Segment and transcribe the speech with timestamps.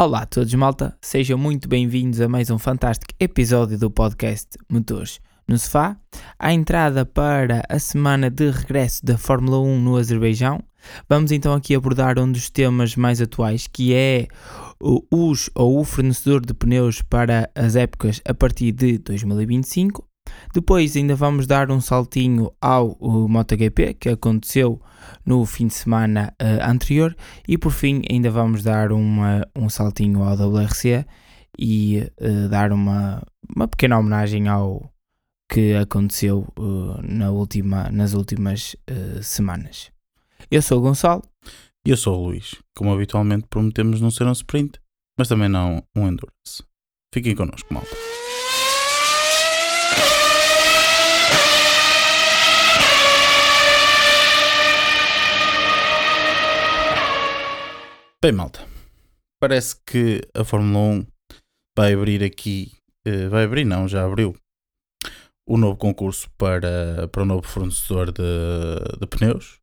[0.00, 0.96] Olá a todos, malta.
[1.02, 5.94] Sejam muito bem-vindos a mais um fantástico episódio do podcast Motores no Sofá.
[6.38, 10.58] A entrada para a semana de regresso da Fórmula 1 no Azerbaijão.
[11.06, 14.26] Vamos então aqui abordar um dos temas mais atuais, que é
[14.80, 20.09] o, os ou o fornecedor de pneus para as épocas a partir de 2025.
[20.52, 24.80] Depois ainda vamos dar um saltinho ao MotoGP que aconteceu
[25.24, 27.16] no fim de semana uh, anterior
[27.46, 31.06] e por fim ainda vamos dar uma, um saltinho ao WRC
[31.58, 33.22] e uh, dar uma,
[33.54, 34.92] uma pequena homenagem ao
[35.48, 38.76] que aconteceu uh, na última, nas últimas
[39.22, 39.90] semanas.
[40.50, 41.22] Eu sou o Gonçalo.
[41.86, 42.56] E eu sou o Luís.
[42.76, 44.78] Como habitualmente prometemos não ser um sprint,
[45.18, 46.62] mas também não um endurance.
[47.12, 47.96] Fiquem connosco, malta.
[58.22, 58.60] Bem, malta,
[59.40, 61.06] parece que a Fórmula 1
[61.74, 62.70] vai abrir aqui,
[63.08, 64.36] uh, vai abrir, não, já abriu,
[65.48, 68.22] o um novo concurso para, para o novo fornecedor de,
[69.00, 69.58] de pneus.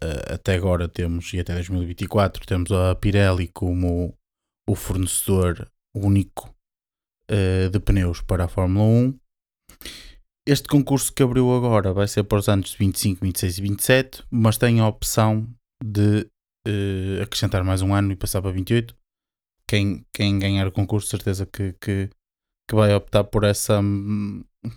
[0.00, 4.16] Uh, até agora temos, e até 2024, temos a Pirelli como
[4.68, 6.54] o fornecedor único
[7.28, 9.18] uh, de pneus para a Fórmula 1.
[10.46, 14.56] Este concurso que abriu agora vai ser para os anos 25, 26 e 27, mas
[14.56, 15.52] tem a opção
[15.84, 16.30] de
[16.66, 18.96] uh, acrescentar mais um ano e passar para 28.
[19.68, 22.10] Quem, quem ganhar o concurso, certeza que, que,
[22.68, 23.80] que vai optar por, essa,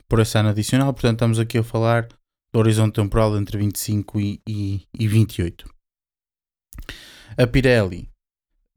[0.07, 0.93] por esse ano adicional.
[0.93, 2.07] Portanto, estamos aqui a falar
[2.53, 5.67] do horizonte temporal entre 25 e, e, e 28.
[7.37, 8.09] A Pirelli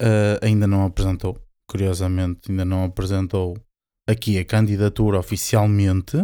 [0.00, 3.56] uh, ainda não apresentou, curiosamente, ainda não apresentou
[4.08, 6.16] aqui a candidatura oficialmente,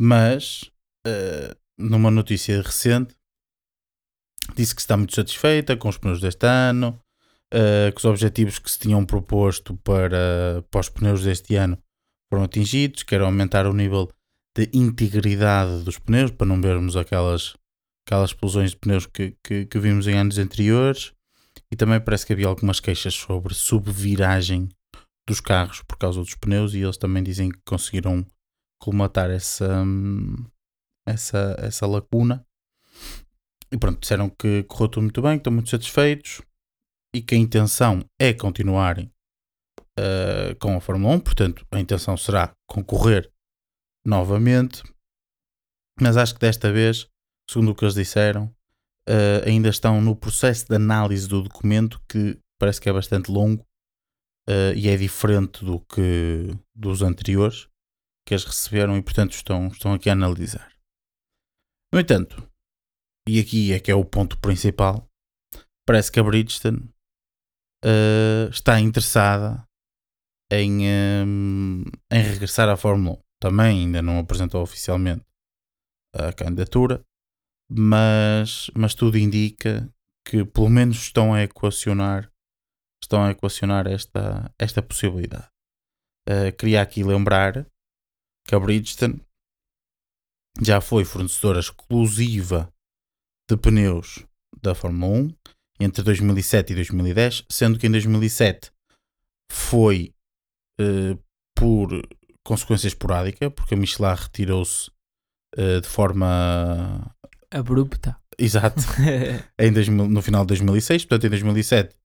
[0.00, 0.62] mas
[1.06, 3.17] uh, numa notícia recente
[4.54, 6.98] disse que está muito satisfeita com os pneus deste ano,
[7.52, 11.78] uh, que os objetivos que se tinham proposto para, para os pneus deste ano
[12.30, 14.10] foram atingidos, que era aumentar o nível
[14.56, 17.54] de integridade dos pneus, para não vermos aquelas,
[18.06, 21.12] aquelas explosões de pneus que, que, que vimos em anos anteriores.
[21.70, 24.68] E também parece que havia algumas queixas sobre subviragem
[25.28, 28.26] dos carros por causa dos pneus e eles também dizem que conseguiram
[28.80, 30.46] colmatar essa, hum,
[31.06, 32.44] essa, essa lacuna
[33.72, 36.40] e pronto, disseram que correu tudo muito bem, que estão muito satisfeitos
[37.14, 39.12] e que a intenção é continuarem
[39.98, 43.30] uh, com a Fórmula 1, portanto, a intenção será concorrer
[44.06, 44.82] novamente,
[46.00, 47.08] mas acho que desta vez,
[47.48, 48.46] segundo o que eles disseram,
[49.08, 53.62] uh, ainda estão no processo de análise do documento que parece que é bastante longo
[54.48, 57.68] uh, e é diferente do que dos anteriores
[58.26, 60.72] que eles receberam e portanto estão, estão aqui a analisar.
[61.92, 62.46] No entanto,
[63.28, 65.06] e aqui é que é o ponto principal,
[65.86, 66.90] parece que a Bridgestone
[67.84, 69.64] uh, está interessada
[70.50, 70.86] em,
[71.26, 73.22] um, em regressar à Fórmula 1.
[73.40, 75.24] Também ainda não apresentou oficialmente
[76.14, 77.04] a candidatura,
[77.70, 79.88] mas, mas tudo indica
[80.26, 82.32] que pelo menos estão a equacionar
[83.02, 85.48] estão a equacionar esta, esta possibilidade.
[86.28, 87.66] Uh, queria aqui lembrar
[88.46, 89.20] que a Bridgestone
[90.60, 92.72] já foi fornecedora exclusiva
[93.48, 94.24] de pneus
[94.62, 95.34] da Fórmula 1
[95.80, 98.70] entre 2007 e 2010, sendo que em 2007
[99.50, 100.12] foi
[100.80, 101.18] uh,
[101.56, 101.88] por
[102.44, 104.90] consequência esporádica, porque a Michelin retirou-se
[105.56, 107.14] uh, de forma
[107.50, 108.18] abrupta.
[108.38, 108.80] Exato.
[109.58, 111.96] em 2000, no final de 2006, portanto em 2007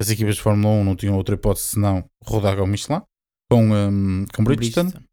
[0.00, 3.02] as equipas de Fórmula 1 não tinham outra hipótese senão rodar com Michelin,
[3.50, 4.90] com, um, com Bridgestone.
[4.90, 5.10] Bridgestone.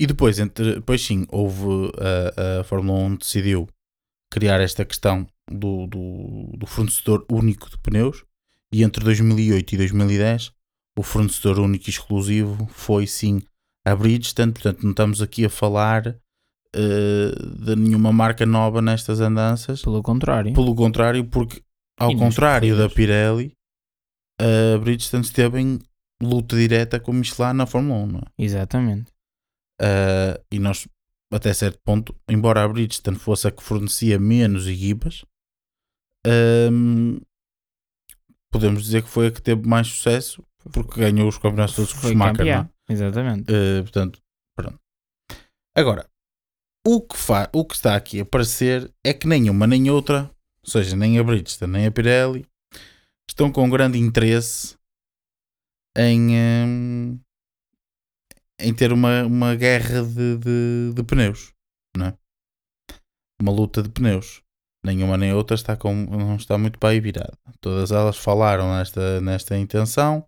[0.00, 3.68] E depois, entre, depois sim, houve a, a Fórmula 1 decidiu
[4.34, 8.24] criar esta questão do, do, do, fornecedor único de pneus
[8.72, 10.52] e entre 2008 e 2010
[10.98, 13.40] o fornecedor único e exclusivo foi sim
[13.86, 19.82] a Bridgestone, portanto não estamos aqui a falar uh, de nenhuma marca nova nestas andanças.
[19.82, 20.52] Pelo contrário.
[20.52, 21.62] Pelo contrário, porque
[21.96, 23.52] ao contrário da Pirelli,
[24.40, 25.78] a Bridgestone esteve em
[26.20, 28.42] luta direta com a Michelin na Fórmula 1, não é?
[28.42, 29.12] Exatamente.
[29.80, 30.88] Uh, e nós
[31.34, 35.24] até certo ponto, embora a Bridgestone fosse a que fornecia menos equipas,
[36.70, 37.18] um,
[38.52, 42.06] podemos dizer que foi a que teve mais sucesso porque ganhou os campeonatos todos com
[42.06, 42.46] o Schumacher.
[42.46, 42.68] É?
[42.88, 43.50] Exatamente.
[43.50, 44.22] Uh, portanto,
[44.56, 44.78] pronto.
[45.76, 46.08] Agora,
[46.86, 50.30] o que, fa o que está aqui a parecer é que nenhuma nem outra,
[50.62, 52.46] ou seja, nem a Bridgestone nem a Pirelli,
[53.28, 54.76] estão com grande interesse
[55.96, 57.20] em, um,
[58.60, 61.52] em ter uma, uma guerra de, de, de pneus,
[61.96, 62.18] não é?
[63.40, 64.42] Uma luta de pneus.
[64.84, 67.36] nenhuma nem outra está com, não está muito bem virada.
[67.60, 70.26] Todas elas falaram nesta, nesta intenção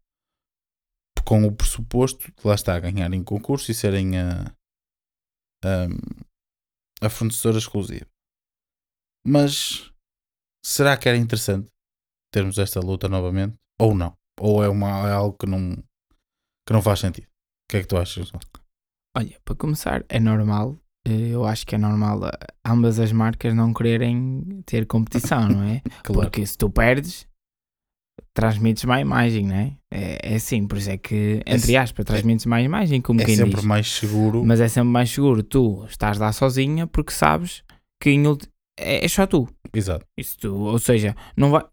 [1.26, 4.44] com o pressuposto de lá está ganharem concurso e serem a,
[5.64, 8.06] a, a fornecedora exclusiva.
[9.26, 9.92] Mas
[10.64, 11.68] será que era interessante
[12.32, 13.56] termos esta luta novamente?
[13.80, 14.16] Ou não?
[14.38, 15.74] Ou é, uma, é algo que não,
[16.66, 17.28] que não faz sentido?
[17.66, 18.30] O que é que tu achas?
[19.16, 20.76] Olha, para começar, é normal.
[21.06, 22.30] eh, Eu acho que é normal eh,
[22.64, 25.80] ambas as marcas não quererem ter competição, não é?
[26.04, 26.22] Claro.
[26.30, 27.26] Porque se tu perdes,
[28.34, 29.76] transmites má imagem, não é?
[29.92, 33.36] É, é assim, por isso é que, entre aspas, transmites má imagem, como é quem
[33.36, 33.64] sempre diz.
[33.64, 34.44] mais seguro.
[34.44, 37.62] Mas é sempre mais seguro tu estás lá sozinha porque sabes
[38.00, 38.10] que
[38.78, 39.48] é, é só tu.
[39.74, 40.04] Exato.
[40.18, 40.54] Isso tu.
[40.54, 41.64] Ou seja, não vai.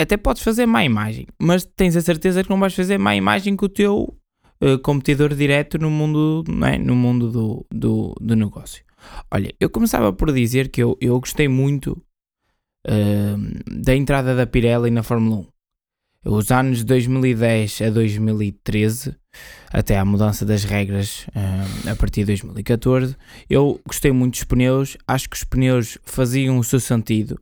[0.00, 3.54] Até podes fazer má imagem, mas tens a certeza que não vais fazer má imagem
[3.56, 4.16] com o teu
[4.64, 6.78] eh, competidor direto no mundo, é?
[6.78, 8.82] no mundo do, do, do negócio.
[9.30, 12.02] Olha, eu começava por dizer que eu, eu gostei muito
[12.86, 13.36] eh,
[13.70, 15.46] da entrada da Pirelli na Fórmula
[16.24, 16.34] 1.
[16.36, 19.14] Os anos de 2010 a 2013,
[19.70, 23.14] até à mudança das regras eh, a partir de 2014,
[23.50, 24.96] eu gostei muito dos pneus.
[25.06, 27.38] Acho que os pneus faziam o seu sentido.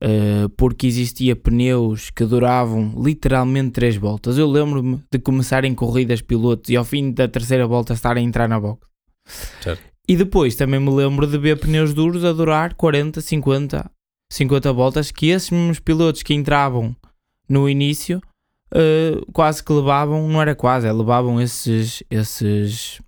[0.00, 4.38] Uh, porque existia pneus que duravam literalmente 3 voltas.
[4.38, 8.48] Eu lembro-me de começarem corridas pilotos e ao fim da terceira volta estarem a entrar
[8.48, 8.86] na box.
[9.60, 9.82] Certo.
[10.08, 13.90] E depois também me lembro de ver pneus duros a durar 40, 50,
[14.32, 16.96] 50 voltas, que esses mesmos pilotos que entravam
[17.48, 18.22] no início
[18.72, 23.00] uh, quase que levavam, não era quase, é, levavam esses, esses,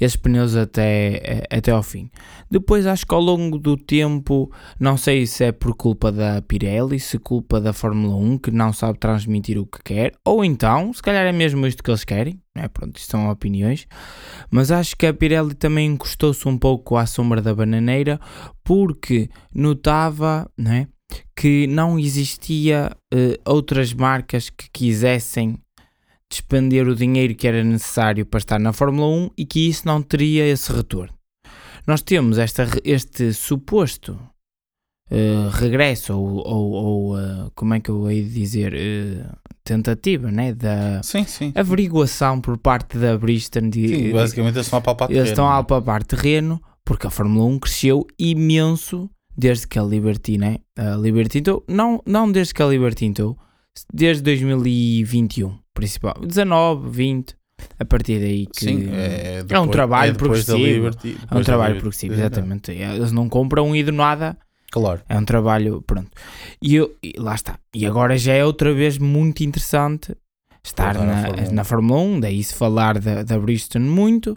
[0.00, 2.10] esses pneus até, até ao fim.
[2.50, 6.98] Depois acho que ao longo do tempo, não sei se é por culpa da Pirelli,
[7.00, 11.02] se culpa da Fórmula 1 que não sabe transmitir o que quer, ou então, se
[11.02, 12.68] calhar é mesmo isto que eles querem, é?
[12.68, 13.86] pronto, isto são opiniões,
[14.50, 18.20] mas acho que a Pirelli também encostou-se um pouco à sombra da bananeira
[18.64, 20.88] porque notava não é,
[21.36, 25.58] que não existia eh, outras marcas que quisessem
[26.30, 30.02] despender o dinheiro que era necessário para estar na Fórmula 1 e que isso não
[30.02, 31.14] teria esse retorno.
[31.86, 34.18] Nós temos esta, este suposto
[35.10, 39.24] eh, regresso ou, ou, ou, eh, como é que eu hei de dizer eh,
[39.64, 41.50] tentativa né, da Sim, sim.
[41.54, 45.48] averiguação por parte da Bristol de, Sim, basicamente eles estão a palpar eles estão a
[45.48, 45.56] terreno.
[45.58, 50.58] alpapar terreno porque a Fórmula 1 cresceu imenso desde que a Liberty, né?
[50.76, 53.38] A Liberty entrou, não, não desde que a Liberty entrou,
[53.92, 57.36] desde 2021, principal, 19, 20,
[57.78, 60.74] a partir daí que Sim, é, é um trabalho depois da progressivo.
[60.86, 61.80] Liberty- é um depois trabalho Liberty.
[61.80, 62.72] progressivo, exatamente.
[62.72, 64.36] Eles não compram e do nada
[64.70, 65.00] Claro.
[65.08, 66.10] é um trabalho, pronto.
[66.62, 67.58] E, eu, e lá está.
[67.74, 70.14] E agora já é outra vez muito interessante
[70.64, 71.52] estar na, Fórmula 1.
[71.54, 74.36] na Fórmula 1, daí se falar da, da Bristol muito.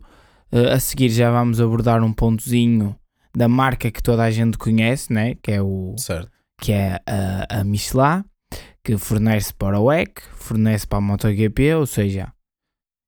[0.52, 2.96] Eh, a seguir já vamos abordar um pontozinho
[3.36, 5.36] da marca que toda a gente conhece, né?
[5.42, 6.30] que é, o, Certo.
[6.62, 8.24] que é a, a Michelin,
[8.84, 12.32] que fornece para o WEC, fornece para a MotoGP, ou seja,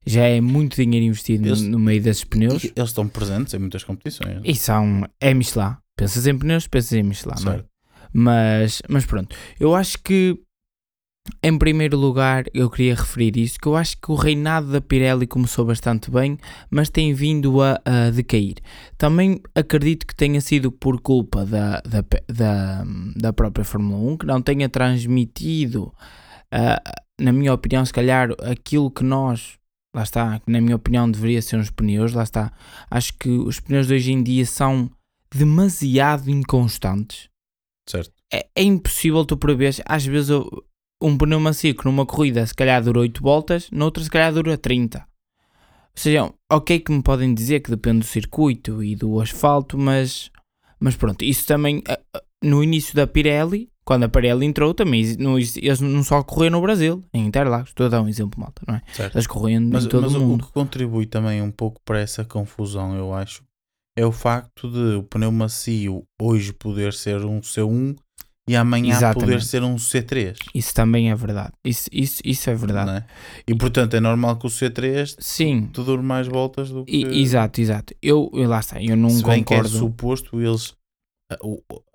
[0.06, 2.64] já é muito dinheiro investido Eles- no, meio desses pneus.
[2.64, 4.42] Eles estão presentes em muitas competições.
[4.44, 5.76] E são, é Michelin.
[5.98, 7.34] Pensas em pneus, pensas em Michelin.
[7.34, 7.38] é?
[7.38, 7.70] Certo.
[8.12, 10.38] Mas, mas pronto, eu acho que
[11.42, 15.26] em primeiro lugar eu queria referir isso, que eu acho que o reinado da Pirelli
[15.26, 16.38] começou bastante bem,
[16.70, 18.56] mas tem vindo a, a decair.
[18.98, 22.84] Também acredito que tenha sido por culpa da, da, da,
[23.16, 25.94] da própria Fórmula 1, que não tenha transmitido,
[26.52, 26.82] ah,
[27.20, 29.58] na minha opinião, se calhar aquilo que nós,
[29.96, 32.52] lá está, que na minha opinião deveria ser os pneus, lá está.
[32.90, 34.90] Acho que os pneus de hoje em dia são
[35.34, 37.28] demasiado inconstantes
[37.90, 38.12] Certo.
[38.32, 39.74] é, é impossível tu prever.
[39.86, 40.64] Às vezes eu-
[41.04, 44.58] um pneu macio que numa corrida se calhar dura 8 voltas, noutra se calhar dura
[44.58, 45.00] 30.
[45.00, 45.06] Ou
[45.96, 50.32] seja, ok que me podem dizer que depende do circuito e do asfalto, mas,
[50.80, 55.16] mas pronto, isso também ah, ah, no início da Pirelli, quando a Pirelli entrou, também
[55.18, 58.64] não, eles não só corriam no Brasil, em Interlagos, estou a dar um exemplo malta,
[58.68, 58.82] não é?
[58.94, 59.16] certo.
[59.16, 60.46] Eles corriam Mas, em todo mas o o- o mundo.
[60.48, 63.44] que contribui também um pouco para essa confusão, eu acho,
[63.96, 67.96] é o facto de o pneu macio hoje poder ser um C1
[68.50, 69.46] e amanhã poder Exatamente.
[69.46, 70.36] ser um C3.
[70.54, 71.54] Isso também é verdade.
[71.64, 72.92] Isso, isso, isso é verdade.
[72.92, 73.06] é?
[73.48, 76.92] E portanto é normal que o C3 Sim, te dure mais voltas do que.
[76.94, 77.96] e- exato, exato.
[78.02, 79.78] Eu, eu lá está, eu não Se bem que é concordo.
[79.78, 80.76] suposto eles.
[81.32, 81.38] A,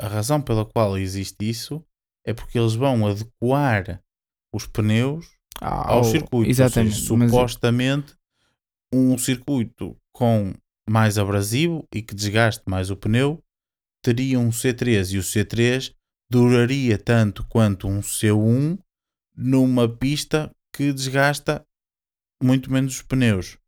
[0.04, 1.84] a razão pela qual existe isso
[2.26, 4.02] é porque eles vão adequar
[4.54, 5.26] os pneus
[5.60, 6.50] ao ao- circuito.
[6.50, 6.96] Exatamente.
[6.96, 8.14] Seja, mas- supostamente
[8.92, 10.54] um circuito com
[10.88, 13.42] mais abrasivo e que desgaste mais o pneu
[14.02, 15.92] teria um C3 e o C3
[16.30, 18.78] duraria tanto quanto um C1
[19.36, 21.64] numa pista que desgasta
[22.42, 23.58] muito menos os pneus.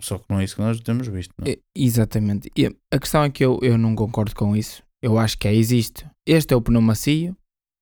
[0.00, 1.32] Só que não é isso que nós temos visto.
[1.38, 1.56] Não é?
[1.74, 2.50] Exatamente.
[2.56, 4.82] E a questão é que eu, eu não concordo com isso.
[5.02, 6.06] Eu acho que é, existe.
[6.26, 7.36] Este é o pneu macio,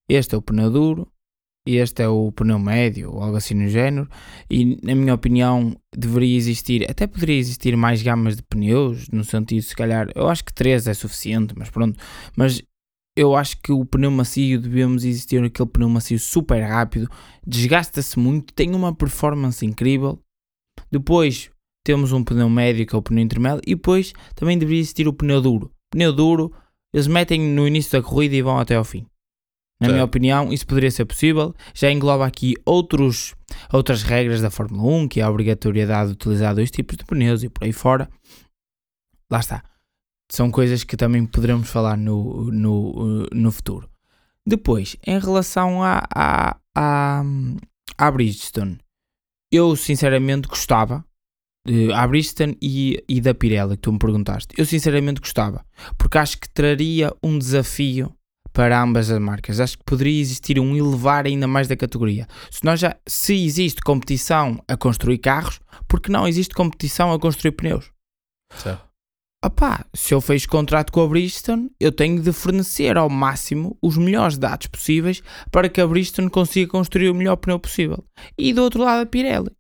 [0.09, 1.11] este é o pneu duro,
[1.67, 4.09] este é o pneu médio, ou algo assim no género.
[4.51, 9.63] E, na minha opinião, deveria existir, até poderia existir mais gamas de pneus, no sentido,
[9.63, 11.99] se calhar, eu acho que 3 é suficiente, mas pronto.
[12.37, 12.63] Mas
[13.17, 17.09] eu acho que o pneu macio devemos existir aquele pneu macio super rápido,
[17.47, 20.19] desgasta-se muito, tem uma performance incrível.
[20.91, 21.51] Depois
[21.85, 25.13] temos um pneu médio que é o pneu intermédio e depois também deveria existir o
[25.13, 25.71] pneu duro.
[25.93, 26.53] Pneu duro,
[26.93, 29.07] eles metem no início da corrida e vão até ao fim.
[29.81, 31.55] Na minha opinião, isso poderia ser possível.
[31.75, 33.35] Já engloba aqui outros,
[33.73, 37.43] outras regras da Fórmula 1, que é a obrigatoriedade de utilizar dois tipos de pneus
[37.43, 38.09] e por aí fora.
[39.31, 39.63] Lá está.
[40.31, 43.89] São coisas que também poderemos falar no, no, no futuro.
[44.47, 47.23] Depois, em relação à, à, à,
[47.97, 48.79] à Bridgestone,
[49.51, 51.05] eu sinceramente gostava
[51.69, 54.55] uh, à Bridgestone e, e da Pirelli, que tu me perguntaste.
[54.59, 55.65] Eu sinceramente gostava,
[55.97, 58.15] porque acho que traria um desafio
[58.53, 59.61] para ambas as marcas.
[59.61, 62.27] Acho que poderia existir um elevar ainda mais da categoria.
[62.51, 67.53] Se nós já se existe competição a construir carros, porque não existe competição a construir
[67.53, 67.91] pneus?
[68.57, 68.94] Certo.
[69.45, 73.97] Opá, se eu fecho contrato com a Bridgestone, eu tenho de fornecer ao máximo os
[73.99, 78.03] melhores dados possíveis para que a Bridgestone consiga construir o melhor pneu possível.
[78.39, 79.51] E do outro lado a Pirelli.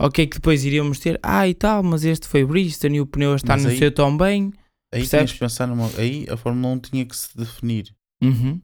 [0.00, 3.34] Ok, que depois iríamos ter, ah e tal, mas este foi Bridgestone e o pneu
[3.34, 4.52] está Mas no aí- seu tão bem.
[4.94, 5.10] Aí Percebes?
[5.10, 5.88] tens de pensar numa.
[5.98, 7.94] Aí a Fórmula 1 tinha que se definir.
[8.22, 8.52] Uhum.
[8.54, 8.60] O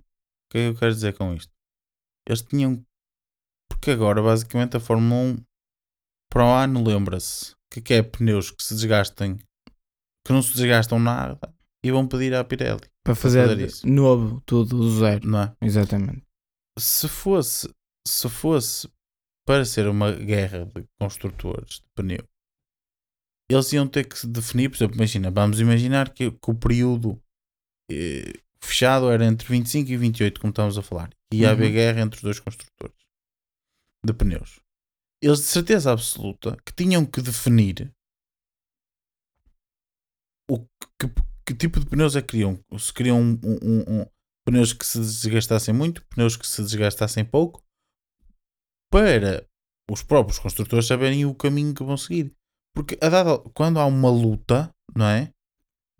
[0.50, 1.52] que é que eu quero dizer com isto?
[2.26, 2.82] Eles tinham.
[3.68, 5.36] Porque agora, basicamente, a Fórmula 1
[6.30, 9.36] para o ano lembra-se que quer pneus que se desgastem,
[10.26, 11.38] que não se desgastam nada
[11.84, 13.86] e vão pedir à Pirelli, Para fazer, fazer isso.
[13.86, 15.28] novo, tudo do zero.
[15.28, 15.56] não é?
[15.62, 16.22] Exatamente.
[16.78, 17.68] Se fosse,
[18.06, 18.88] se fosse
[19.46, 22.26] para ser uma guerra de construtores de pneu,
[23.50, 27.20] eles iam ter que se definir, por exemplo, imagina, vamos imaginar que, que o período
[27.90, 31.72] eh, fechado era entre 25 e 28, como estamos a falar, e ia haver Uhum.
[31.74, 32.96] guerra entre os dois construtores
[34.04, 34.58] de pneus.
[35.22, 37.92] Eles de certeza absoluta que tinham que definir
[41.00, 41.08] que,
[41.46, 42.58] que tipo de pneus é que queriam.
[42.78, 44.06] Se queriam um, um- um-
[44.46, 47.62] pneus que se desgastassem muito, pneus que se desgastassem pouco,
[48.90, 49.44] para
[49.90, 52.32] os próprios construtores saberem o caminho que vão seguir.
[52.74, 55.30] Porque a dada, quando há uma luta, não é?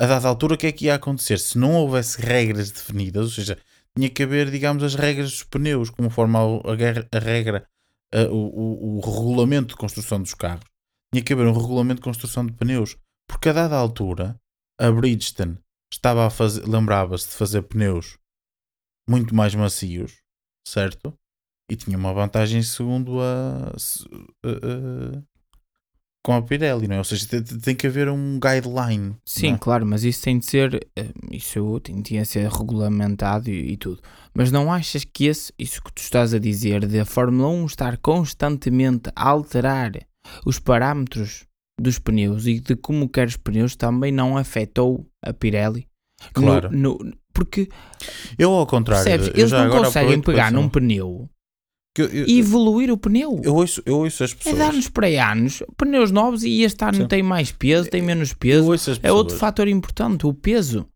[0.00, 1.38] A dada altura, o que é que ia acontecer?
[1.38, 3.58] Se não houvesse regras definidas, ou seja,
[3.96, 7.66] tinha que haver, digamos, as regras dos pneus, conforme a, regra,
[8.12, 10.64] a- o, o- o regulamento de construção dos carros.
[11.12, 12.96] Tinha que haver um regulamento de construção de pneus.
[13.28, 14.38] Porque a dada altura,
[14.78, 15.58] a Bridgestone
[15.92, 18.16] estava a fazer, lembrava-se de fazer pneus
[19.08, 20.16] muito mais macios,
[20.66, 21.12] certo?
[21.70, 24.04] E tinha uma vantagem segundo a, se-
[24.44, 25.22] a- a-
[26.24, 26.98] com a Pirelli, não é?
[26.98, 29.14] Ou seja, tem, tem que haver um guideline.
[29.26, 29.58] Sim, é?
[29.58, 33.76] claro, mas isso tem de ser, eh, isso tem, tinha de ser regulamentado e, e
[33.76, 34.00] tudo.
[34.34, 37.66] Mas não achas que esse, isso que tu estás a dizer, de a Fórmula 1
[37.66, 39.92] estar constantemente a alterar
[40.46, 41.46] os parâmetros
[41.80, 45.86] dos pneus e de como quer os pneus também não afetou a Pirelli?
[46.36, 46.70] No- Claro.
[46.76, 46.98] no-
[47.32, 47.68] porque,
[48.38, 51.28] Eu, ao contrário, percebes, eu eles não conseguem pegar num pneu
[51.98, 53.40] eu, eu, e evoluir o pneu.
[53.44, 54.54] eu ouço, eu ouço as É pessoas.
[54.56, 57.06] de anos para anos, pneus novos e este ano Sim.
[57.08, 58.70] tem mais peso, tem menos eu peso.
[59.02, 60.86] É outro fator importante, o peso.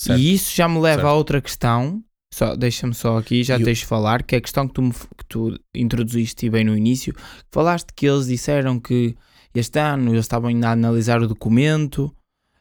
[0.00, 0.18] certo?
[0.20, 1.06] E isso já me leva Certo.
[1.08, 2.02] a outra questão.
[2.34, 4.74] Só, deixa-me só aqui, já E o- tens de falar, que é a questão que
[4.74, 7.14] tu, me que tu introduziste bem no início.
[7.50, 9.14] Falaste que eles disseram que
[9.58, 12.14] este ano eles estavam ainda a analisar o documento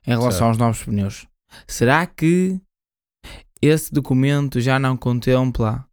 [0.05, 0.43] em relação Certo.
[0.49, 1.27] aos novos pneus.
[1.67, 2.59] Será que
[3.61, 5.87] esse documento já não contempla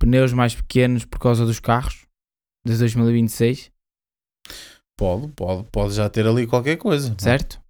[0.00, 2.06] pneus mais pequenos por causa dos carros
[2.66, 3.70] de 2026?
[4.98, 7.14] Pode, pode, pode já ter ali qualquer coisa.
[7.18, 7.22] é?
[7.22, 7.60] Certo?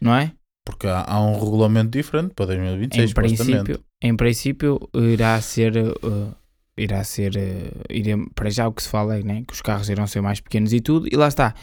[0.00, 0.32] Não é?
[0.64, 6.34] Porque há, há um regulamento diferente para 2026, em princípio, em princípio irá ser uh,
[6.76, 9.88] irá ser uh, irem- para já o que se fala é né, que os carros
[9.88, 11.54] irão ser mais pequenos e tudo e lá está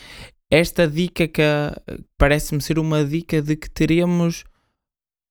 [0.52, 4.44] esta dica que uh, parece-me ser uma dica de que teremos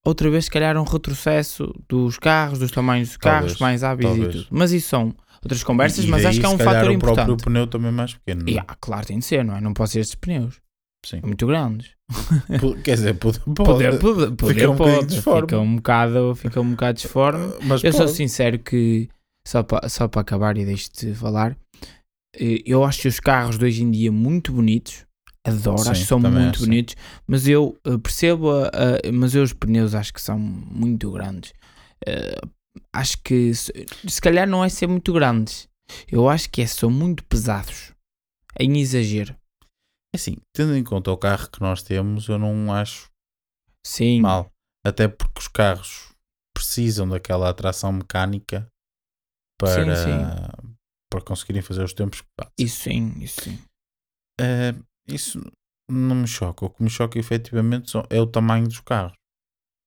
[0.05, 4.09] outra vez se calhar um retrocesso dos carros dos tamanhos dos carros Talvez, mais hábeis
[4.09, 4.35] talvez.
[4.35, 6.91] e tudo mas isso são outras conversas E mas daí, acho que é um fator
[6.91, 8.45] o próprio importante pneu também é mais pequeno.
[8.45, 8.65] não é?
[8.81, 10.61] claro tem de ser não é não pode ser estes pneus
[11.07, 11.21] Sim.
[11.25, 11.91] muito grandes
[12.83, 15.43] Quer dizer, pode, pode, poder, poder, poder um pode, disforme.
[15.43, 18.17] fica um bocado fica um bocado disforme mas Eu sou pode.
[18.17, 19.09] sincero que,
[19.49, 21.57] só para só para acabar e deixo-te falar,
[22.37, 25.07] eh, eu acho os carros de hoje em dia muito bonitos.
[25.45, 26.67] Adoro, Sim, acho que são muito acho, sim.
[26.67, 26.95] bonitos,
[27.27, 31.55] mas eu eh, percebo, a- a- mas eu os pneus acho que são muito grandes.
[32.07, 32.39] Eh,
[32.93, 33.73] acho que se,
[34.07, 35.67] se calhar não é ser muito grandes,
[36.13, 37.93] eu acho que é são muito pesados,
[38.61, 39.35] em exagero.
[40.15, 43.09] Assim, tendo em conta o carro que nós temos, eu não acho
[43.87, 44.51] Sim, mal.
[44.87, 46.13] até porque os carros
[46.55, 48.67] precisam daquela atração mecânica
[49.59, 50.23] para, Sim,
[51.11, 52.53] para conseguirem fazer os tempos que fazem.
[52.59, 53.59] Isso sim, isso sim.
[54.41, 54.75] Eh,
[55.07, 55.41] isso
[55.91, 56.67] não me choca.
[56.67, 59.17] O que me choca efetivamente é o tamanho dos carros.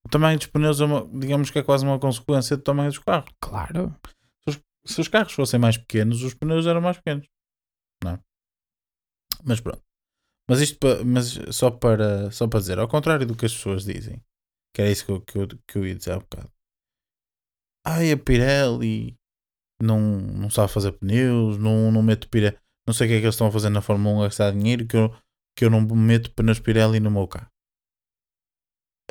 [0.05, 2.99] O tamanho dos pneus, é uma- digamos que é quase uma consequência do tamanho dos
[2.99, 3.29] carros.
[3.39, 3.95] Claro.
[4.83, 7.27] Se os carros fossem mais pequenos, os pneus eram mais pequenos.
[8.03, 8.19] Não é?
[9.45, 9.83] Mas pronto.
[10.49, 14.19] Mas isto mas só, para, só para dizer, ao contrário do que as pessoas dizem,
[14.73, 16.51] que era isso que eu, que eu, que eu ia dizer há bocado.
[17.85, 19.15] Ai, a Pirelli
[19.81, 22.57] não, não sabe fazer pneus, não, não meto Pirelli.
[22.87, 24.51] Não sei o que é que eles estão a fazer na Fórmula 1 a gastar
[24.51, 25.09] dinheiro que eu,
[25.57, 27.49] que eu não meto pneus Pirelli no meu carro.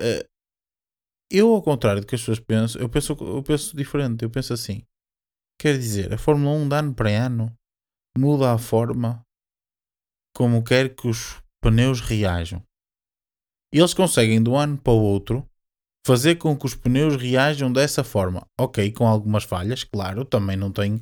[0.00, 0.27] Eh,
[1.31, 4.25] eu, ao contrário do que as pessoas pensam, eu penso, eu penso diferente.
[4.25, 4.83] Eu penso assim:
[5.59, 7.57] quer dizer, a Fórmula 1 de ano para ano
[8.19, 9.23] muda a forma
[10.35, 12.62] como quer que os pneus reajam.
[13.73, 15.49] Eles conseguem, de um ano para o outro,
[16.07, 18.47] fazer com que os pneus reajam dessa forma.
[18.59, 21.00] Ok, com algumas falhas, claro, também não tem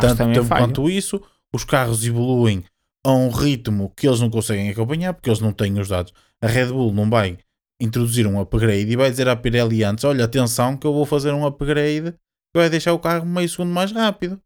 [0.00, 0.66] tanto tempo falham.
[0.66, 1.20] quanto isso.
[1.52, 2.64] Os carros evoluem
[3.04, 6.12] a um ritmo que eles não conseguem acompanhar porque eles não têm os dados.
[6.40, 7.38] A Red Bull não vai
[7.80, 11.32] introduzir um upgrade e vai dizer à Pirelli antes: Olha, atenção, que eu vou fazer
[11.32, 14.40] um upgrade que vai deixar o carro meio segundo mais rápido.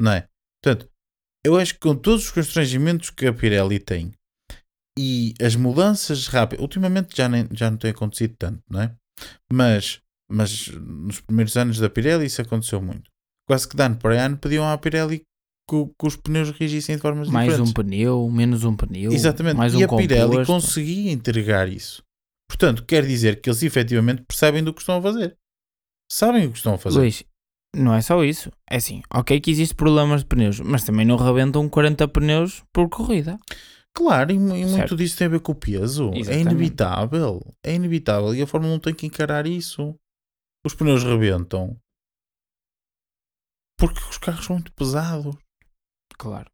[0.00, 0.28] Não é?
[0.62, 0.88] Portanto,
[1.44, 4.12] eu acho que com todos os constrangimentos que a Pirelli tem
[4.98, 8.94] e as mudanças rápidas, ultimamente já, nem, já não tem acontecido tanto, não é?
[9.52, 13.10] Mas, mas nos primeiros anos da Pirelli isso aconteceu muito.
[13.48, 15.22] Quase que de ano para ano pediam à Pirelli
[15.68, 17.70] que, que os pneus regissem de formas Mais diferentes.
[17.70, 19.12] um pneu, menos um pneu.
[19.12, 19.56] Exatamente.
[19.56, 20.52] Mais um e a Pirelli composto.
[20.52, 22.02] conseguia entregar isso.
[22.48, 25.36] Portanto, quer dizer que eles efetivamente percebem do que estão a fazer.
[26.10, 26.98] Sabem o que estão a fazer.
[26.98, 27.24] Luís,
[27.74, 28.50] não é só isso.
[28.70, 32.88] É assim, ok que existe problemas de pneus, mas também não rebentam 40 pneus por
[32.88, 33.38] corrida.
[33.96, 34.96] Claro, e, mu- e muito Certo.
[34.96, 36.10] disso tem a ver com o peso.
[36.12, 36.50] É Exatamente.
[36.50, 37.40] inevitável.
[37.64, 38.34] É inevitável.
[38.34, 39.94] E a Fórmula 1 tem que encarar isso.
[40.66, 41.78] Os pneus rebentam.
[43.78, 45.34] Porque os carros são muito pesados.
[46.18, 46.50] Claro.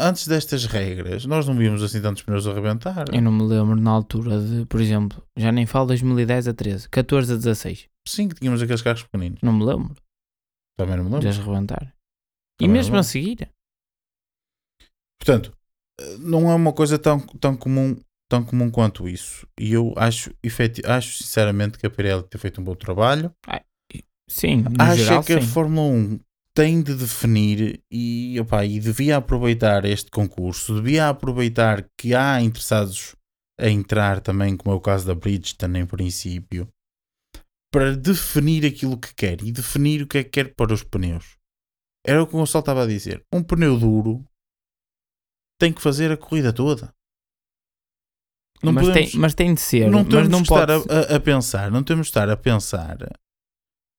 [0.00, 3.04] Antes destas regras, nós não víamos assim tantos pneus a rebentar.
[3.12, 6.88] Eu não me lembro na altura de, por exemplo, já nem falo 2010 a 13,
[6.88, 7.88] 14 a 16.
[8.06, 9.40] Sim, que tínhamos aqueles carros pequeninos.
[9.42, 9.94] Não me lembro
[10.78, 11.28] Também não me de lembro.
[11.30, 11.94] as rebentar.
[12.60, 13.00] E Também mesmo não.
[13.00, 13.50] a seguir.
[15.20, 15.52] Portanto,
[16.18, 17.96] não é uma coisa tão, tão, comum,
[18.30, 19.46] tão comum quanto isso.
[19.58, 23.32] E eu acho, efeti- acho sinceramente que a Pirelli tem feito um bom trabalho.
[24.28, 25.46] Sim, no Acho geral, que a sim.
[25.46, 26.20] Fórmula 1
[26.54, 33.14] tem de definir e, opá, e devia aproveitar este concurso, devia aproveitar que há interessados
[33.60, 36.68] a entrar também, como é o caso da Bridgestone em princípio,
[37.72, 41.36] para definir aquilo que quer e definir o que é que quer para os pneus.
[42.06, 43.22] Era o que o Gonçalo estava a dizer.
[43.32, 44.24] Um pneu duro
[45.62, 46.92] tem que fazer a corrida toda.
[48.64, 49.88] Não mas, podemos- tem, mas tem de ser.
[49.90, 50.92] não mas temos não de estar pode.
[50.92, 52.96] a, a- pensar, não temos de estar a pensar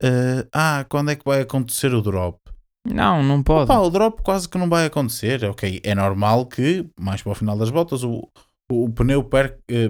[0.01, 2.37] eh, ah, quando é que vai acontecer o drop?
[2.85, 3.71] Não, não pode.
[3.71, 5.45] Opa, o drop quase que não vai acontecer.
[5.45, 8.29] Ok, é normal que mais para o final das voltas o,
[8.69, 9.89] o, o pneu per, eh,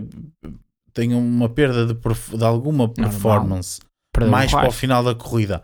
[0.94, 1.94] tenha uma perda de,
[2.38, 3.80] de alguma performance
[4.30, 5.64] mais para o final da corrida.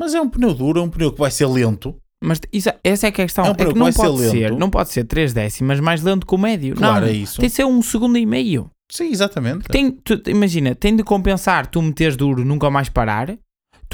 [0.00, 2.00] Mas é um pneu duro, é um pneu que vai ser lento.
[2.22, 3.44] Mas isso- essa é que é a questão.
[3.44, 4.58] É um É, que que não ser pode ser, lento.
[4.58, 6.74] não pode ser 3 décimas mais lento que o médio.
[6.74, 7.40] Claro, não, é isso.
[7.40, 8.70] tem de ser um segundo e meio.
[8.90, 9.64] Sim, exatamente.
[9.68, 13.36] Tem, tu- imagina, tem de compensar tu meteres duro nunca mais parar,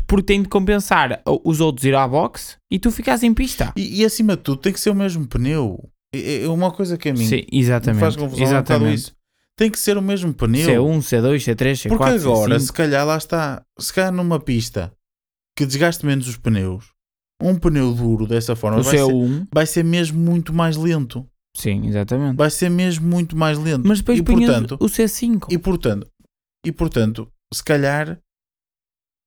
[0.06, 3.72] porque tem de compensar os outros ir à boxe e tu ficas em pista.
[3.76, 5.78] E, e acima de tudo, tem que ser o mesmo pneu.
[6.14, 8.00] É é uma coisa que a mim Sim, me exatamente.
[8.00, 8.94] faz confusão é um exatamente.
[8.94, 9.12] isso.
[9.56, 10.66] Tem que ser o mesmo pneu.
[10.66, 12.60] C1, C2, C3, C4, Porque agora, C5.
[12.60, 13.62] se calhar, lá está.
[13.78, 14.92] Se calhar numa pista
[15.56, 16.86] que desgaste menos os pneus,
[17.42, 21.26] um pneu duro dessa forma vai, ser, C1, vai ser mesmo muito mais lento.
[21.56, 22.36] sim, exatamente.
[22.36, 23.86] Vai ser mesmo muito mais lento.
[23.86, 25.46] Mas depois e portanto, o C5.
[25.50, 26.06] e portanto,
[26.64, 28.18] e portanto, se calhar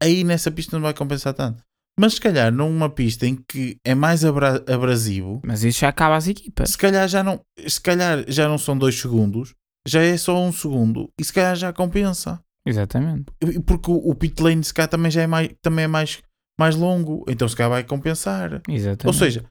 [0.01, 1.63] aí nessa pista não vai compensar tanto.
[1.99, 6.15] Mas se calhar numa pista em que é mais abra- abrasivo, Mas isso já acaba
[6.15, 6.69] as equipas.
[6.69, 9.53] se calhar já não, se calhar já não são dois segundos,
[9.87, 12.39] já é só um segundo e se calhar já compensa.
[12.67, 13.25] Exatamente.
[13.41, 16.19] E- Porque o, o pit lane se calhar também já é mais, também é mais,
[16.59, 18.61] mais longo, então se calhar vai compensar.
[18.67, 19.07] Exatamente.
[19.07, 19.45] Ou seja,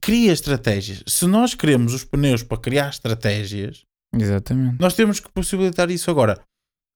[0.00, 1.02] cria estratégias.
[1.06, 3.82] Se nós queremos os pneus para criar estratégias,
[4.14, 4.80] Exatamente.
[4.80, 6.40] nós temos que possibilitar isso agora.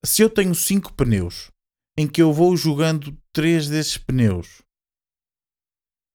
[0.05, 1.51] Se eu tenho cinco pneus
[1.99, 4.63] em que eu vou jogando três desses pneus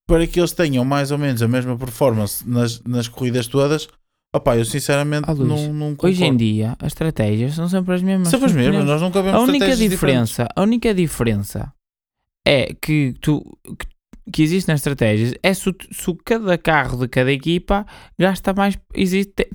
[0.07, 3.88] para que eles tenham mais ou menos a mesma performance nas, nas corridas todas,
[4.36, 6.38] opá, eu sinceramente Ah, Luís, não, não Hoje em concordo.
[6.38, 8.27] dia, as estratégias são sempre as mesmas.
[8.27, 11.73] Sempre as mesmas, nós nunca vemos A única estratégias diferença, a única diferença
[12.47, 13.41] é que tu
[13.77, 13.88] que,
[14.32, 17.86] que existe nas estratégias é se, se cada carro de cada equipa
[18.17, 19.47] gasta mais, existe,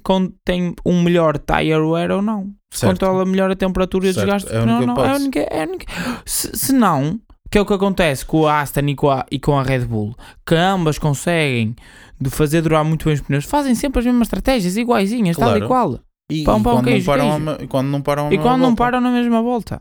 [0.44, 2.52] tem um melhor tire wear ou não.
[2.72, 2.92] Se Certo.
[2.92, 5.04] controla melhor a temperatura e o Certo, desgaste é ou não.
[5.04, 5.86] É a única, é a única.
[6.26, 7.18] Se, se não,
[7.50, 9.84] que é o que acontece com a Aston e com a, e com a Red
[9.86, 10.14] Bull,
[10.46, 11.74] que ambas conseguem
[12.20, 15.60] de fazer durar muito bem os pneus, fazem sempre as mesmas estratégias, iguaizinhas, tal e
[15.60, 15.66] Claro.
[15.68, 16.00] qual.
[16.30, 17.50] E, Pão, e pão, quando, queijo, não param queijo.
[17.64, 18.76] a quando não param E quando não volta.
[18.76, 19.80] param na mesma volta.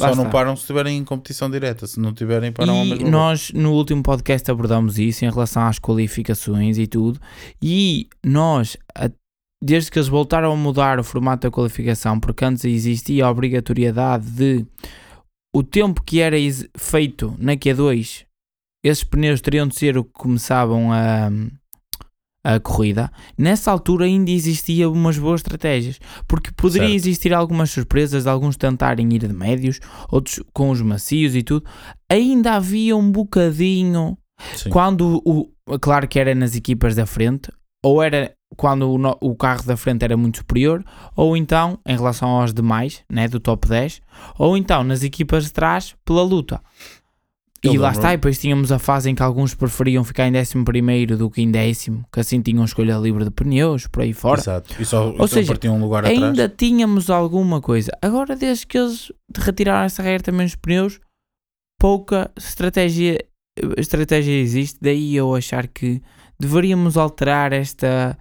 [0.00, 0.32] Lá Só não está.
[0.32, 1.86] param se estiverem em competição direta.
[1.86, 3.10] Se não tiverem, param E mesma volta.
[3.10, 7.20] nós no último podcast abordamos isso em relação às qualificações e tudo.
[7.60, 8.76] E nós,
[9.62, 14.24] desde que eles voltaram a mudar o formato da qualificação, porque antes existia a obrigatoriedade
[14.30, 14.66] de
[15.54, 16.36] o tempo que era
[16.76, 18.24] feito na Q2,
[18.84, 21.28] esses pneus teriam de ser o que começavam a,
[22.44, 23.10] a corrida.
[23.36, 26.96] Nessa altura ainda existia umas boas estratégias, porque poderia Certo.
[26.96, 31.68] existir algumas surpresas alguns tentarem ir de médios, outros com os macios e tudo.
[32.08, 34.16] Ainda havia um bocadinho
[34.54, 34.70] Sim.
[34.70, 37.50] quando o, claro que era nas equipas da frente,
[37.84, 40.82] ou era quando o, o carro da frente era muito superior,
[41.14, 44.00] ou então em relação aos demais, né, do top 10,
[44.38, 46.60] ou então nas equipas de trás pela luta.
[47.62, 50.32] Eu e lá está, e depois tínhamos a fase em que alguns preferiam ficar em
[50.38, 54.40] 11 do que em décimo, que assim tinham escolha livre de pneus, por aí fora.
[54.40, 54.74] Exato.
[54.80, 56.52] E só, Ou seja, um lugar Ainda atrás.
[56.56, 57.90] tínhamos alguma coisa.
[58.00, 61.00] Agora, desde que eles retiraram essa regra também dos pneus,
[61.80, 63.24] pouca estratégia,
[63.76, 64.78] estratégia existe.
[64.80, 66.00] Daí eu achar que
[66.38, 68.16] deveríamos alterar esta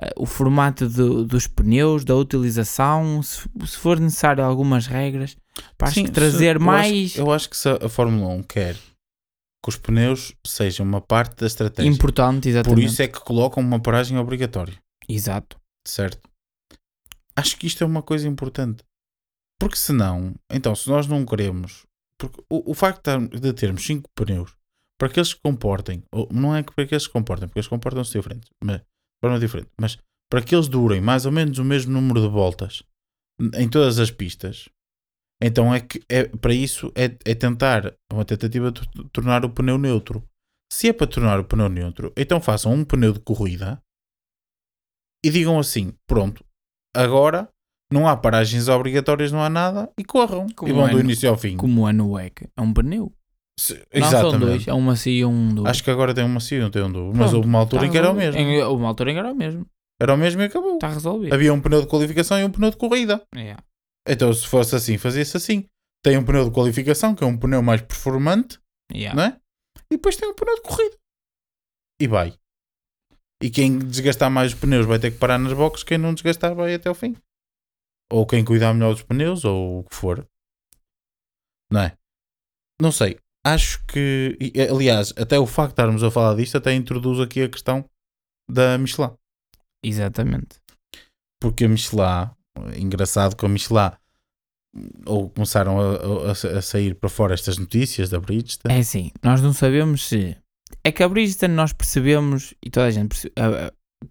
[0.00, 5.36] eh, o formato do- dos pneus, da utilização, se, se for necessário algumas regras,
[5.76, 9.68] para Sim, trazer eu mais Acho, eu acho que se a Fórmula 1 quer que
[9.68, 11.90] os pneus sejam uma parte da estratégia.
[11.90, 12.80] importante, exatamente.
[12.80, 14.78] Por isso é que colocam uma paragem obrigatória.
[15.08, 15.56] Exato.
[15.86, 16.20] Certo?
[17.36, 18.82] Acho que isto é uma coisa importante.
[19.60, 21.84] Porque senão, então, se nós não queremos.
[22.20, 24.52] Porque o, o facto de termos- de termos 5 pneus
[24.98, 27.60] para que eles se comportem, ou não é que para que eles se comportem, porque
[27.60, 28.84] eles comportam-se diferentes, mas, de
[29.22, 29.96] forma diferente, mas
[30.28, 32.82] para que eles durem mais ou menos o mesmo número de voltas
[33.54, 34.68] em todas as pistas,
[35.42, 38.80] então é que é, para isso é, é tentar uma tentativa de
[39.12, 40.22] tornar o pneu neutro.
[40.72, 43.80] Se é para tornar o pneu neutro, então façam um pneu de corrida
[45.24, 46.44] e digam assim: pronto,
[46.94, 47.48] agora
[47.92, 50.46] não há paragens obrigatórias, não há nada, e corram.
[50.54, 51.56] Como e vão é do início ao fim.
[51.56, 53.12] Como é no WEC, é um pneu.
[53.58, 54.46] Se- Não são exatamente.
[54.46, 55.68] dois, é um macio e um duro.
[55.68, 57.12] Acho que agora tem um macio, não tem um duro.
[57.16, 58.40] Mas houve uma altura em que era o mesmo.
[58.40, 59.66] Em, uma altura em que era o mesmo.
[60.00, 60.74] Era o mesmo e acabou.
[60.74, 61.32] Está resolvido.
[61.34, 63.20] Havia um pneu de qualificação e um pneu de corrida.
[63.34, 63.60] Yeah.
[64.08, 65.68] Então, se fosse assim, fazia-se assim.
[66.02, 68.58] Tem um pneu de qualificação, que é um pneu mais performante,
[68.90, 69.14] Yeah.
[69.14, 69.40] não é?
[69.90, 70.96] E depois tem um pneu de corrida.
[72.00, 72.34] E vai.
[73.42, 76.54] E quem desgastar mais os pneus vai ter que parar nas boxes, quem não desgastar
[76.54, 77.16] vai até ao fim.
[78.10, 80.26] Ou quem cuidar melhor dos pneus, ou o que for.
[81.70, 81.96] Não é?
[82.80, 83.18] Não sei.
[83.44, 84.38] Acho que,
[84.70, 87.84] aliás, até o facto de estarmos a falar disto até introduz aqui a questão
[88.50, 89.14] da Michelin.
[89.84, 90.60] Exatamente.
[91.40, 92.30] Porque a Michelin,
[92.76, 93.90] engraçado que a Michelin,
[95.06, 98.74] ou começaram a, a- a sair para fora estas notícias da Bridgestone.
[98.74, 100.36] É assim, nós não sabemos se.
[100.84, 103.32] É que a Bridgestone nós percebemos, e toda a gente percebe,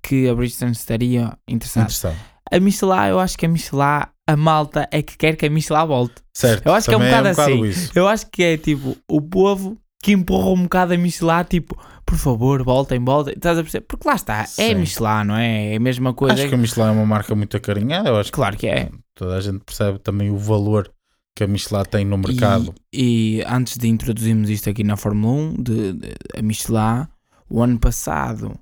[0.01, 1.85] que a Bridgestone estaria interessada.
[1.85, 2.17] Interessado.
[2.51, 5.85] A Michelin, eu acho que a Michelin, a malta é que quer que a Michelin
[5.85, 6.15] volte.
[6.33, 6.65] Certo.
[6.67, 7.63] Eu acho que é um também bocado assim.
[7.65, 7.91] isso.
[7.95, 12.17] Eu acho que é tipo o povo que empurra um bocado a Michelin, tipo, por
[12.17, 13.33] favor, voltem, voltem.
[13.35, 13.85] Estás a perceber?
[13.87, 14.75] Porque lá está, é Sim.
[14.75, 15.73] Michelin, não é?
[15.73, 16.35] É a mesma coisa.
[16.35, 18.09] Acho que a Michelin é uma marca muito acarinhada.
[18.09, 18.89] Eu acho que Claro que é.
[19.15, 20.91] toda a gente percebe também o valor
[21.35, 22.73] que a Michelin tem no mercado.
[22.93, 27.07] E, e antes de introduzirmos isto aqui na Fórmula 1, de, de- a Michelin,
[27.49, 28.57] o ano passado,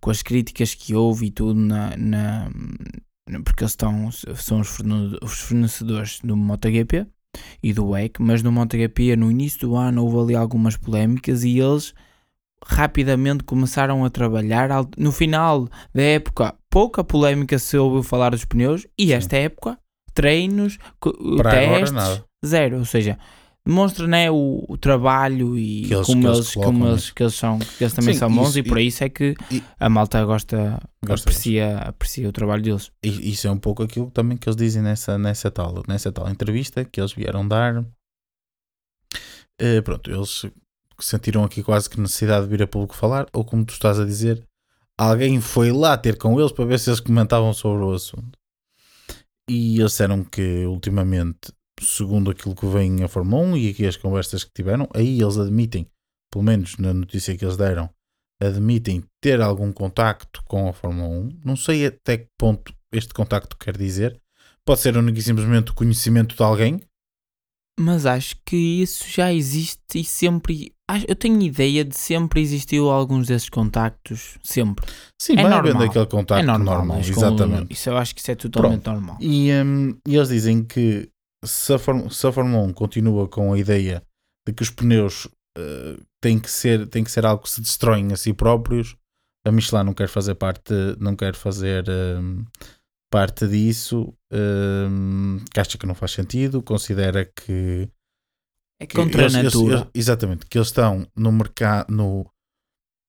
[0.00, 2.50] com as críticas que houve e tudo, na, na-
[3.44, 7.06] porque eles estão, são os fornecedores do MotoGP
[7.62, 11.58] e do WEC, mas no MotoGP, no início do ano, houve ali algumas polémicas e
[11.58, 11.94] eles
[12.64, 14.70] rapidamente começaram a trabalhar.
[14.70, 19.12] al- No final da época, pouca polémica se ouviu falar dos pneus, e Sim.
[19.12, 19.78] esta época,
[20.12, 20.78] treinos,
[21.36, 22.78] Para testes, zero.
[22.78, 23.18] Ou seja,
[23.68, 27.14] demonstra né, o, o trabalho e Que eles- como, que eles colocam como eles, nisso.
[27.14, 29.34] que eles são, que eles também Sim, são bons isso- e por isso é que
[29.50, 32.90] e- a malta gosta, Gosta aprecia, aprecia o trabalho deles.
[33.02, 36.28] E isso é um pouco aquilo também que eles dizem nessa, nessa, tal, nessa tal
[36.28, 37.84] entrevista que eles vieram dar.
[39.60, 40.46] Eh, pronto, eles
[41.00, 44.04] sentiram aqui quase que necessidade de vir a público falar, ou como tu estás a
[44.04, 44.42] dizer,
[44.96, 48.38] alguém foi lá ter com eles para ver se eles comentavam sobre o assunto.
[49.50, 51.52] E eles disseram que ultimamente,
[51.84, 55.36] segundo aquilo que vem a Fórmula 1 e aqui as conversas que tiveram, aí eles
[55.38, 55.86] admitem,
[56.32, 57.88] pelo menos na notícia que eles deram,
[58.40, 61.40] admitem ter algum contacto com a Fórmula 1.
[61.44, 64.20] Não sei até que ponto este contacto quer dizer.
[64.64, 66.80] Pode ser único e simplesmente o conhecimento de alguém.
[67.80, 70.72] Mas acho que isso já existe e sempre
[71.06, 74.84] eu tenho ideia de sempre existiu alguns desses contactos, sempre.
[75.20, 75.82] Sim, É vai normal.
[75.82, 77.72] aquele contacto é normal, normal, com- exatamente.
[77.72, 79.16] isso eu acho que isso é totalmente normal.
[79.20, 81.08] E, hum, e eles dizem que
[81.44, 84.02] se a, Fórmula, se a Fórmula 1 continua com a ideia
[84.46, 88.12] de que os pneus eh, têm, que ser, têm que ser algo que se destroem
[88.12, 88.96] a si próprios,
[89.46, 92.44] a Michelin não quer fazer parte, não quer fazer hum,
[93.10, 97.88] parte disso, hum, que acha que não faz sentido, considera que
[98.80, 99.74] É contra eles- a natura.
[99.76, 102.26] eles- exatamente, que eles estão no mercado, no,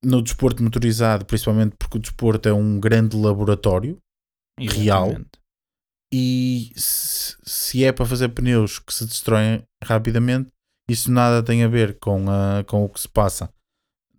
[0.04, 3.98] no desporto motorizado, principalmente porque o desporto é um grande laboratório
[4.60, 5.16] real.
[6.14, 10.50] E se, se é para fazer pneus que se destroem rapidamente,
[10.90, 13.54] isso nada tem a ver com, a, com o que se passa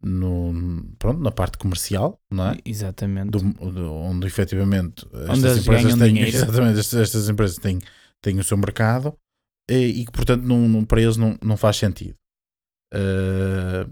[0.03, 2.59] no, pronto, na parte comercial, não é?
[2.65, 3.31] Exatamente.
[3.31, 3.41] Do,
[3.73, 6.31] do- onde efetivamente Onde estas empresas têm, dinheiro.
[6.37, 7.79] exatamente, estas, estas empresas têm,
[8.23, 9.17] têm o seu mercado
[9.69, 12.15] e, e que portanto não, não- para eles não, não faz sentido.
[12.95, 13.87] Eh,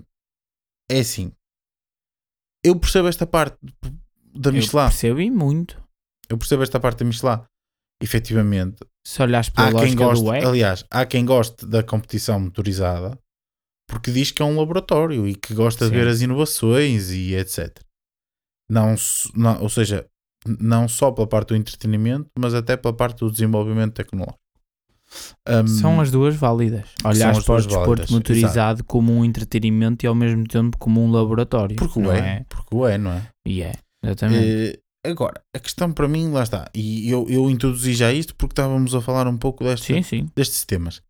[0.90, 1.32] é assim,
[2.64, 3.58] eu percebo esta parte
[4.34, 5.82] da Eu Michelin, percebo e muito.
[6.28, 7.40] eu percebo esta parte da Michelin.
[8.00, 12.38] Efetivamente, Se olhares pela há quem goste, do WEC, aliás, há quem goste da competição
[12.38, 13.18] motorizada
[13.88, 15.90] porque diz que é um laboratório e que gosta Sim.
[15.90, 17.80] de ver as inovações e etc.
[18.70, 18.94] Não,
[19.34, 20.06] não- ou seja,
[20.60, 24.38] não só pela parte do entretenimento, mas até pela parte do desenvolvimento tecnológico.
[25.48, 26.90] Um, são as duas válidas.
[27.02, 31.02] Olhares as para o desporto válidas, motorizado como um entretenimento e ao mesmo tempo como
[31.02, 31.76] um laboratório.
[31.76, 33.26] porque o é, porque o é, não é?
[33.46, 33.72] E é,
[34.04, 34.78] exatamente.
[35.08, 38.94] Agora, a questão para mim, lá está, e eu, eu introduzi já isto porque estávamos
[38.94, 40.30] a falar um pouco desta, sim, sim.
[40.36, 41.02] destes temas.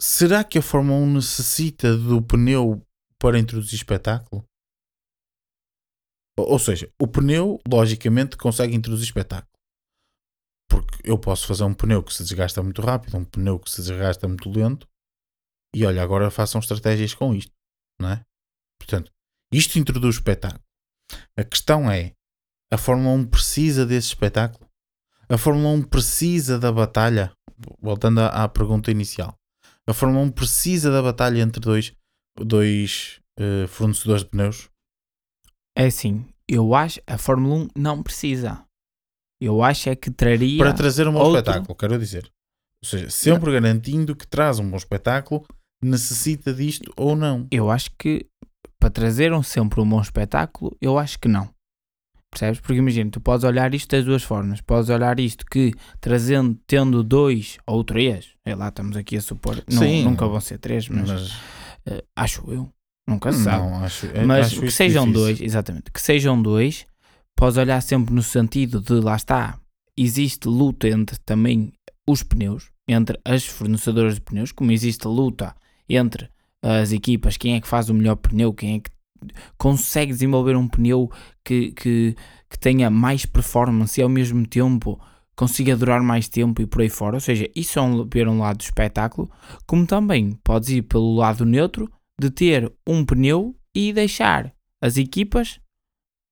[0.00, 2.80] Será que a Fórmula 1 necessita do pneu
[3.18, 4.42] para introduzir espetáculo?
[6.38, 9.52] Ou ou seja, o pneu, logicamente, consegue introduzir espetáculo.
[10.70, 13.82] Porque eu posso fazer um pneu que se desgasta muito rápido, um pneu que se
[13.82, 14.88] desgasta muito lento,
[15.76, 17.52] e olha, agora façam estratégias com isto,
[18.00, 18.24] não é?
[18.80, 19.12] Portanto,
[19.52, 20.64] isto introduz espetáculo.
[21.36, 22.14] A questão é:
[22.72, 24.66] a Fórmula 1 precisa desse espetáculo?
[25.28, 27.32] A Fórmula 1 precisa da batalha?
[27.80, 29.36] Voltando à, pergunta inicial,
[29.86, 31.92] a Fórmula 1 precisa da batalha entre dois,
[32.36, 34.68] dois eh, fornecedores de pneus?
[35.76, 38.64] É assim, eu acho a Fórmula 1 não precisa.
[39.40, 40.58] Eu acho é que traria.
[40.58, 42.30] Para trazer um bom outro- espetáculo, quero dizer.
[42.82, 45.46] Ou seja, sempre garantindo que traz um bom espetáculo,
[45.82, 47.46] necessita disto ou não.
[47.50, 48.26] Eu acho que
[48.78, 51.48] para trazer um, sempre um bom espetáculo, eu acho que não.
[52.32, 52.60] Percebes?
[52.60, 54.62] Porque imagina, tu podes olhar isto das duas formas.
[54.62, 59.62] Podes olhar isto que trazendo, tendo dois ou três, sei lá, estamos aqui a supor,
[59.70, 60.02] não- Sim.
[60.04, 61.32] nunca vão ser três, mas, Mas,
[61.84, 62.72] eh, acho eu,
[63.06, 63.58] nunca se sabe.
[63.62, 65.26] não, acho, é- Mas acho que sejam difícil.
[65.26, 66.86] dois, exatamente, que sejam dois,
[67.36, 69.58] podes olhar sempre no sentido de lá está,
[69.94, 71.70] existe luta entre também
[72.08, 75.54] os pneus, entre as fornecedoras de pneus, como existe luta
[75.86, 76.30] entre
[76.62, 78.90] as equipas, quem é que faz o melhor pneu, quem é que
[79.56, 81.10] consegue desenvolver um pneu
[81.44, 82.16] que, que,
[82.48, 85.00] que tenha mais performance e ao mesmo tempo
[85.36, 87.16] consiga durar mais tempo e por aí fora.
[87.16, 89.30] Ou seja, isso é um, ver um lado do espetáculo,
[89.66, 95.60] como também podes ir pelo lado neutro de ter um pneu e deixar as equipas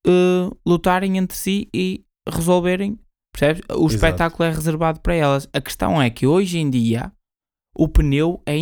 [0.06, 2.98] eh, lutarem entre si e resolverem.
[3.32, 3.62] Percebes?
[3.70, 3.94] O Exato.
[3.94, 5.48] espetáculo é reservado para elas.
[5.52, 7.12] A questão é que hoje em dia
[7.74, 8.56] o pneu é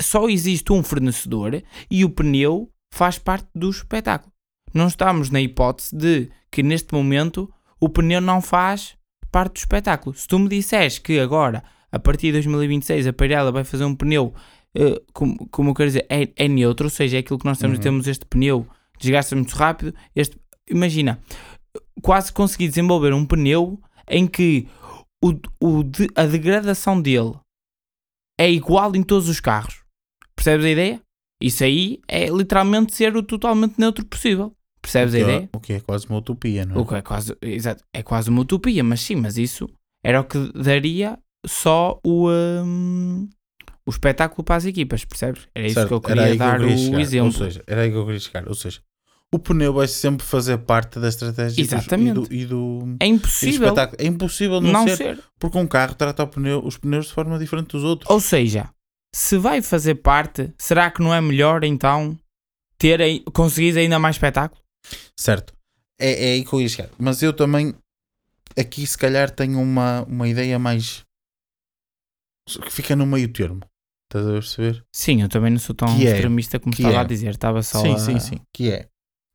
[0.00, 4.32] só existe um fornecedor e o pneu faz parte do espetáculo.
[4.72, 8.96] Não estamos na hipótese de que neste momento o pneu não faz
[9.30, 10.14] parte do espetáculo.
[10.16, 13.94] Se tu me disseres que agora, a partir de 2026, a Pirelli vai fazer um
[13.94, 14.32] pneu,
[14.74, 17.58] eh, como, como eu quero dizer, é, é neutro, ou seja, é aquilo que nós
[17.58, 17.82] temos, Uhum.
[17.82, 18.66] temos este pneu,
[18.98, 19.94] desgasta muito rápido.
[20.14, 20.38] Este,
[20.70, 21.20] imagina,
[22.02, 24.68] quase consegui desenvolver um pneu em que
[25.22, 27.34] o, o de- a degradação dele
[28.38, 29.82] é igual em todos os carros.
[30.36, 31.00] Percebes a ideia?
[31.44, 34.56] Isso aí é literalmente ser o totalmente neutro possível.
[34.80, 35.48] Percebes a que é- ideia?
[35.52, 36.78] O que é quase uma utopia, não é?
[36.78, 39.68] O que é quase, exato, é quase uma utopia, mas sim, mas isso
[40.02, 43.28] era o que daria só o, hum,
[43.86, 45.46] o espetáculo para as equipas, percebes?
[45.54, 47.26] Era isso Certo, que eu queria que eu dar queria o exemplo.
[47.26, 48.48] Ou seja, era aí que eu queria chegar.
[48.48, 48.80] Ou seja,
[49.30, 52.10] o pneu vai sempre fazer parte da estratégia Exatamente.
[52.10, 53.74] e do, e do, é e do impossível.
[53.98, 55.18] É impossível não, não ser, ser.
[55.38, 58.08] porque um carro trata o pneu- os pneus de forma diferente dos outros.
[58.10, 58.70] Ou seja,
[59.14, 62.18] se vai fazer parte, será que não é melhor então
[62.76, 64.60] ter aí, conseguir ainda mais espetáculo?
[65.18, 65.54] Certo.
[65.98, 66.90] É, é aí que eu ia chegar.
[66.98, 67.74] Mas eu também,
[68.58, 71.02] aqui se calhar tenho uma, uma ideia mais.
[72.48, 73.60] que fica no meio termo.
[74.10, 74.84] Estás a perceber?
[74.94, 77.30] Sim, eu também não sou tão Que é- extremista como que estava é- a dizer,
[77.30, 78.36] estava só sim, a sim, sim.
[78.52, 78.88] Que é.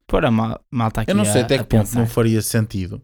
[0.07, 1.99] pôr a mal, malta aqui Eu não sei a- até que ponto pensar.
[1.99, 3.01] não faria sentido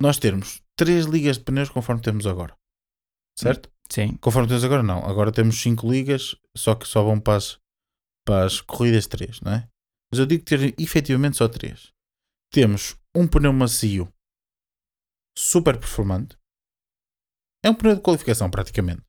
[0.00, 2.54] nós termos três ligas de pneus conforme temos agora.
[3.38, 3.70] Certo?
[3.92, 5.04] Sim, Conforme temos agora, não.
[5.04, 7.58] Agora temos cinco ligas, só que só vão para as,
[8.24, 9.68] para as corridas 3, não é?
[10.12, 11.92] Mas eu digo ter efetivamente só 3.
[12.52, 14.12] Temos um pneu macio
[15.36, 16.36] super performante.
[17.64, 19.02] É um pneu de qualificação, praticamente.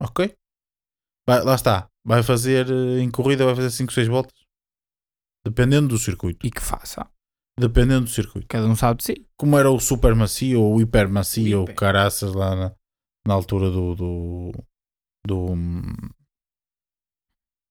[0.00, 0.34] Ok?
[1.26, 1.88] Vai, lá está.
[2.06, 4.38] Vai fazer eh, em corrida, vai fazer 5, 6 voltas.
[5.46, 6.46] Dependendo do circuito.
[6.46, 7.10] E que faça.
[7.58, 8.46] Dependendo do circuito.
[8.48, 9.28] Cada um sabe de si.
[9.38, 11.76] Como era o super macio ou o hiper macio O ou hiper.
[11.76, 12.76] caraças lá na,
[13.26, 13.94] na altura do.
[13.94, 14.52] do,
[15.26, 15.92] do hum,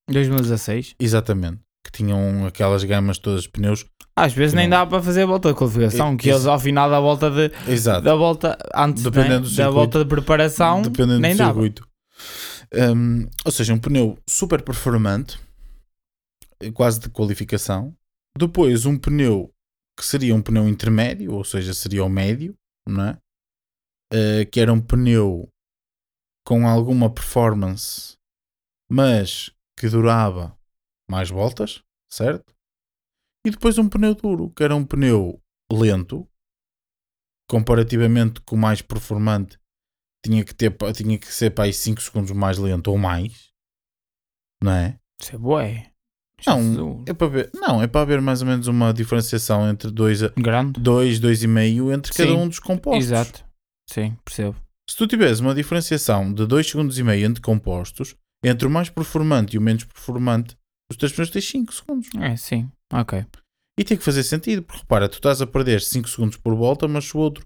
[0.09, 0.95] 2016.
[0.99, 1.59] exatamente.
[1.85, 3.85] Que tinham aquelas gamas todas de pneus.
[4.15, 6.89] Às vezes nem dá para fazer a volta de qualificação, E- que eles ao final
[6.89, 8.01] da volta de Exato.
[8.03, 9.73] da volta antes Dependendo né, da circuito.
[9.73, 11.87] volta de preparação, Dependendo nem do circuito.
[12.95, 15.39] Hum, ou seja, um pneu super performante,
[16.73, 17.93] quase de qualificação.
[18.37, 19.51] Depois, um pneu
[19.99, 22.55] que seria um pneu intermédio, ou seja, seria o médio,
[22.87, 23.17] não é?
[24.15, 25.49] Eh, que era um pneu
[26.45, 28.15] com alguma performance,
[28.87, 30.55] mas que durava
[31.09, 32.53] mais voltas, certo?
[33.43, 36.29] E depois um pneu duro, que era um pneu lento,
[37.49, 39.59] comparativamente com o mais performante,
[40.23, 43.51] tinha que, ter, tinha que ser para aí 5 segundos mais lento ou mais,
[44.61, 44.99] não é?
[45.19, 45.91] Isso é bué.
[46.45, 50.21] Não, é para ver, não, é para haver mais ou menos uma diferenciação entre 2,
[50.37, 50.79] grande.
[50.79, 53.05] 2, 2,5 entre cada Sim, um dos compostos.
[53.05, 53.52] Exato.
[53.93, 54.55] Sim, percebo.
[54.89, 58.89] Se tu tiveres uma diferenciação de 2 segundos e meio entre compostos, entre o mais
[58.89, 60.57] performante e o menos performante,
[60.91, 62.09] os teus pneus têm 5 segundos.
[62.19, 62.69] É, sim.
[62.91, 63.23] Ok.
[63.79, 66.87] E tem que fazer sentido, porque repara, tu estás a perder 5 segundos por volta,
[66.87, 67.45] mas se o outro,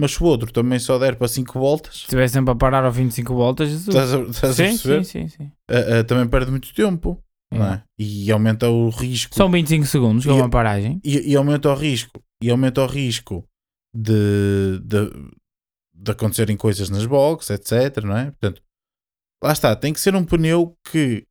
[0.00, 2.84] mas se o outro também só der para 5 voltas, Se estiver sempre a parar
[2.84, 3.88] ao 25 voltas, Jesus.
[3.88, 5.04] estás a, estás a sim, perceber?
[5.04, 5.52] sim, sim, sim.
[5.70, 7.74] Ah, ah, também perde muito tempo, não É.
[7.74, 7.82] é?
[7.98, 9.34] E aumenta o risco.
[9.34, 11.00] São 25 segundos, é E- uma paragem.
[11.04, 13.44] e, e aumenta o risco e aumenta o risco
[13.94, 15.10] de, de,
[16.00, 18.04] de acontecerem coisas nas boxes, etc.
[18.04, 18.26] Não é?
[18.30, 18.62] Portanto,
[19.42, 21.26] lá está, tem que ser um pneu que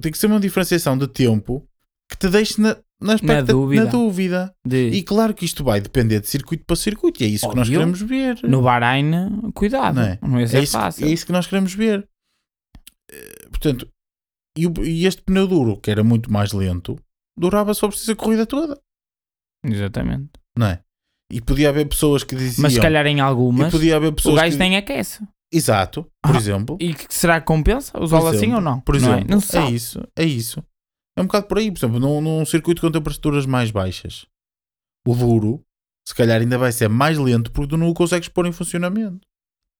[0.00, 1.66] tem que ser uma diferenciação de tempo
[2.10, 3.84] que te deixe na, na, expecta- dúvida.
[3.84, 4.54] na dúvida.
[4.66, 7.54] De, E claro que isto vai depender de circuito para circuito, e é isso que
[7.56, 7.78] nós Óbvio.
[7.80, 8.42] queremos ver.
[8.42, 9.94] No Bahrein, cuidado.
[10.20, 10.40] Não Não, é?
[10.42, 11.06] ia ser é, isso, fácil.
[11.06, 12.06] é isso que nós queremos ver.
[13.10, 13.88] Eh, Portanto,
[14.58, 16.96] e, e este pneu duro, que era muito mais lento,
[17.38, 18.78] durava só preciso a corrida toda,
[19.64, 20.30] Exatamente.
[20.56, 20.83] não é?
[21.34, 22.62] E podia haver pessoas que diziam.
[22.62, 25.20] Mas se calhar em algumas, podia haver o pessoas gajo que, nem aquece.
[25.52, 26.78] Exato, por Ah, exemplo.
[26.80, 28.80] E que será que compensa usá-lo assim ou não?
[28.80, 29.34] Por não exemplo, é?
[29.34, 30.64] Não se é, isso, é isso.
[31.18, 34.26] É um bocado por aí, por exemplo, num, num circuito com temperaturas mais baixas,
[35.04, 35.60] o duro,
[36.06, 39.26] se calhar ainda vai ser mais lento porque tu não o consegues pôr em funcionamento.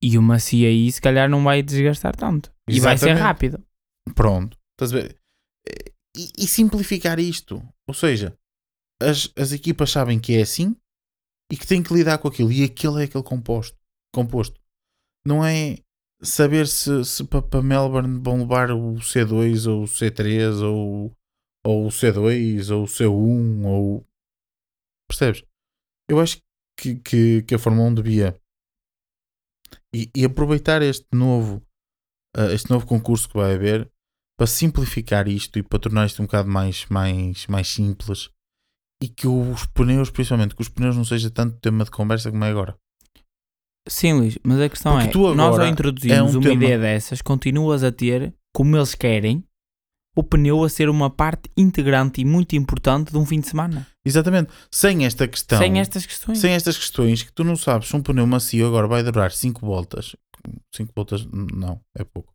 [0.03, 2.53] E o macio aí, se calhar, não vai desgastar tanto.
[2.69, 3.23] E vai ser Exatamente.
[3.23, 3.65] rápido.
[4.15, 4.59] Pronto,
[4.91, 5.17] ver?
[6.17, 8.37] E, e simplificar isto, ou seja,
[9.01, 10.77] as, as equipas sabem que é assim
[11.51, 13.79] e que têm que lidar com aquilo, e aquilo é aquele composto.
[14.13, 14.61] composto.
[15.27, 15.79] Não é
[16.23, 21.13] saber se, se para Melbourne vão levar o C2 ou o C3 ou,
[21.65, 24.07] ou o C2 ou o C1 ou
[25.09, 25.45] percebes?
[26.09, 26.39] Eu acho
[26.79, 28.41] que, que, que a Fórmula 1 devia
[29.95, 31.63] e, e aproveitar este novo
[32.37, 33.91] uh, este novo concurso que vai haver
[34.37, 38.31] para simplificar isto e para tornar isto um bocado mais, mais, mais simples
[39.05, 42.45] e que os pneus, principalmente, que os pneus não seja tanto tema de conversa como
[42.45, 42.75] é agora.
[43.87, 46.79] Sim, Luís, mas a questão Porque é, nós ao introduzirmos é um uma tema- ideia
[46.79, 49.45] dessas, continuas a ter, como eles querem,
[50.17, 53.87] o pneu a ser uma parte integrante e muito importante de um fim de semana.
[54.05, 54.51] Exatamente.
[54.71, 56.39] Sem esta questão, Sem estas questões.
[56.39, 59.61] sem estas questões que tu não sabes se um pneu macio agora vai durar 5
[59.67, 60.17] voltas,
[60.75, 62.33] 5 voltas não, é pouco.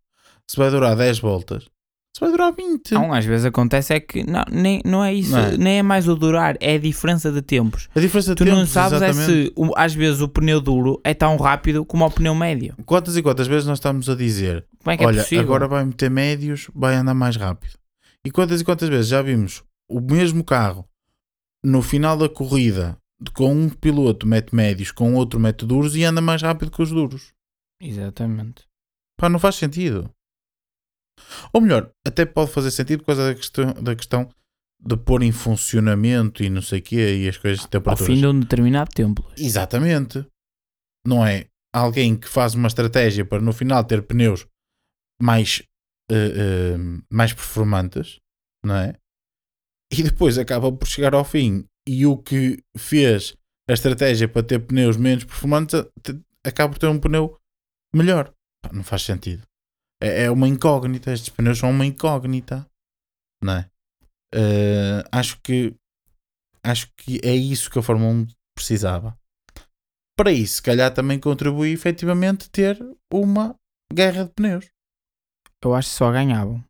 [0.47, 1.67] Se vai durar 10 voltas,
[2.15, 2.91] se vai durar 20.
[2.93, 5.57] Não, às vezes acontece é que não, nem, não é isso, Não é?
[5.57, 7.87] nem é mais o durar, é a diferença de tempos.
[7.95, 9.47] A diferença de Tu não tempos, sabes é exatamente.
[9.47, 12.75] se o- às vezes o pneu duro é tão rápido como o pneu médio.
[12.85, 15.43] Quantas e quantas vezes nós estamos a dizer é é Olha, possível?
[15.43, 17.73] agora vai meter médios, vai andar mais rápido.
[18.25, 20.85] E quantas e quantas vezes já vimos o mesmo carro
[21.63, 22.97] no final da corrida
[23.33, 26.89] com um piloto mete médios, com outro mete duros e anda mais rápido que os
[26.89, 27.33] duros.
[27.81, 28.63] Exatamente.
[29.17, 30.09] Pá, não faz sentido.
[31.53, 34.29] Ou melhor, até pode fazer sentido por causa da questão, da questão
[34.81, 38.07] de pôr em funcionamento e não sei o quê e as coisas de Ao temperaturas.
[38.13, 39.25] fim de um determinado tempo.
[39.37, 40.25] Exatamente.
[41.05, 44.45] Não é alguém que faz uma estratégia para no final ter pneus
[45.21, 45.61] mais,
[46.11, 46.15] eh,
[46.75, 46.77] eh,
[47.11, 48.19] mais performantes,
[48.63, 48.95] não é?
[49.91, 53.35] E depois acaba por chegar ao fim e o que fez
[53.69, 57.37] a estratégia para ter pneus menos performantes te- acaba por ter um pneu
[57.93, 58.33] melhor.
[58.71, 59.43] Não faz sentido.
[60.01, 61.11] É, é uma incógnita.
[61.11, 62.65] Estes pneus são uma incógnita,
[63.43, 63.69] não é?
[64.33, 65.75] Eh, acho que
[66.63, 69.17] acho que é isso que a Fórmula 1 precisava.
[70.17, 72.77] Para isso, se calhar também contribui efetivamente ter
[73.11, 73.55] uma
[73.91, 74.69] guerra de pneus.
[75.63, 76.63] Eu acho que só ganhavam.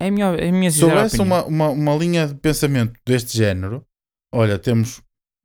[0.00, 3.36] É a minha, é a minha Se houvesse uma, uma, uma linha de pensamento deste
[3.36, 3.86] género,
[4.32, 5.02] olha, temos.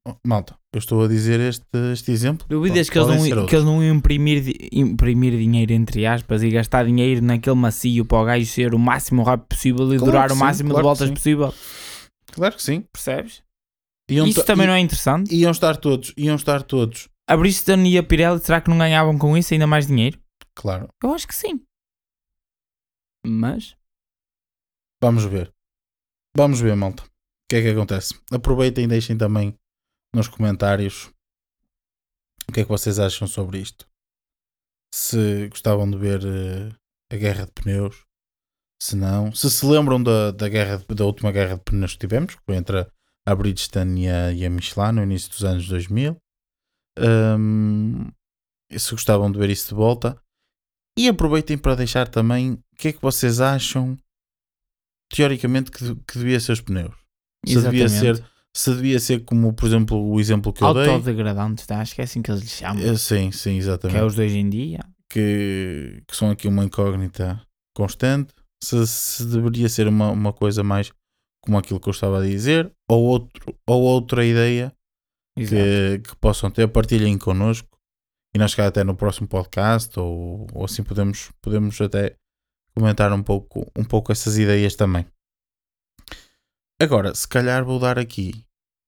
[0.07, 2.45] Oh, Malta, eu estou a dizer este, este exemplo.
[2.47, 6.85] Duvidas que eles, não, que eles não iam imprimir, imprimir dinheiro, entre aspas, e gastar
[6.85, 10.33] dinheiro naquele macio para o gajo ser o máximo rápido possível e Claro durar o
[10.33, 11.53] sim, máximo claro de voltas possível?
[12.31, 12.85] Claro que sim.
[12.93, 13.41] Percebes?
[14.09, 15.33] Iam Isso ta- também não é interessante.
[15.35, 17.07] Iam estar todos, iam estar todos.
[17.29, 20.19] A Bridgestone e a Pirelli, será que não ganhavam com isso ainda mais dinheiro?
[20.55, 21.61] Claro, Eu acho que sim.
[23.25, 23.75] Mas,
[25.01, 25.51] vamos ver.
[26.35, 27.03] Vamos ver, malta.
[27.03, 27.07] O
[27.49, 28.15] que é que acontece?
[28.31, 29.55] Aproveitem e deixem também
[30.13, 31.11] nos comentários
[32.47, 33.87] o que é que vocês acham sobre isto.
[34.93, 36.75] Se gostavam de ver eh,
[37.11, 38.03] a guerra de pneus,
[38.81, 41.99] se não, se se lembram da, da, guerra de- da última guerra de pneus que
[41.99, 42.89] tivemos, que foi entre
[43.27, 46.17] a, Bridgestone e a, e a Michelin no início dos anos 2000.
[46.97, 48.09] Hum,
[48.71, 50.19] e se gostavam de ver isso de volta.
[50.97, 53.95] E aproveitem para deixar também o que é que vocês acham
[55.11, 56.95] teoricamente que, que devia ser os pneus.
[57.45, 58.17] Se devia exatamente.
[58.19, 60.87] ser, se devia ser como, por exemplo, o exemplo que eu dei.
[60.89, 61.79] Autodegradantes, tá?
[61.79, 62.83] acho que é assim que eles lhe chamam.
[62.83, 63.97] Eh, Sim, sim, Que exatamente.
[63.99, 64.79] é os de hoje em dia.
[65.11, 67.41] que, que são aqui uma incógnita
[67.75, 68.33] constante.
[68.63, 70.91] Se, se deveria ser uma, uma coisa mais
[71.41, 74.73] como aquilo que eu estava a dizer, ou, outro, ou outra ideia
[75.37, 77.69] que, que possam ter, partilhem connosco
[78.35, 82.15] e nós cá até no próximo podcast ou, ou assim podemos, podemos até
[82.75, 85.05] comentar um pouco, um pouco essas ideias também.
[86.81, 88.45] Agora, se calhar vou dar aqui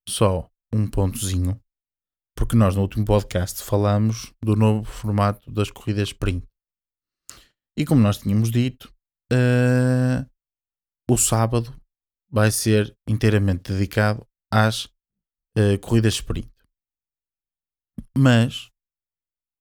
[0.08, 1.62] só um pontozinho,
[2.34, 6.48] porque nós no último podcast falamos do novo formato das corridas sprint.
[7.78, 8.94] E como nós tínhamos dito,
[9.30, 10.26] eh,
[11.10, 11.76] o sábado
[12.32, 14.88] vai ser inteiramente dedicado às
[15.58, 16.50] eh, corridas sprint.
[18.18, 18.70] Mas,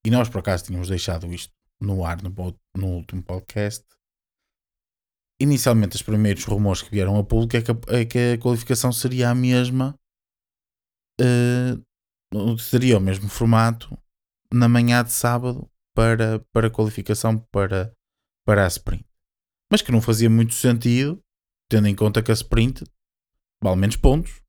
[0.06, 2.30] e nós por acaso tínhamos deixado isto no ar no,
[2.76, 3.84] no último podcast,
[5.40, 8.92] inicialmente os primeiros rumores que vieram a público é que a, é que a qualificação
[8.92, 9.98] seria a mesma,
[11.18, 11.78] eh,
[12.58, 13.96] seria o mesmo formato
[14.52, 17.92] na manhã de sábado para, para a qualificação para,
[18.46, 19.04] para a sprint.
[19.72, 21.18] Mas que não fazia muito sentido,
[21.70, 22.84] tendo em conta que a sprint
[23.62, 24.42] vale menos pontos,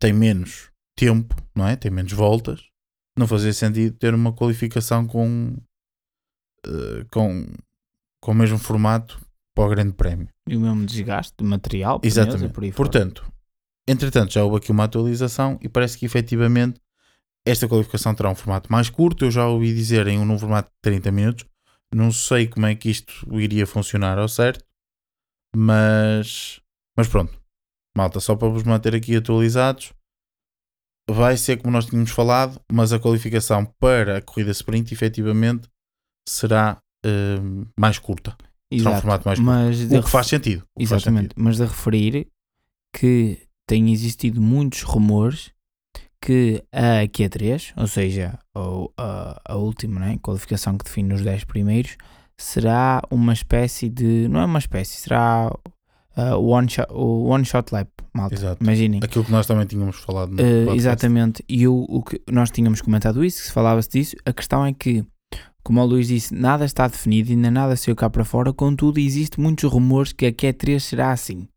[0.00, 1.76] tem menos tempo, não é?
[1.76, 2.68] Tem menos voltas.
[3.16, 5.56] Não fazia sentido ter uma qualificação com,
[6.66, 7.46] eh, com,
[8.20, 9.25] com o mesmo formato
[9.56, 10.28] para o Grande Prémio.
[10.46, 11.98] E o mesmo desgaste de material.
[12.04, 12.52] Exatamente.
[12.52, 12.72] por fora.
[12.74, 13.32] Portanto,
[13.88, 16.78] entretanto, já houve aqui uma atualização e parece que efetivamente
[17.44, 19.24] esta qualificação terá um formato mais curto.
[19.24, 21.46] Eu já ouvi dizer em um num formato de 30 minutos.
[21.92, 24.62] Não sei como é que isto iria funcionar ao certo,
[25.54, 26.60] mas,
[26.96, 27.32] mas pronto,
[27.96, 29.94] malta, só para vos manter aqui atualizados,
[31.08, 35.70] vai ser como nós tínhamos falado, mas a qualificação para a corrida sprint efetivamente
[36.28, 37.38] será eh,
[37.78, 38.36] mais curta.
[38.72, 39.00] Será um Exato.
[39.02, 39.38] formato mais.
[39.38, 40.62] Mas O que faz sentido.
[40.78, 42.26] que faz Exatamente, mas de referir
[42.92, 45.50] que têm existido muitos rumores
[46.20, 48.38] que a Q3, ou seja,
[48.96, 51.96] a, a última né, qualificação que define os 10 primeiros,
[52.36, 54.26] será uma espécie de.
[54.28, 55.50] Não é uma espécie, será
[56.16, 58.34] uh, o one shot, o one shot lap, malta.
[58.34, 58.62] Exato.
[58.62, 59.00] Imaginem.
[59.02, 62.80] Aquilo que nós também tínhamos falado no Uh, exatamente, e o, o que nós tínhamos
[62.80, 65.04] comentado isso, que se falava-se disso, a questão é que,
[65.66, 69.40] como o Luís disse, nada está definido, ainda nada saiu cá para fora, contudo, existe
[69.40, 71.48] muitos rumores que a Q3 será assim.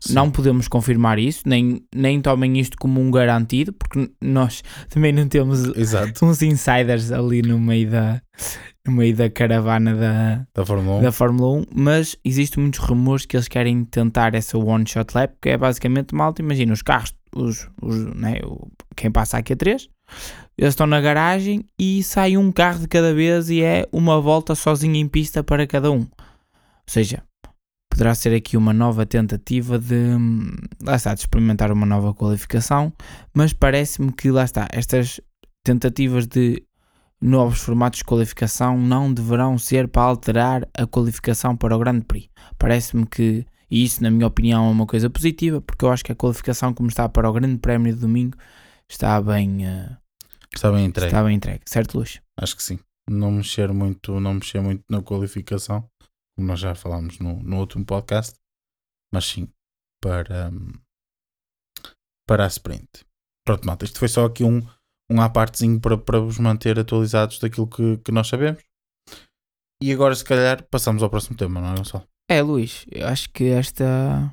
[0.00, 0.14] Sim.
[0.14, 5.28] Não podemos confirmar isso, nem, nem tomem isto como um garantido, porque nós também não
[5.28, 6.24] temos Exato.
[6.24, 8.22] uns insiders ali no meio da,
[8.86, 11.02] no meio da caravana da, Da Fórmula 1.
[11.02, 15.34] da Fórmula 1, mas existem muitos rumores que eles querem tentar essa one shot lap,
[15.38, 18.36] que é basicamente malta, imagina os carros, os, os, né,
[18.96, 19.86] quem passa aqui a 3,
[20.60, 24.54] eles estão na garagem e sai um carro de cada vez e é uma volta
[24.54, 26.00] sozinho em pista para cada um.
[26.00, 26.06] Ou
[26.86, 27.22] seja,
[27.90, 32.92] poderá ser aqui uma nova tentativa de, hum, lá está, de experimentar uma nova qualificação,
[33.32, 35.18] mas parece-me que lá está, estas
[35.64, 36.62] tentativas de
[37.22, 42.28] novos formatos de qualificação não deverão ser para alterar a qualificação para o Grande Prix.
[42.58, 46.12] Parece-me que, e isso na minha opinião é uma coisa positiva, porque eu acho que
[46.12, 48.36] a qualificação como está para o Grande Prémio de domingo
[48.86, 49.96] está bem, eh,
[50.54, 51.08] Está bem entregue.
[51.08, 52.20] está bem entregue, certo Luís?
[52.36, 52.78] Acho que sim.
[53.08, 55.88] Não mexer muito, não mexer muito na qualificação,
[56.36, 58.38] como nós já falámos no, no último podcast,
[59.12, 59.48] mas sim
[60.00, 60.72] para, hum,
[62.26, 63.04] para a sprint.
[63.44, 64.66] Pronto, malta, isto foi só aqui um,
[65.10, 68.62] um à partezinho para, para vos manter atualizados daquilo que, que nós sabemos.
[69.82, 72.06] E agora, se calhar, passamos ao próximo tema, não é, Gonçalo?
[72.28, 74.32] É Luís, eu acho que esta.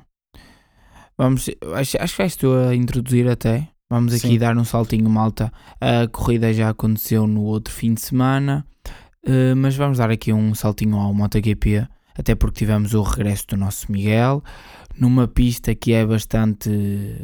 [1.16, 3.68] Vamos, acho, acho que vais tu a introduzir até.
[3.90, 4.38] Vamos aqui Sim.
[4.38, 5.50] dar um saltinho, malta.
[5.80, 8.66] A corrida já aconteceu no outro fim de semana,
[9.24, 11.86] eh, mas vamos dar aqui um saltinho ao MotoGP.
[12.18, 14.42] até porque tivemos o regresso do nosso Miguel,
[14.98, 16.68] numa pista que é bastante,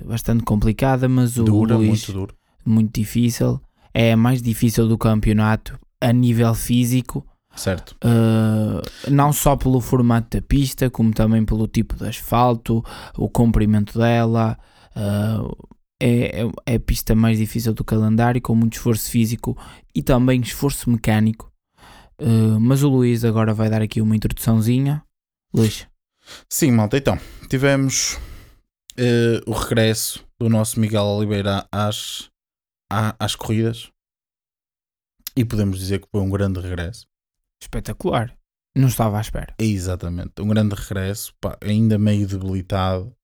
[0.06, 2.34] bastante complicada, mas o Dura, Luís, muito duro.
[2.64, 3.60] muito difícil,
[3.92, 7.94] é a mais difícil do campeonato a nível físico, Certo.
[8.04, 12.84] Uh, não só pelo formato da pista, como também pelo tipo de asfalto,
[13.16, 14.58] o comprimento dela.
[14.96, 15.56] Uh,
[16.06, 19.56] é, é, é a pista mais difícil do calendário, com muito esforço físico
[19.94, 21.50] e também esforço mecânico.
[22.20, 25.02] Uh, mas o Luís agora vai dar aqui uma introduçãozinha.
[25.54, 25.86] Luís.
[26.48, 28.18] Sim, malta, então, tivemos
[28.96, 32.30] eh, o regresso do nosso Miguel Oliveira às,
[32.90, 33.90] à- às corridas
[35.36, 37.06] e podemos dizer que foi um grande regresso.
[37.62, 38.34] Espetacular.
[38.76, 39.54] Não estava à espera.
[39.58, 43.14] Exatamente, um grande regresso, pá, ainda meio debilitado,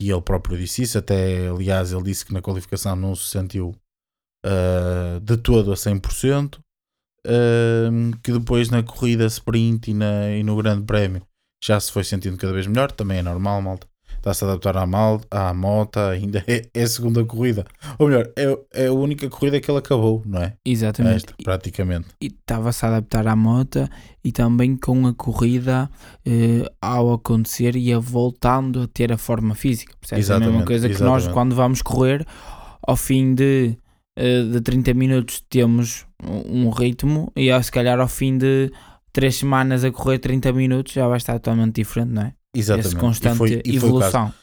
[0.00, 0.98] e ele próprio disse isso.
[0.98, 3.74] Até, aliás, ele disse que na qualificação não se sentiu
[4.44, 6.58] ah, de todo a 100%,
[7.26, 11.22] ah, que depois na corrida sprint e, na, e no Grande Prémio
[11.62, 12.92] já se foi sentindo cada vez melhor.
[12.92, 13.88] Também é normal, malta.
[14.26, 17.64] Está-se a adaptar à, mal, à moto, ainda é, é a segunda corrida.
[17.96, 20.54] Ou melhor, é, é a única corrida que ele acabou, não é?
[20.64, 21.14] Exatamente.
[21.26, 22.08] Esta, praticamente.
[22.20, 23.88] e estava-se a adaptar à moto
[24.24, 25.88] e também com a corrida
[26.26, 29.94] eh, ao acontecer ia voltando a ter a forma física.
[30.00, 30.28] Percebes?
[30.28, 31.32] a mesma Exatamente, coisa que nós exatamente.
[31.32, 32.26] quando vamos correr
[32.84, 33.78] ao fim de,
[34.18, 38.72] eh, de 30 minutos temos um ritmo e ao- se calhar ao fim de
[39.12, 42.34] 3 semanas a correr 30 minutos já vai estar totalmente diferente, não é?
[42.58, 42.86] Exatamente.
[42.88, 43.76] Esse E constante e foi caso.
[43.86, 44.34] evolução.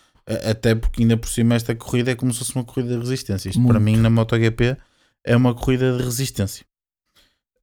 [0.50, 3.50] Até porque ainda por cima esta corrida é como se fosse uma corrida de resistência.
[3.50, 3.72] Isto Muito.
[3.74, 4.78] para mim na MotoGP
[5.24, 6.66] é uma corrida de resistência.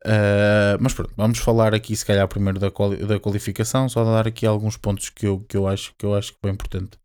[0.04, 4.26] Ah, mas pronto, vamos falar aqui se calhar primeiro da, quali- da qualificação, só dar
[4.26, 6.98] aqui alguns pontos que eu, que eu, acho, que eu acho que foi importante.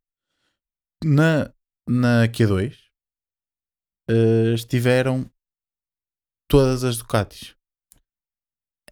[1.03, 1.51] Na,
[1.87, 2.73] na Q2
[4.09, 5.29] ah, estiveram
[6.47, 7.55] todas as Ducatis,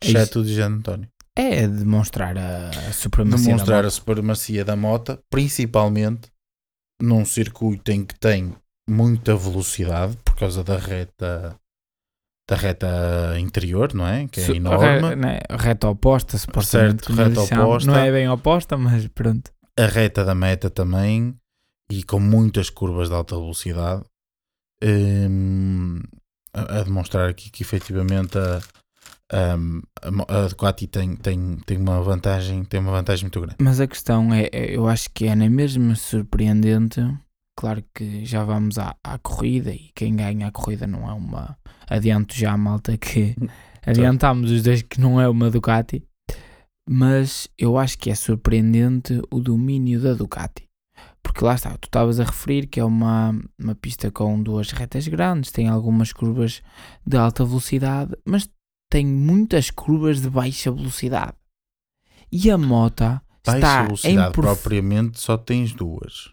[0.01, 1.09] É exceto o de Jean António.
[1.35, 6.31] É demonstrar a, a supremacia da demonstrar a supremacia da moto, principalmente
[7.01, 8.55] num circuito em que tem
[8.87, 11.55] muita velocidade por causa da reta
[12.49, 14.27] da reta interior, não é?
[14.27, 15.09] Que é enorme.
[15.09, 17.05] re- né, reta oposta, supostamente.
[17.05, 17.89] Certo, reta oposta.
[17.89, 19.51] Não é bem oposta, mas pronto.
[19.79, 21.35] A reta da meta também
[21.89, 24.03] e com muitas curvas de alta velocidade.
[24.83, 25.99] Hum,
[26.53, 28.61] a, a demonstrar aqui que efetivamente a,
[29.31, 29.55] a,
[30.27, 33.57] a Ducati tem, tem, tem uma vantagem, tem uma vantagem muito grande.
[33.59, 37.01] Mas a questão é, é- eu acho que é na mesma surpreendente.
[37.55, 41.57] Claro que já vamos à, à corrida e quem ganha a corrida não é uma.
[41.87, 43.35] Adianto já, malta, que
[43.85, 46.03] adiantámos os dois que não é uma Ducati.
[46.89, 50.67] Mas eu acho que é surpreendente o domínio da Ducati.
[51.23, 55.07] Porque lá está, tu estavas a referir que é uma, uma pista com duas retas
[55.07, 56.61] grandes, tem algumas curvas
[57.07, 58.49] de alta velocidade, mas
[58.93, 61.33] tem muitas curvas de baixa velocidade.
[62.31, 63.03] E a moto
[63.45, 66.29] Baixa está velocidade em prof- propriamente só tens duas.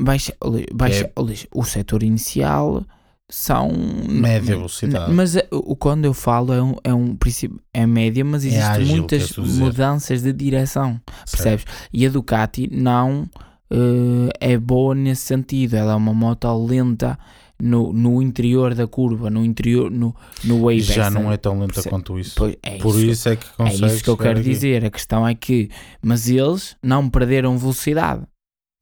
[0.00, 0.34] baixa,
[0.74, 1.12] baixa É-
[1.54, 2.84] o setor inicial
[3.30, 3.70] são
[4.08, 5.12] Média velocidade.
[5.12, 8.48] Mas eh, o quando eu falo é um, é um princípio é média, mas É
[8.48, 11.30] existem ágil, muitas mudanças de direção, Certo.
[11.30, 11.64] percebes?
[11.92, 13.26] E a Ducati não
[13.70, 15.74] eh, é boa nesse sentido.
[15.74, 17.18] Ela é uma moto lenta
[17.64, 21.34] no, no interior da curva, no interior no no apex, Já não né?
[21.34, 22.34] é tão lenta quanto isso.
[22.36, 23.10] Pois, é Por isso.
[23.10, 24.48] isso é que É consegue isso que eu quero aqui.
[24.48, 24.84] dizer.
[24.84, 25.70] A questão é que,
[26.02, 28.22] mas eles não perderam velocidade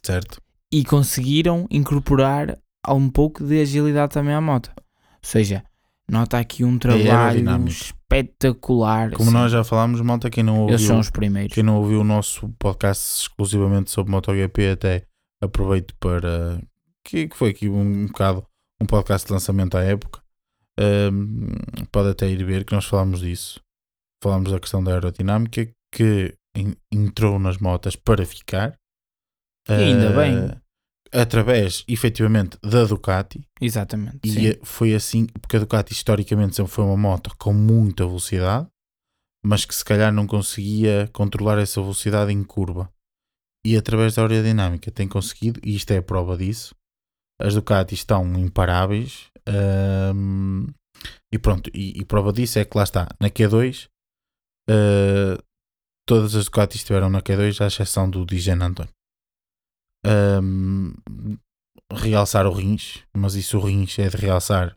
[0.02, 0.40] Certo.
[0.72, 2.56] e conseguiram incorporar
[2.88, 4.70] um pouco de agilidade também à moto.
[4.76, 4.82] Ou
[5.22, 5.62] seja,
[6.10, 7.70] nota aqui um trabalho aerodinâmico.
[7.70, 9.10] espetacular.
[9.12, 11.54] Como nós já falámos, malta, quem não Eles ouviu, são os primeiros.
[11.54, 15.02] quem não ouviu o nosso podcast exclusivamente sobre MotoGP, até
[15.40, 16.60] aproveito para.
[17.04, 18.44] Que, que foi aqui um, bocado
[18.80, 20.20] um podcast de lançamento à época.
[20.78, 21.48] Ahm,
[21.92, 23.60] pode até ir ver que nós falámos disso.
[24.22, 28.74] Falámos da questão da aerodinâmica que en- entrou nas motas para ficar.
[29.68, 30.60] E ainda Ah, bem.
[31.12, 33.40] Através, efetivamente, da Ducati.
[33.60, 34.20] Exatamente.
[34.24, 34.46] E sim.
[34.48, 38.68] eh, foi assim, porque a Ducati historicamente sempre foi uma moto com muita velocidade,
[39.44, 42.90] mas que se calhar não conseguia controlar essa velocidade em curva.
[43.66, 46.74] E através da aerodinâmica tem conseguido, e isto é a prova disso.
[47.40, 49.30] As Ducati estão imparáveis.
[49.46, 50.66] ahm,
[51.32, 53.88] e pronto, e, e prova disso é que lá está, na Q2,
[54.68, 55.38] eh,
[56.06, 58.92] todas as Ducati estiveram na Q2, à exceção do Dijan António.
[60.04, 60.92] Ahm,
[61.92, 64.76] realçar o Rins, mas isso o Rins é de realçar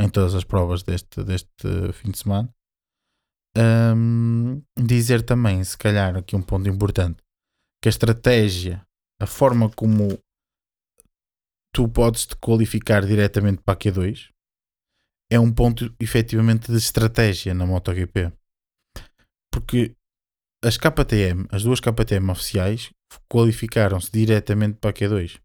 [0.00, 2.48] em todas as provas deste, deste fim de semana.
[3.56, 7.22] Ahm, dizer também, se calhar, aqui um ponto importante,
[7.82, 8.84] que a estratégia,
[9.20, 10.18] a forma como
[11.74, 14.30] tu podes te qualificar diretamente para a Q2
[15.30, 18.32] é um ponto efetivamente de estratégia na MotoGP.
[19.52, 19.96] Porque
[20.62, 22.92] as KTM, as duas KTM oficiais,
[23.28, 25.40] qualificaram-se diretamente para a Q2.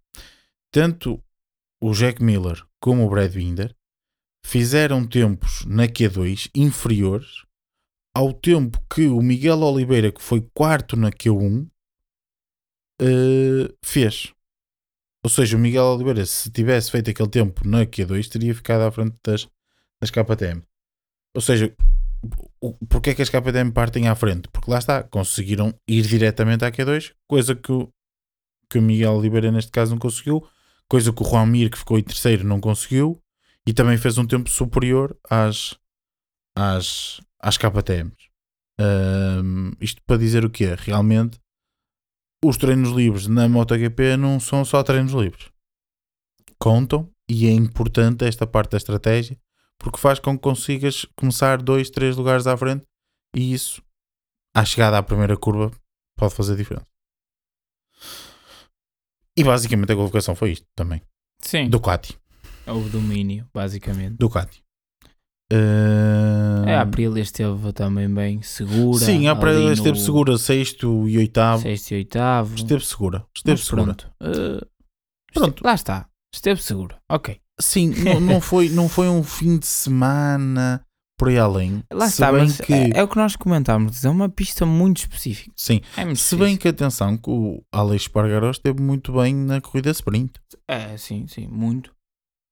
[0.71, 1.21] Tanto
[1.81, 3.75] o Jack Miller como o Brad Binder
[4.45, 7.43] fizeram tempos na Q2 inferiores
[8.15, 11.67] ao tempo que o Miguel Oliveira, que foi quarto na Q1,
[13.01, 14.33] uh, fez.
[15.23, 18.91] Ou seja, o Miguel Oliveira, se tivesse feito aquele tempo na Q2, teria ficado à
[18.91, 19.47] frente das,
[20.01, 20.63] das KTM.
[21.35, 21.75] Ou seja,
[22.89, 24.47] porque é que as KTM partem à frente?
[24.49, 27.89] Porque lá está, conseguiram ir diretamente à Q2, coisa que o,
[28.69, 30.47] que o Miguel Oliveira neste caso não conseguiu,
[30.87, 33.21] coisa que o Juan Mir, que ficou em terceiro, não conseguiu,
[33.67, 35.77] e também fez um tempo superior às,
[36.55, 38.29] às, às KTMs.
[38.79, 40.73] Um, isto para dizer o quê?
[40.77, 41.37] Realmente
[42.43, 45.49] os treinos livres na MotoGP não são só treinos livres.
[46.57, 49.37] Contam e é importante esta parte da estratégia
[49.77, 52.83] porque faz com que consigas começar dois, três lugares à frente
[53.35, 53.81] e isso,
[54.53, 55.71] à chegada à primeira curva,
[56.17, 56.87] pode fazer diferença.
[59.37, 61.01] E basicamente a colocação foi isto também.
[61.41, 61.69] Sim.
[61.69, 62.19] Ducati.
[62.67, 64.17] Houve domínio, basicamente.
[64.17, 64.61] Ducati.
[65.51, 66.67] Uh...
[66.67, 68.99] É, a Aprilia esteve também bem segura.
[69.03, 70.03] Sim, a Aprilia esteve no...
[70.03, 71.63] segura, sexto e oitavo.
[71.63, 72.55] Sexto e oitavo.
[72.55, 73.25] Esteve segura.
[73.35, 73.83] Esteve Mas segura.
[73.83, 74.11] Pronto.
[74.21, 74.67] Uh,
[75.33, 75.63] pronto.
[75.63, 76.07] Lá está.
[76.33, 76.97] Esteve segura.
[77.09, 77.39] Ok.
[77.59, 80.85] Sim, não, não, foi, não foi um fim de semana
[81.19, 81.83] por aí além.
[81.91, 82.73] Lá se está, mas que...
[82.73, 84.05] é, é, o que nós comentámos.
[84.05, 85.51] É uma pista muito específica.
[85.55, 85.81] Sim.
[85.97, 89.91] É muito se bem que atenção que o Alex Espargaró esteve muito bem na corrida
[89.91, 90.31] sprint.
[90.67, 91.93] É, sim, sim, muito.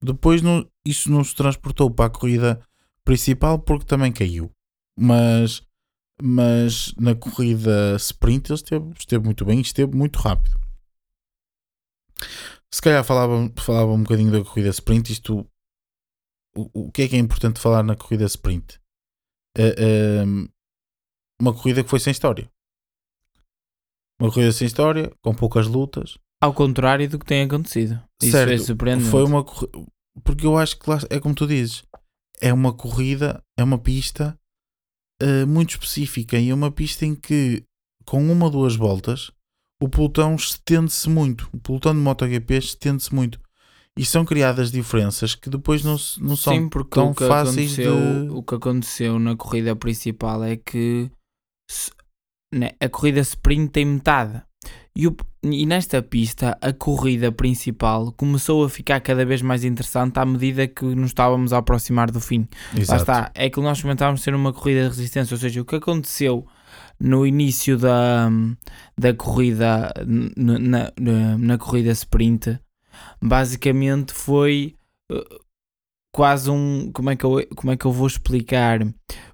[0.04, 2.62] Depois não, isso não se transportou para a corrida
[3.08, 4.52] principal porque também caiu.
[5.00, 5.62] Mas,
[6.22, 10.60] mas na corrida sprint ele esteve, esteve muito bem e esteve muito rápido.
[12.74, 15.14] Se calhar falava, falava um bocadinho da corrida sprint.
[15.14, 15.50] Isto,
[16.56, 18.78] o, o que é que é importante falar na corrida sprint?
[19.58, 20.52] Uh,
[21.42, 22.52] uma corrida que foi sem história.
[24.20, 26.18] Uma corrida sem história, com poucas lutas.
[26.42, 28.04] Ao contrário do que tem acontecido.
[28.22, 29.10] Isso certo, é surpreendente.
[29.10, 29.46] Foi uma
[30.24, 31.84] porque eu acho que lá, é como tu dizes,
[32.40, 34.38] é uma corrida, é uma pista
[35.22, 37.64] uh, muito específica e é uma pista em que
[38.06, 39.32] com uma ou duas voltas
[39.82, 41.50] o pelotão estende-se muito.
[41.54, 43.40] O pelotão de MotoGP estende-se muito.
[43.98, 47.88] E são criadas diferenças que depois não, não são Sim, tão fáceis de...
[48.30, 51.10] O que aconteceu na corrida principal é que
[52.54, 54.42] né, a corrida sprint tem metade.
[55.00, 60.18] E, o, e, nesta pista, a corrida principal começou a ficar cada vez mais interessante
[60.18, 62.48] à medida que nos estávamos a aproximar do fim.
[62.76, 62.92] Exato.
[62.92, 65.76] Lá está, é que nós comentávamos ser uma corrida de resistência, ou seja, o que
[65.76, 66.48] aconteceu
[67.00, 68.28] no início da,
[68.98, 69.94] da corrida,
[70.36, 70.58] na,
[71.00, 72.60] na, na corrida sprint,
[73.22, 74.74] basicamente foi
[75.12, 75.47] uh,
[76.18, 76.90] quase um.
[76.92, 78.80] Como é que eu, como é que eu vou explicar?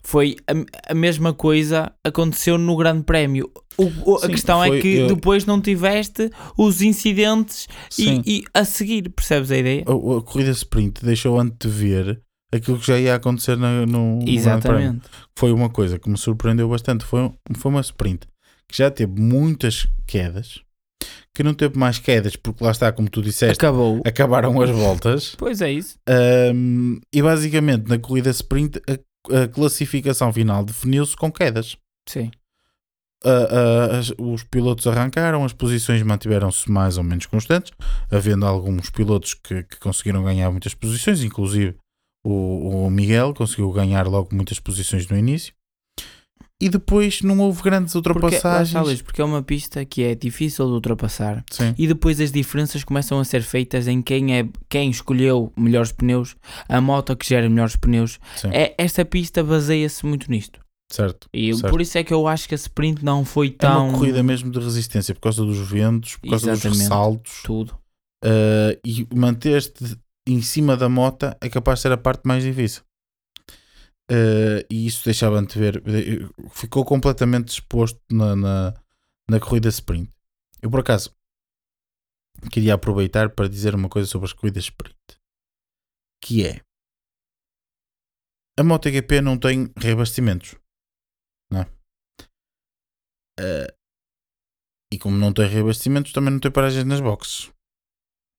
[0.03, 3.49] Foi a, a mesma coisa aconteceu no Grande Prémio.
[3.77, 5.07] O, o, Sim, a questão é que eu...
[5.07, 9.85] depois não tiveste os incidentes e, e, a seguir, percebes a ideia?
[9.87, 12.21] A, a corrida sprint deixou antever
[12.51, 15.07] aquilo que já ia acontecer no, no Exatamente.
[15.39, 17.05] foi uma coisa que me surpreendeu bastante.
[17.05, 18.27] Foi, foi uma sprint
[18.67, 20.61] que já teve muitas quedas,
[21.33, 24.01] que não teve mais quedas, porque lá está, como tu disseste, Acabou.
[24.05, 25.35] acabaram as voltas.
[25.43, 25.97] Pois é isso.
[26.53, 31.75] Um, e basicamente na corrida sprint a, a classificação final definiu-se com quedas.
[32.07, 32.31] Sim.
[33.25, 37.71] Uh, uh, os pilotos arrancaram, as posições mantiveram-se mais ou menos constantes,
[38.11, 41.75] havendo alguns pilotos que, que, conseguiram ganhar muitas posições, inclusive
[42.25, 45.53] o, o Miguel conseguiu ganhar logo muitas posições no início.
[46.63, 48.73] E depois não houve grandes ultrapassagens.
[48.73, 51.43] Porque, porque é uma pista que é difícil de ultrapassar.
[51.51, 51.75] Sim.
[51.77, 56.35] E depois as diferenças começam a ser feitas em quem, é, quem escolheu melhores pneus,
[56.69, 58.17] a moto que gera melhores pneus.
[58.51, 60.61] É, esta pista baseia-se muito nisto.
[60.89, 61.27] Certo.
[61.33, 61.69] E certo.
[61.69, 63.87] por isso é que eu acho que a sprint não foi tão.
[63.87, 66.77] É uma corrida mesmo de resistência por causa dos ventos, por causa Exatamente.
[66.77, 67.41] dos ressaltos.
[67.43, 67.73] Tudo.
[68.23, 72.83] Uh, e manter-te em cima da moto é capaz de ser a parte mais difícil.
[74.11, 75.81] Uh, e isso deixava-te ver,
[76.51, 78.73] ficou completamente exposto na, na,
[79.29, 80.11] na, corrida sprint.
[80.61, 81.15] Eu, por acaso,
[82.51, 84.97] queria aproveitar para dizer uma coisa sobre as corridas sprint,
[86.21, 86.61] que é
[88.59, 90.55] a MotoGP não tem reabastecimentos,
[91.49, 91.65] não é?
[93.39, 93.83] Uh,
[94.93, 97.51] e como não tem reabastecimentos, também não tem paragens nas boxes,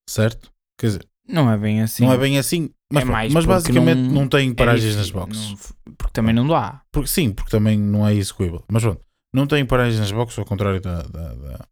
[0.09, 0.53] certo?
[0.79, 2.05] Quer dizer, não é bem assim.
[2.05, 5.11] Não é bem assim, mas, é mas basicamente não, não tem é paragens é nas
[5.11, 5.51] boxes.
[5.51, 6.83] Não, porque também não dá.
[6.93, 8.65] Porque, sim, porque também não é execuível.
[8.71, 11.69] Mas pronto, não tem paragens nas boxes, ao contrário da, da, da,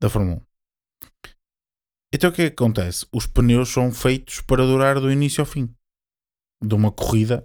[0.00, 0.42] da Fórmula 1.
[2.14, 3.06] Então o que é que acontece?
[3.12, 5.74] Os pneus são feitos para durar do início ao fim
[6.62, 7.44] de uma corrida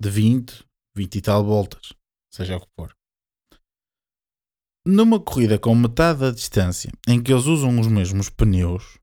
[0.00, 0.64] de 20,
[0.96, 1.94] 20 e tal voltas,
[2.32, 2.94] seja o que for.
[4.86, 8.98] numa corrida com metade da distância, em que eles usam os mesmos pneus,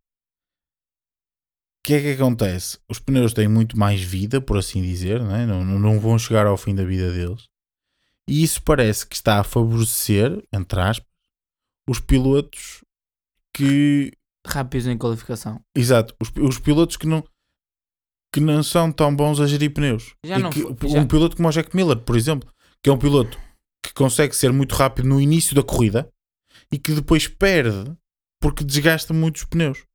[1.88, 2.78] que é que acontece?
[2.90, 5.46] Os pneus têm muito mais vida, por assim dizer, não, é?
[5.46, 7.46] não, não vão chegar ao fim da vida deles.
[8.28, 11.08] E isso parece que está a favorecer, entre aspas,
[11.90, 12.84] os pilotos
[13.56, 14.12] que.
[14.46, 15.62] Rápidos em qualificação.
[15.74, 17.24] Exato, os, os pilotos que não,
[18.34, 20.14] que não são tão bons a gerir pneus.
[20.26, 22.52] Já não que- Um piloto como o Jack Miller, por exemplo,
[22.84, 23.40] que é um piloto
[23.82, 26.10] que consegue ser muito rápido no início da corrida
[26.70, 27.96] e que depois perde
[28.42, 29.87] porque desgasta muito os pneus.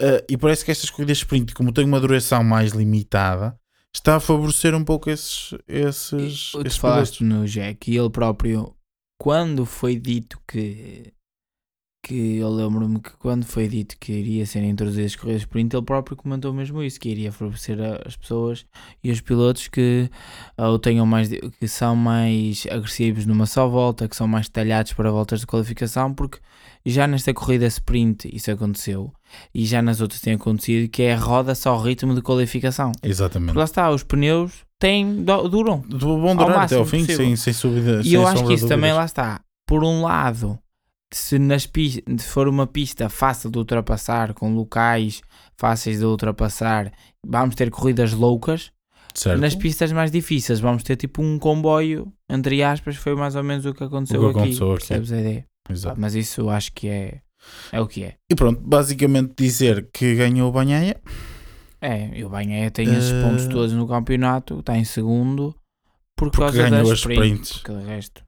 [0.00, 3.54] Ah, e parece que estas corridas sprint, como têm uma duração mais limitada,
[3.94, 8.74] está a favorecer um pouco esses, esses, Tu esses falaste no Jack e ele próprio,
[9.20, 11.12] quando foi dito que.
[12.02, 15.84] que eu lembro-me que quando foi dito que iria ser introduzidas as corridas sprint, ele
[15.84, 18.64] próprio comentou mesmo isso, que iria favorecer as pessoas
[19.04, 20.08] e os pilotos que
[20.56, 25.10] ou tenham mais que são mais agressivos numa só volta, que são mais detalhados para
[25.10, 26.38] voltas de qualificação, porque
[26.84, 29.12] já nesta corrida sprint isso aconteceu
[29.54, 32.92] e já nas outras tem acontecido que é a roda só o ritmo de qualificação.
[33.02, 33.48] Exatamente.
[33.48, 35.84] Porque lá está, os pneus têm, du- duram.
[35.88, 38.00] Vão durar até ao fim, sem, sem dúvida.
[38.00, 39.40] E sem eu acho que isso também lá está.
[39.66, 40.58] Por um lado,
[41.12, 45.20] se, nas pis- se for uma pista fácil de ultrapassar, com locais
[45.56, 46.90] fáceis de ultrapassar,
[47.24, 48.72] vamos ter corridas loucas.
[49.12, 49.40] Certo?
[49.40, 53.66] Nas pistas mais difíceis, vamos ter tipo um comboio, entre aspas, foi mais ou menos
[53.66, 54.38] o que aconteceu, O que aqui.
[54.38, 54.78] aconteceu aqui.
[54.86, 55.44] Percebes a ideia?
[55.70, 56.00] Exato.
[56.00, 57.20] Mas isso eu acho que é,
[57.72, 58.16] é o que é.
[58.30, 61.00] E pronto, basicamente dizer que ganhou o Banhaia.
[61.80, 65.54] É, e o Banhaia tem esses Eh, pontos todos no campeonato, está em segundo,
[66.16, 67.62] por Porque causa ganhou das as sprints.
[67.62, 68.22] De resto,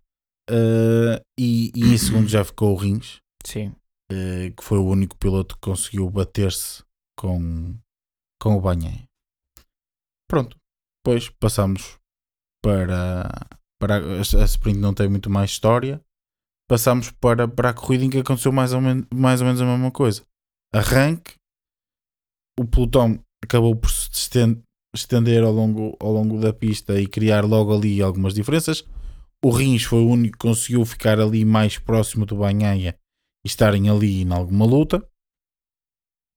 [0.51, 3.68] Uh, e, e em segundo já ficou o Rins, sim.
[4.11, 6.82] uh, que foi o único piloto que conseguiu bater-se
[7.16, 7.76] com,
[8.40, 9.05] com o Banhaia.
[10.28, 10.57] Pronto,
[10.99, 11.97] depois passamos
[12.61, 13.30] para,
[13.80, 16.01] para a, a sprint não tem muito mais história.
[16.73, 19.66] Passamos para, para a corrida em que aconteceu mais ou, men mais ou menos a
[19.66, 20.23] mesma coisa.
[20.73, 21.35] Arranque,
[22.59, 24.62] o pelotão acabou por se esten-
[24.95, 28.89] estender ao longo, ao longo da pista e criar logo ali algumas diferenças.
[29.45, 32.97] O Rins foi o único que conseguiu ficar ali mais próximo do Banhaia
[33.45, 35.07] e estarem ali em alguma luta.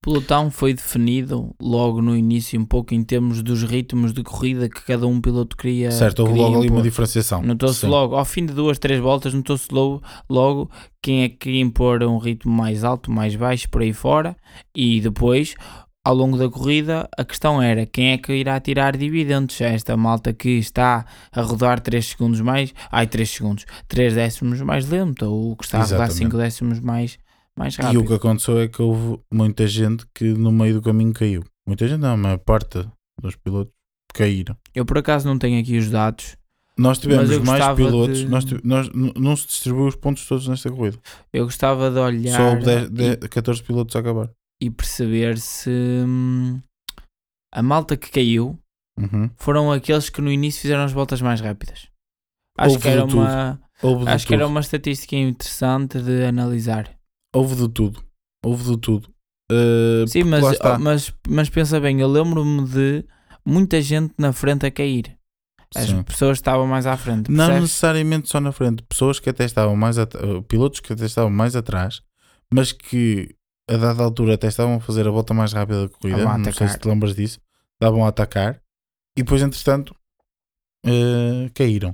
[0.05, 4.85] Pelotão foi definido logo no início, um pouco em termos dos ritmos de corrida que
[4.85, 5.89] cada um piloto queria.
[5.89, 7.41] certo, houve logo ali uma diferenciação.
[7.41, 10.69] Notou-se logo, ao fim de duas, três voltas, notou-se logo, logo
[11.01, 14.37] quem é que queria impor um ritmo mais alto, mais baixo, por aí fora,
[14.75, 15.55] e depois,
[16.03, 19.59] ao longo da corrida, a questão era quem é que irá tirar dividendos.
[19.59, 24.87] Esta malta que está a rodar 3 segundos mais, ai 3 segundos, 3 décimos mais
[24.87, 26.25] lento, ou que está a rodar Exatamente.
[26.25, 27.17] 5 décimos mais,
[27.57, 28.01] mais E rápido.
[28.01, 31.43] o que aconteceu é que houve muita gente que no meio do caminho caiu.
[31.67, 32.87] Muita gente, não, a maior parte
[33.21, 33.73] dos pilotos
[34.13, 34.55] caíram.
[34.73, 36.37] Eu por acaso não tenho aqui os dados,
[36.77, 40.97] Nós tivemos mais pilotos, de- nós, nós- não se distribuiu os pontos todos nesta corrida.
[41.31, 42.35] eu gostava de olhar.
[42.35, 44.29] Só houve 10, e- 10, 14 pilotos a acabar.
[44.61, 46.59] e perceber se hum,
[47.53, 48.57] a malta que caiu
[48.97, 49.29] Uhum.
[49.37, 51.87] foram aqueles que no início fizeram as voltas mais rápidas.
[52.57, 53.59] Acho Houve que era uma
[54.07, 54.33] acho que tudo.
[54.35, 56.89] era uma estatística interessante de analisar.
[57.35, 58.01] Houve de tudo.
[58.43, 59.09] Houve de tudo.
[59.51, 60.79] Uh, Sim, mas, está.
[60.79, 63.05] mas, mas pensa bem, eu lembro-me de
[63.45, 65.17] muita gente na frente a cair.
[65.75, 66.03] As Sim.
[66.03, 67.29] pessoas estavam mais à frente.
[67.29, 67.61] Não percebes?
[67.63, 69.97] necessariamente só na frente, pessoas que até estavam mais
[70.47, 72.01] pilotos que até estavam mais atrás,
[72.51, 73.35] mas que
[73.69, 76.19] a dada altura até estavam a fazer a volta mais rápida da corrida.
[76.19, 77.39] Estavam Não sei se te lembras disso.
[77.73, 78.61] Estavam a atacar
[79.17, 79.93] e depois, entretanto,
[80.85, 81.93] uh, caíram.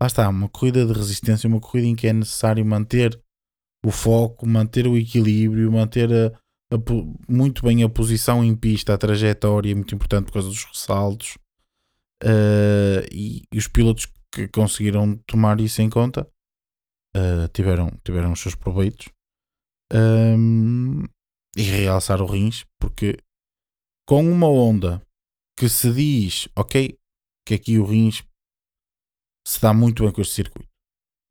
[0.00, 3.20] Lá está, uma corrida de resistência, uma corrida em que é necessário manter
[3.88, 6.32] o foco, manter o equilíbrio, manter a-
[6.74, 6.78] a
[7.28, 11.36] muito bem a posição em pista, a trajetória, é muito importante por causa dos ressaltos.
[12.22, 16.28] Uh, e, e os pilotos que conseguiram tomar isso em conta
[17.16, 19.08] uh, tiveram, tiveram os seus proveitos
[19.90, 21.04] Um,
[21.56, 23.16] e realçar o rins porque
[24.06, 25.00] com uma onda
[25.58, 26.98] que se diz ok
[27.46, 28.22] que aqui o rins
[29.46, 30.67] se dá muito bem com este circuito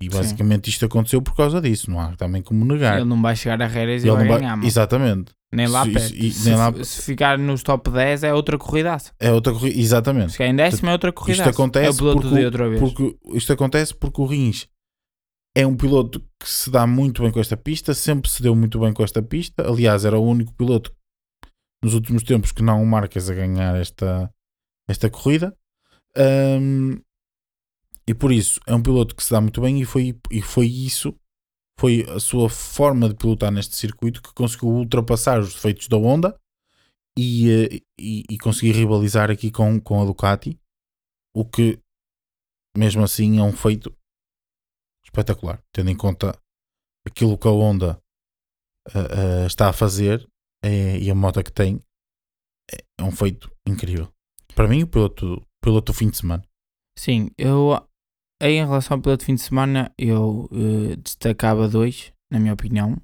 [0.02, 0.12] e Sim.
[0.12, 3.62] basicamente isto aconteceu por causa disso não há também como negar Ele não vai chegar
[3.62, 4.56] a Jerez e Ele vai vai- ganhar.
[4.56, 4.68] mano.
[4.68, 6.14] exatamente Nem lá Se- perto.
[6.16, 9.12] e- se, nem lá- se ficar nos top 10 é outra corridaça.
[9.20, 11.50] é outra corrida exatamente Se ficar em décimo é outra corridaça.
[11.50, 12.80] Isto acontece é o piloto porque, de outra vez.
[12.82, 14.68] porque isto acontece porque o Rins
[15.56, 18.78] é um piloto que se dá muito bem com esta pista, sempre se deu muito
[18.80, 19.68] bem com esta pista.
[19.68, 20.94] Aliás, era o único piloto
[21.84, 24.30] nos últimos tempos que não o Marques a ganhar esta,
[24.88, 25.56] esta corrida.
[26.16, 27.00] Ahm,
[28.08, 30.68] e por isso é um piloto que se dá muito bem e foi, e foi
[30.68, 31.14] isso,
[31.80, 36.40] foi a sua forma de pilotar neste circuito que conseguiu ultrapassar os defeitos da Honda
[37.18, 40.58] e, eh, e, e conseguir rivalizar aqui com, com a Ducati,
[41.36, 41.80] o que
[42.78, 43.94] mesmo assim é um feito
[45.04, 46.40] espetacular, tendo em conta
[47.06, 48.02] aquilo que a Honda
[48.90, 50.28] uh, uh, está a fazer
[50.64, 51.82] é, e a moto que tem
[53.00, 54.12] é um feito incrível.
[54.56, 56.44] Para mim, o piloto, piloto do fim de semana.
[56.98, 57.88] Sim, eu
[58.42, 62.96] em relação ao piloto de fim de semana, eu uh, destacava dois, na minha opinião,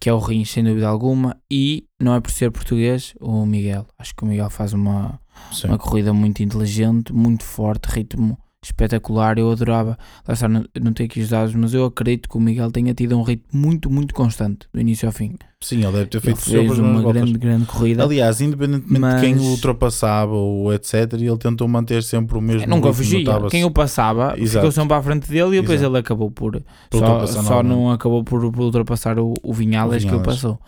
[0.00, 3.86] que é o Rins, sem dúvida alguma, e não é por ser português, o Miguel.
[3.98, 5.18] Acho que o Miguel faz uma,
[5.64, 9.38] uma corrida muito inteligente, muito forte, ritmo espetacular.
[9.38, 12.40] Eu adorava, lá está, não, não tenho aqui os dados, mas eu acredito que o
[12.40, 15.36] Miguel tenha tido um ritmo muito, muito constante, do início ao fim.
[15.60, 18.04] Sim, ele deve ter feito ele fez uma grande, grande corrida.
[18.04, 19.20] Aliás, independentemente mas...
[19.20, 22.64] de quem o ultrapassava ou etc., ele tentou manter sempre o mesmo.
[22.64, 23.24] É, nunca fugia.
[23.50, 24.66] Quem o passava Exato.
[24.66, 25.92] ficou sempre à frente dele e depois Exato.
[25.92, 26.62] ele acabou por.
[26.90, 30.58] por só, só não acabou por, por ultrapassar o, o Vinhales, que o passou.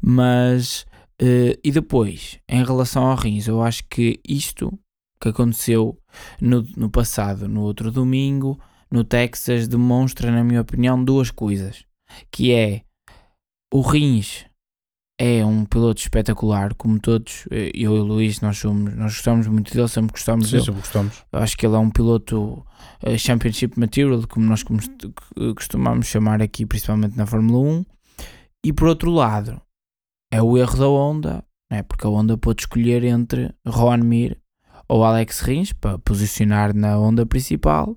[0.00, 0.86] Mas.
[1.20, 4.72] Uh, e depois, em relação ao Rins, eu acho que isto
[5.20, 5.97] que aconteceu
[6.40, 8.58] no, no passado, no outro domingo,
[8.90, 11.84] no Texas, demonstra, na minha opinião, duas coisas.
[12.30, 12.82] Que é
[13.72, 14.48] o Rins
[15.20, 19.48] é um piloto espetacular, como todos, eh, eu e o Luís, nós, somos, nós gostamos
[19.48, 20.64] muito dele, sempre gostamos Sim, dele.
[20.64, 21.24] Sempre gostamos.
[21.32, 22.64] Acho que ele é um piloto
[23.04, 24.64] uh, Championship Material, como nós
[25.56, 27.84] costumamos chamar aqui, principalmente na Fórmula 1.
[28.64, 29.60] E por outro lado,
[30.30, 31.82] é o erro da Honda, né?
[31.82, 34.40] porque a Honda pôde escolher entre Ron Mir
[34.88, 37.96] ou Alex Rins para posicionar na onda principal.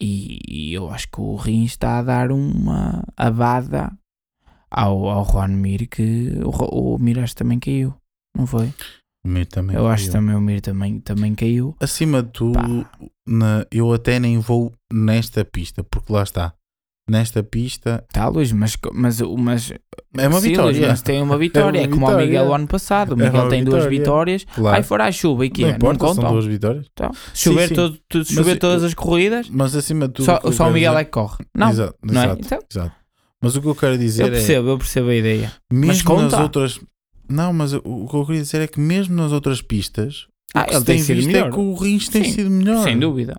[0.00, 3.90] E, e eu acho que o Rins está a dar uma abada
[4.70, 7.94] ao, ao Juan Mir que o, o Mir acho também caiu,
[8.36, 8.72] não foi?
[9.24, 9.92] O Mir também Eu caiu.
[9.92, 11.74] acho que também o Mir também, também caiu.
[11.80, 12.86] Acima de tudo,
[13.26, 16.54] na, eu até nem vou nesta pista, porque lá está
[17.08, 18.04] nesta pista.
[18.12, 19.72] Tá, Luís, mas, mas, mas
[20.16, 20.78] é uma sim, vitória.
[20.78, 21.78] Luís, mas tem uma vitória.
[21.78, 23.14] É, uma é como o Miguel o ano passado.
[23.14, 24.44] O é Miguel é tem duas vitórias.
[24.54, 24.76] Claro.
[24.76, 26.86] Aí fora a chuva e que não, é, importa, não são duas vitórias.
[26.92, 27.74] Então, chover, sim, sim.
[27.74, 29.48] Todo, chover mas, todas as corridas.
[29.50, 30.26] Mas acima de tudo.
[30.26, 31.00] Só, só o Miguel dizer...
[31.00, 31.44] é que corre.
[31.56, 32.44] Não, exato, não exato, é?
[32.44, 32.92] Então, exato.
[33.40, 34.72] Mas o que eu quero dizer eu percebo, é.
[34.72, 35.52] Eu percebo a ideia.
[35.72, 36.80] Mesmo nas outras.
[37.28, 40.26] Não, mas o que eu queria dizer é que mesmo nas outras pistas.
[40.54, 41.48] Ah, ele tem, tem sido melhor.
[41.48, 42.82] é que o Rins tem sido melhor.
[42.82, 43.38] Sem dúvida.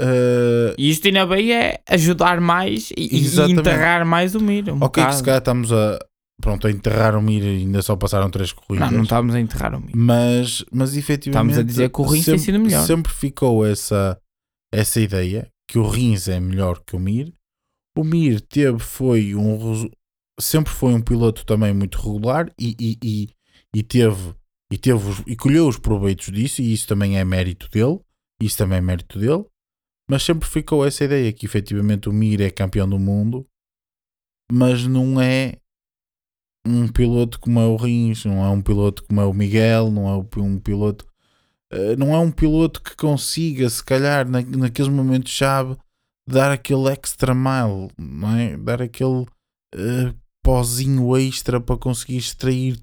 [0.00, 4.70] Uh, e isto ainda bem é ajudar mais e, enterrar mais o Mir.
[4.70, 5.08] Um ok, bocado.
[5.10, 5.98] que se calhar estamos a,
[6.40, 8.90] pronto, a enterrar o Mir e ainda só passaram três corridas.
[8.90, 9.92] Não, não estamos a enterrar o Mir.
[9.94, 11.52] Mas, mas efetivamente.
[11.52, 12.86] Estamos a dizer que o Rins sempre, tem sido melhor.
[12.86, 14.18] Sempre ficou essa,
[14.72, 17.32] essa ideia que o Rins é melhor que o Mir.
[17.96, 19.90] O Mir teve, foi um.
[20.40, 23.28] Sempre foi um piloto também muito regular e, e, e,
[23.74, 24.34] e teve.
[24.72, 28.00] E, teve e colheu os proveitos disso, e isso também é mérito dele.
[28.42, 29.44] Isso também é mérito dele.
[30.12, 33.46] Mas sempre ficou essa ideia que efetivamente o Mir é campeão do mundo,
[34.52, 35.56] mas não é
[36.66, 40.06] um piloto como é o Rins, não é um piloto como é o Miguel, não
[40.06, 41.06] é um piloto.
[41.72, 45.78] Eh, não é um piloto que consiga, se calhar, na, naqueles momentos-chave,
[46.28, 48.54] dar aquele extra mile, não é?
[48.58, 52.78] Dar aquele uh, pozinho extra para conseguir extrair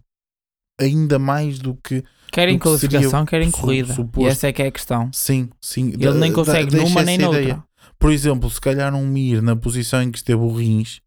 [0.82, 3.94] ainda mais do que Querem qualificação, querem corrida.
[3.94, 4.28] Suposto.
[4.28, 5.10] E essa é que é a questão.
[5.14, 5.94] Sim, sim.
[6.00, 7.42] Ele nem consegue numa nem noutra.
[7.42, 7.64] Ideia.
[7.98, 11.02] Por exemplo, se calhar um Mir na posição em que esteve o Rins,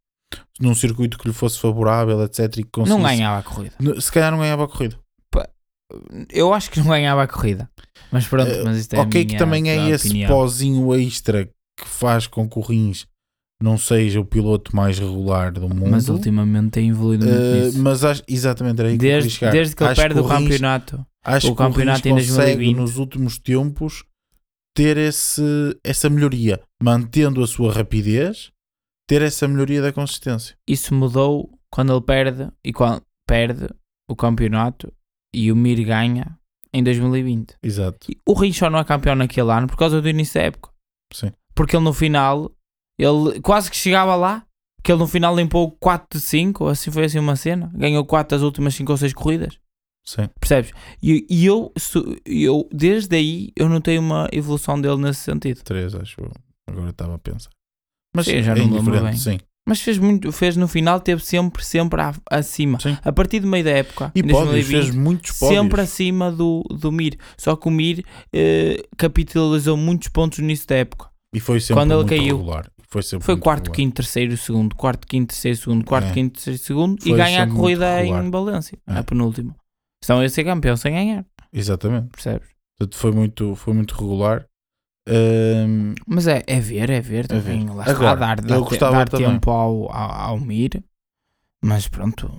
[0.61, 2.59] num circuito que lhe fosse favorável, etc.
[2.59, 4.01] E conseguisse, não ganhava a corrida.
[4.01, 4.99] Se calhar não ganhava a corrida.
[6.31, 7.69] Eu acho que não ganhava a corrida.
[8.11, 10.29] Mas pronto, uh, mas isto é Ok, que também é esse opinião.
[10.31, 13.07] pozinho extra que faz com que o Rins
[13.63, 15.91] não seja o piloto mais regular do mundo.
[15.91, 17.83] Mas ultimamente tem evoluído muito uh, nisso.
[17.83, 21.07] Mas acho, exatamente, era aí que desde, eu desde que ele perde o, campeonato.
[21.25, 22.77] Acho o que campeonato o Rins em 2020.
[22.77, 24.05] nos últimos tempos
[24.75, 25.43] ter esse,
[25.85, 28.51] essa melhoria, mantendo a sua rapidez,
[29.07, 30.57] ter essa melhoria da consistência.
[30.67, 33.69] Isso mudou quando ele perde e quando perde
[34.09, 34.93] o campeonato
[35.35, 36.39] e o Mir ganha
[36.73, 37.57] em 2020.
[37.63, 38.11] Exato.
[38.11, 40.71] E o Rins só não é campeão naquele ano por causa do início da época.
[41.13, 41.33] Sim.
[41.55, 42.51] Porque ele no final
[43.05, 44.45] ele quase que chegava lá,
[44.83, 47.71] que ele no final limpou 4 de 5, assim foi assim uma cena.
[47.75, 49.59] Ganhou 4 das últimas 5 ou 6 corridas.
[50.05, 50.29] Sim.
[50.41, 50.73] Percebes?
[51.03, 51.73] E, e eu,
[52.27, 55.63] eu, desde aí, eu notei uma evolução dele nesse sentido.
[55.63, 56.33] 3, acho eu.
[56.69, 57.51] Agora estava a pensar.
[58.15, 59.17] Mas sim, já é não lembro bem.
[59.17, 59.39] Sim.
[59.67, 62.81] Mas fez muito, fez no final, teve sempre, sempre acima.
[62.81, 62.97] Sim.
[63.05, 65.61] A partir do meio da época, e pódios, fez muitos pódios.
[65.61, 67.17] Sempre acima do, do Mir.
[67.39, 71.09] Só que o Mir eh, capitalizou muitos pontos no início da época.
[71.33, 72.69] E foi sempre Quando ele caiu, regular.
[72.93, 73.77] Foi, foi quarto, regular.
[73.77, 76.13] quinto, terceiro, segundo, quarto, quinto, terceiro, segundo, quarto, é.
[76.13, 78.99] quinto, terceiro, segundo foi e ganha a corrida em Valência, é.
[78.99, 79.57] a penúltima.
[80.05, 81.25] Então ia ser campeão sem ganhar.
[81.51, 82.09] Exatamente.
[82.09, 82.49] Percebes?
[82.77, 84.45] Portanto, foi muito, foi muito regular.
[85.09, 85.95] Um...
[86.07, 87.63] Mas é, é ver, é ver também.
[87.63, 87.73] É ver.
[87.73, 90.85] Lá está Agora, a dar, dar, dar tempo ao, ao, ao Mir.
[91.65, 92.31] Mas pronto,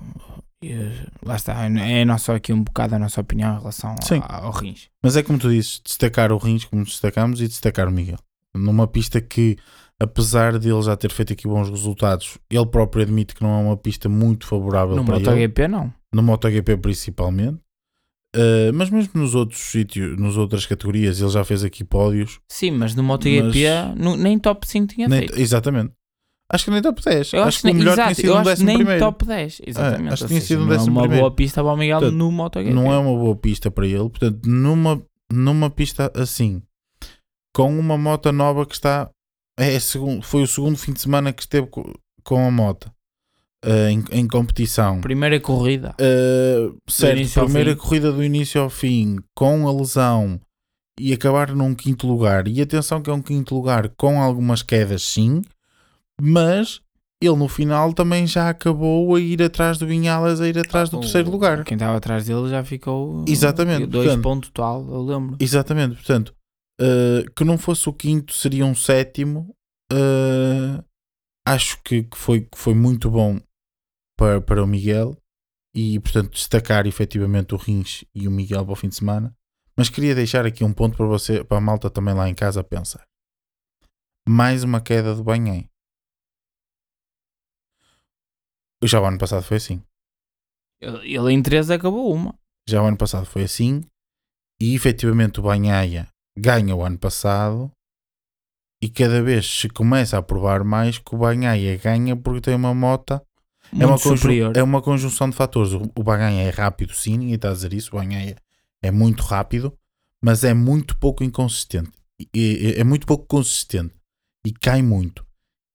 [1.24, 1.64] lá está.
[1.64, 4.88] É nosso, aqui um bocado a nossa opinião em relação ao, ao Rins.
[5.02, 8.18] Mas é como tu dizes, destacar o Rins como destacamos e destacar o Miguel
[8.54, 9.58] numa pista que
[10.04, 13.62] apesar de ele já ter feito aqui bons resultados, ele próprio admite que não é
[13.62, 15.92] uma pista muito favorável No para ele, MotoGP não.
[16.14, 17.58] no MotoGP principalmente.
[18.36, 22.40] Uh, mas mesmo nos outros sítios, nas outras categorias, ele já fez aqui pódios.
[22.50, 25.38] Sim, mas no MotoGP Mas- no- nem top 5 tinha feito.
[25.40, 25.92] exatamente.
[26.52, 27.32] Acho que nem top 10.
[27.32, 29.00] Eu acho, que o nem, melhor exato, tinha sido um décimo nem primeiro.
[29.00, 29.60] top 10.
[29.66, 30.12] Exatamente.
[30.12, 31.22] acho que tinha seja, sido um não é décimo uma primeiro.
[31.24, 32.74] boa pista para o Miguel Portanto, no MotoGP.
[32.74, 33.98] Não é uma boa pista para ele.
[34.10, 35.02] Portanto, numa,
[35.32, 36.60] numa pista assim,
[37.54, 39.08] com uma moto nova que está.
[39.56, 41.92] É, segundo, foi o segundo fim de semana que esteve co-
[42.24, 42.90] com a moto
[43.64, 45.00] uh, em, em competição.
[45.00, 45.94] Primeira corrida.
[46.00, 50.40] Uh, certo, primeira corrida do início ao fim, com a lesão
[50.98, 52.48] e acabar num quinto lugar.
[52.48, 55.42] E atenção que é um quinto lugar com algumas quedas, sim,
[56.20, 56.80] mas
[57.22, 60.98] ele no final também já acabou a ir atrás do Vinhales, a ir atrás do
[60.98, 61.64] O- terceiro lugar.
[61.64, 63.24] Quem estava atrás dele já ficou.
[63.28, 65.36] Exatamente, Dois portanto- pontos total, eu lembro.
[65.40, 66.34] Exatamente, portanto,
[66.80, 69.54] uh, que não fosse o quinto, seria um sétimo.
[69.92, 70.84] Uh,
[71.46, 73.40] acho que, que foi, que foi muito bom
[74.16, 75.16] para, para o Miguel
[75.74, 79.36] e, portanto, destacar efetivamente o Rins e o Miguel para o fim de semana.
[79.76, 82.62] Mas queria deixar aqui um ponto para você, para a malta também lá em casa
[82.62, 83.04] pensar.
[84.26, 85.68] Mais uma queda do Banhém.
[88.82, 89.82] Já o ano passado foi assim.
[90.80, 92.38] Ele em 3 acabou uma.
[92.68, 93.82] Já o ano passado foi assim.
[94.60, 97.70] E efetivamente o Banhaia ganha o ano passado.
[98.82, 102.74] E cada vez se começa a provar mais que o Banhaia ganha porque tem uma
[102.74, 103.20] moto.
[103.80, 103.98] É uma,
[104.58, 105.72] é uma conjunção de fatores.
[105.72, 107.90] O, o Banhaia é rápido, sim, ninguém está a dizer isso.
[107.94, 108.36] O Banhaia
[108.82, 109.72] é muito rápido,
[110.22, 111.90] mas é muito pouco inconsistente.
[112.20, 113.94] E- e- é muito pouco consistente.
[114.46, 115.24] E cai muito.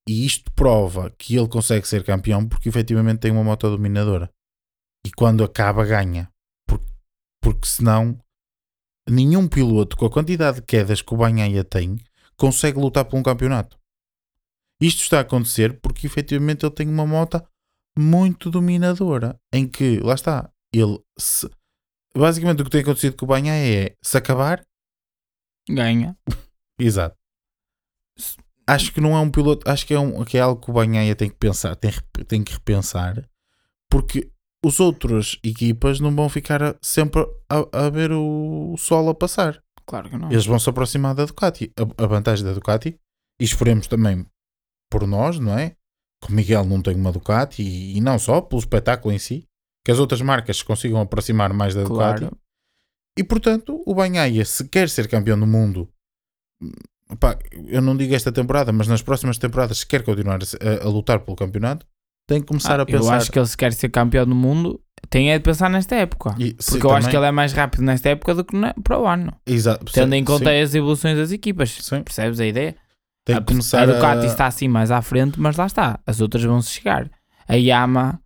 [0.08, 4.30] E isto prova que ele consegue ser campeão porque efetivamente tem uma moto dominadora.
[5.06, 6.30] E quando acaba, ganha.
[6.68, 6.86] Porque,
[7.42, 8.20] porque senão,
[9.10, 11.98] nenhum piloto com a quantidade de quedas que o Banhaia tem
[12.38, 13.78] consegue lutar por um campeonato.
[14.82, 17.42] Isto está a acontecer porque efetivamente ele tem uma moto
[17.98, 19.38] muito dominadora.
[19.54, 21.50] Em que, lá está, ele se-
[22.16, 24.64] basicamente o que tem acontecido com o Banhaia é se acabar,
[25.70, 26.18] Ganha.
[26.80, 27.16] Exato.
[28.66, 30.74] Acho que não é um piloto, acho que é, um, que é algo que o
[30.74, 31.92] Banhaia tem que pensar, tem,
[32.28, 33.28] tem que repensar,
[33.90, 34.32] porque
[34.66, 39.62] os outras equipas não vão ficar sempre a, a ver o sol a passar.
[39.86, 40.30] Claro que não.
[40.32, 41.72] Eles vão se aproximar da Ducati.
[41.78, 43.00] A, a vantagem da Ducati,
[43.40, 44.26] e esperemos também
[44.92, 45.76] por nós, não é?
[46.22, 49.46] Que o Miguel não tem uma Ducati e, e não só pelo espetáculo em si,
[49.86, 52.20] que as outras marcas consigam aproximar mais da Ducati.
[52.20, 52.38] Claro.
[53.18, 55.90] E portanto, o Banhaia, se quer ser campeão do mundo,
[57.20, 57.38] pá,
[57.68, 61.20] eu não digo esta temporada, mas nas próximas temporadas, se quer continuar a- a lutar
[61.22, 61.86] pelo campeonato,
[62.30, 63.04] tem que começar Ah, a pensar.
[63.04, 65.96] Eu acho que ele se quer ser campeão do mundo, tem é de pensar nesta
[65.96, 66.36] época.
[66.40, 68.56] E- sim, Porque eu acho também- que ele é mais rápido nesta época do que
[68.56, 69.34] na- para o ano.
[69.46, 71.72] Exato, Tendo em conta sim, as evoluções das equipas.
[71.82, 72.02] sim.
[72.04, 72.76] Percebes a ideia?
[73.26, 74.26] tem a, que começar a Ducati a...
[74.28, 76.00] está assim mais à frente, mas lá está.
[76.08, 77.10] As outras vão se chegar.
[77.48, 78.20] A Yama,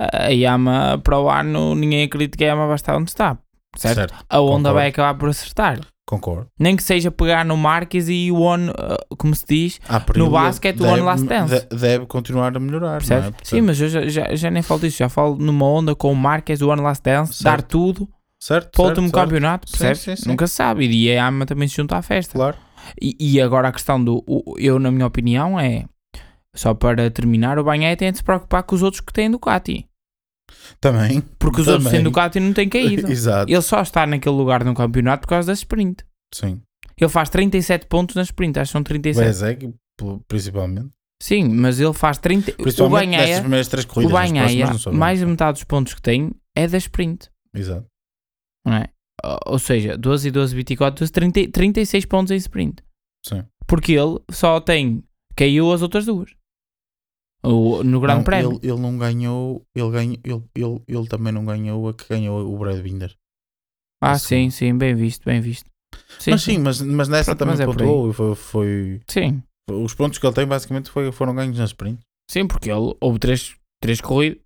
[0.00, 3.38] a a Yama para o ano, ninguém acredita que a Yama vai estar onde está.
[3.76, 3.96] Certo?
[3.96, 4.74] Certo, A Honda concordo.
[4.74, 5.78] vai acabar por acertar.
[6.08, 6.48] Concordo.
[6.58, 10.30] Nem que seja pegar no Marques e o One, uh, como se diz, À priori,
[10.32, 11.66] basquete, o One Last Dance.
[11.68, 13.28] de- Deve continuar a melhorar, percebes?
[13.28, 13.32] é?
[13.44, 14.96] Sim, mas eu já, já, já nem falo disso.
[14.98, 17.44] Já falo numa onda com o Marques, o One Last Dance, Certo.
[17.44, 18.08] dar tudo
[18.40, 19.22] certo, para o último certo.
[19.24, 19.68] campeonato.
[19.70, 20.00] Sim, Percebes?
[20.00, 20.28] sim, sim.
[20.30, 20.88] Nunca se sabe.
[20.88, 22.32] E a Yama também se junta à festa.
[22.32, 22.56] Claro.
[23.00, 24.24] E, e agora a questão do.
[24.58, 25.84] eu, na minha opinião, é.
[26.54, 29.86] Só para terminar, o Banhé tem de se preocupar com os outros que têm Ducati.
[30.80, 31.20] Também.
[31.38, 31.76] Porque os Também.
[31.78, 33.06] outros sem Ducati não têm caído.
[33.10, 33.50] Exato.
[33.52, 36.04] Ele só está naquele lugar no campeonato por causa da sprint.
[36.34, 36.60] Sim.
[36.96, 39.24] Ele faz 37 pontos na sprint, acho que são 37.
[39.26, 39.74] Bezek,
[40.26, 40.88] principalmente.
[41.22, 42.54] Sim, mas ele faz 30.
[42.82, 43.42] O Banhaia,
[43.96, 47.28] o Banhaia mais de metade dos pontos que tem é da sprint.
[47.54, 47.86] Exato.
[48.66, 48.88] Não é?
[49.24, 52.82] Ou- Ou seja, 12 e 12, 24, 12, 30, 36 pontos em sprint.
[53.26, 53.44] Sim.
[53.66, 55.02] Porque ele só tem.
[55.36, 56.30] Caiu as outras duas.
[57.42, 58.58] O, no Grande Prémio.
[58.62, 62.52] Ele, ele não ganhou, ele, ganhou ele, ele, ele também não ganhou a que ganhou
[62.52, 63.14] o Brad Binder.
[64.02, 65.68] Ah, sim, sim, bem visto, bem visto.
[66.18, 69.94] Sim, mas sim, mas, mas nessa Pronto, também mas é pontuou foi, foi- Sim, Os
[69.94, 73.54] pontos que ele tem basicamente foi- foram ganhos na sprint, sim, porque ele houve três,
[73.80, 74.42] três corridas,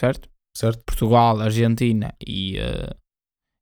[0.00, 0.28] certo?
[0.56, 0.82] certo?
[0.84, 2.94] Portugal, Argentina e, eh,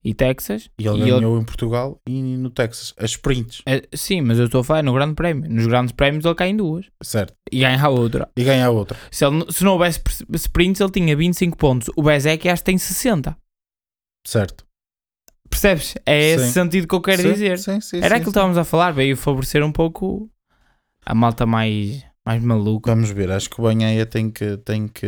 [0.04, 0.68] e Texas.
[0.78, 4.38] E ele E ele- ganhou em Portugal e no Texas, as sprints, Eh, sim, mas
[4.38, 5.48] eu estou a falar no Grande Prémio.
[5.50, 7.34] Nos Grandes Prémios ele cai em duas certo?
[7.50, 8.28] e ganha a outra.
[8.36, 11.88] E ganha a outra, Se, ele, se não houvesse pr- sprints, ele tinha 25 pontos.
[11.96, 13.36] O Bezek acho que tem 60.
[14.26, 14.64] certo?
[15.48, 15.94] Percebes?
[16.06, 16.52] É esse Sim.
[16.52, 17.58] sentido que eu quero Sim, dizer.
[17.58, 20.30] sim, sim, Era aquilo que estávamos a falar, veio favorecer um pouco
[21.04, 22.90] a malta mais, mais maluca.
[22.94, 25.06] Vamos ver, acho que o Banhaia tem que, tem que,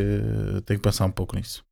[0.67, 1.65] tem que pensar um pouco nisso.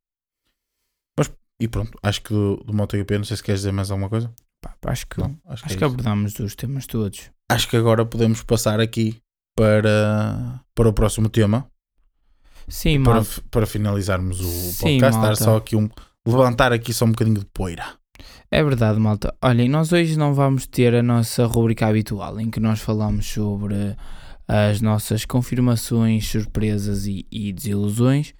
[1.63, 4.29] E pronto, acho que do, do MotoGP, não sei se queres dizer mais alguma coisa.
[4.61, 5.85] Pá, acho que, Não, acho que, acho é que isso.
[5.85, 7.31] abordamos os temas todos.
[7.49, 9.15] Acho que agora podemos passar aqui
[9.57, 11.65] para, para o próximo tema.
[12.67, 13.41] Sim, para, malta.
[13.49, 15.35] para finalizarmos o Sim, podcast, dar malta.
[15.43, 15.87] só aqui um.
[16.27, 17.85] levantar aqui só um bocadinho de poeira.
[18.51, 19.33] É verdade, malta.
[19.41, 23.95] Olhem, nós hoje não vamos ter a nossa rubrica habitual em que nós falamos sobre
[24.47, 28.33] as nossas confirmações, surpresas e, e desilusões.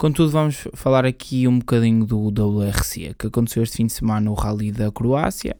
[0.00, 4.32] Contudo, vamos falar aqui um bocadinho do WRC que aconteceu este fim de semana no
[4.32, 5.54] Rally da Croácia,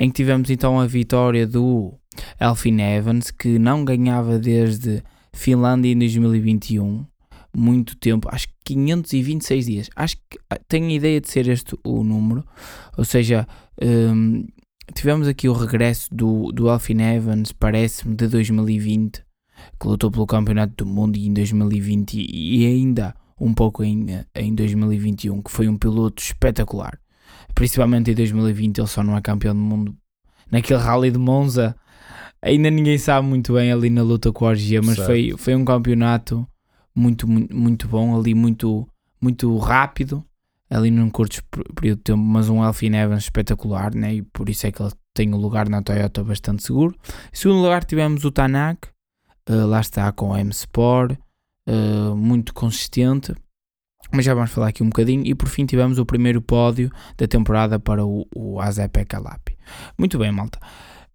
[0.00, 1.94] em que tivemos então a vitória do
[2.40, 7.06] Elfin Evans, que não ganhava desde Finlândia em 2021
[7.56, 9.90] muito tempo, acho que 526 dias.
[9.94, 12.44] Acho que ah, tenho a ideia de ser este o número.
[12.98, 13.46] Ou seja,
[13.80, 14.48] hum,
[14.96, 19.22] tivemos aqui o regresso do, do Alfin Evans, parece-me, de 2020,
[19.80, 24.54] que lutou pelo Campeonato do Mundo e em 2020 e ainda um pouco em, em
[24.54, 26.98] 2021, que foi um piloto espetacular.
[27.54, 29.96] Principalmente em 2020, ele só não é campeão do mundo.
[30.50, 31.74] Naquele rally de Monza,
[32.40, 35.06] ainda ninguém sabe muito bem ali na luta com a Orgia, mas Certo.
[35.06, 36.46] foi, foi um campeonato
[36.94, 38.86] muito, muito, muito bom, ali muito,
[39.20, 40.24] muito rápido,
[40.70, 44.14] ali num curto per- período de tempo, mas um Elfin Evans espetacular, né?
[44.14, 46.94] e por isso é que ele tem o lugar na Toyota bastante seguro.
[47.32, 48.88] Em segundo lugar tivemos o Tanak,
[49.48, 51.18] eh, lá está com a M-Sport,
[51.66, 53.34] eh, muito consistente,
[54.12, 57.26] mas já vamos falar aqui um bocadinho, e por fim tivemos o primeiro pódio da
[57.26, 59.56] temporada para o, o Azepe Calapi.
[59.98, 60.58] Muito bem, malta.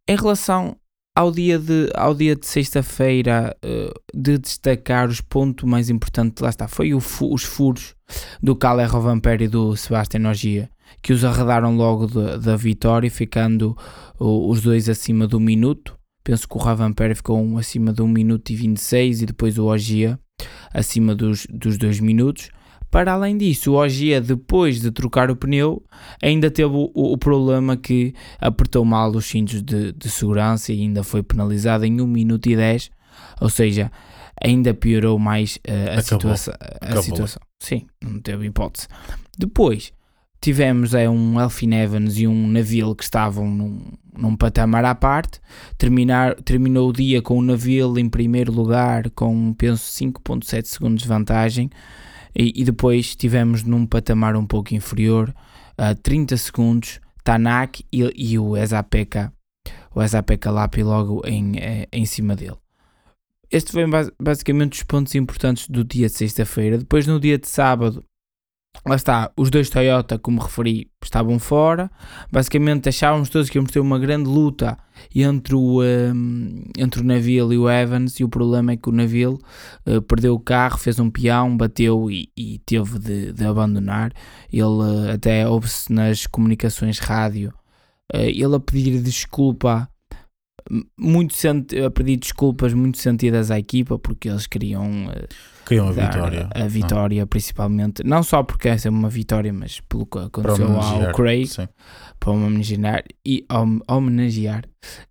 [0.09, 0.75] Em relação
[1.15, 6.49] ao dia de, ao dia de sexta-feira, eh, de destacar os pontos mais importantes, lá
[6.49, 7.95] está, foi fu- os furos
[8.41, 10.69] do Kalle Rovanperä e do Sebastian Ogier,
[11.01, 13.77] que os arredaram logo da- da vitória, ficando
[14.19, 15.97] o- os dois acima do minuto.
[16.23, 19.65] Penso que o Rovanperä ficou um acima de 1 minuto e 26 e depois o
[19.65, 20.17] Ogier
[20.73, 22.49] acima dos, dos 2 minutos.
[22.89, 25.81] Para além disso, o Ogier, depois de trocar o pneu,
[26.21, 30.81] ainda teve o, o- o problema que apertou mal os cintos de, de segurança e
[30.81, 32.91] ainda foi penalizado em 1 minuto e 10,
[33.39, 33.89] ou seja,
[34.43, 36.03] ainda piorou mais eh, a, Acabou.
[36.35, 37.03] situação, a Acabou.
[37.03, 37.41] situação.
[37.59, 38.87] Sim, não teve hipótese.
[39.37, 39.93] Depois
[40.41, 43.81] tivemos é, um Elfin Evans e um Naville que estavam num,
[44.17, 45.39] num patamar à parte.
[45.77, 51.07] Terminar, terminou o dia com o Naville em primeiro lugar com, penso, 5.7 segundos de
[51.07, 51.69] vantagem.
[52.35, 55.33] E, e depois tivemos num patamar um pouco inferior,
[55.77, 59.31] a 30 segundos, Tanak e, e o Ezapeka,
[59.93, 62.57] o Ezapeka Lapi logo em, eh, em cima dele.
[63.51, 66.77] Este foi bas- basicamente os pontos importantes do dia de sexta-feira.
[66.77, 68.01] Depois, no dia de sábado,
[68.85, 71.89] lá está, os dois Toyota, como referi, estavam fora.
[72.31, 74.77] Basicamente, achávamos todos que íamos ter uma grande luta
[75.13, 78.19] entre o, ehm, entre o Naville e o Evans.
[78.19, 79.37] E o problema é que o Naville
[79.85, 84.11] eh, perdeu o carro, fez um peão, bateu e, e teve de, de abandonar.
[84.51, 87.53] Ele eh, até ouve-se nas comunicações rádio
[88.13, 89.89] eh, ele a pedir desculpa
[90.97, 95.27] muito senti- a pedir desculpas muito sentidas à equipa porque eles queriam eh,
[95.65, 96.49] Queriam a vitória.
[96.53, 101.11] a vitória principalmente não só porque essa é uma vitória mas pelo que aconteceu ao.
[101.13, 101.67] Craig Sim.
[102.19, 104.63] para homenagear e hom- homenagear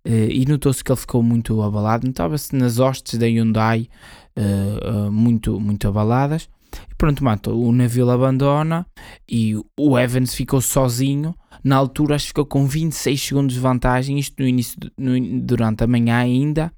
[0.03, 3.87] eh, e notou-se que ele ficou muito abalado notava-se nas hostes da Hyundai
[4.35, 6.49] eh, muito, muito abaladas
[6.89, 8.85] e pronto, mato, o Neville abandona
[9.29, 14.17] e o Evans ficou sozinho na altura acho que ficou com 26 segundos de vantagem
[14.19, 16.71] isto no início, no durante a manhã ainda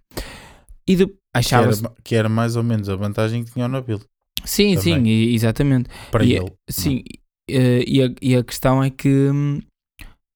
[0.87, 1.69] e de, Que, era,
[2.03, 3.99] que era mais ou menos a vantagem que tinha o Nabil.
[4.43, 5.11] sim, sim, também.
[5.11, 6.51] e- exatamente Para E- ele.
[6.69, 7.03] Sim,
[7.49, 9.61] eh, e, a, e a questão é que hum,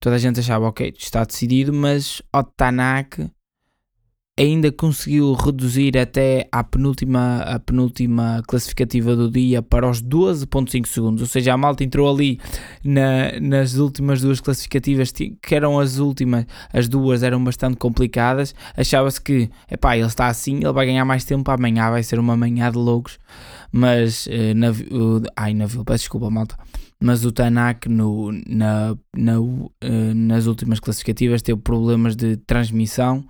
[0.01, 3.29] toda a gente achava, ok, está decidido, mas o Tanak
[4.38, 11.22] ainda conseguiu reduzir até à penúltima, a penúltima classificativa do dia para os 12.5 segundos,
[11.22, 12.39] ou seja, a malta entrou ali
[12.84, 18.54] na- nas últimas duas classificativas, ti- que eram as últimas, as duas eram bastante complicadas,
[18.76, 22.38] achava-se que, epá, ele está assim, ele vai ganhar mais tempo, amanhã vai ser uma
[22.38, 23.18] manhã de loucos,
[23.72, 26.58] mas, eh, na, o, ai, na peço desculpa, malta,
[27.00, 29.34] mas o Tanak no, na, na,
[29.82, 33.24] eh, nas últimas classificativas teve problemas de transmissão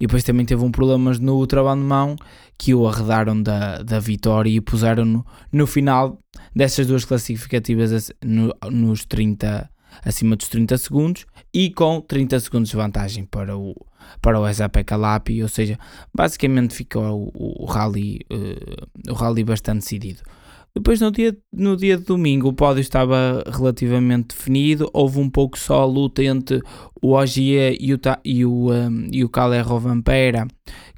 [0.00, 2.16] e depois também teve um problemas no trabalho de mão
[2.58, 6.18] que o arredaram da, da vitória e puseram no, no final
[6.54, 9.68] dessas duas classificativas no- nos 30
[10.04, 13.74] acima dos 30 segundos e com 30 segundos de vantagem para o
[14.20, 15.78] para o SAP Calapi, ou seja,
[16.12, 20.22] basicamente ficou o, o rally eh, o rally bastante decidido.
[20.74, 25.58] Depois no dia, no dia de domingo o pódio estava relativamente definido, houve um pouco
[25.58, 26.62] só a luta entre
[27.00, 30.48] o Ogier e o, e o, um, e o Calé Rovampera,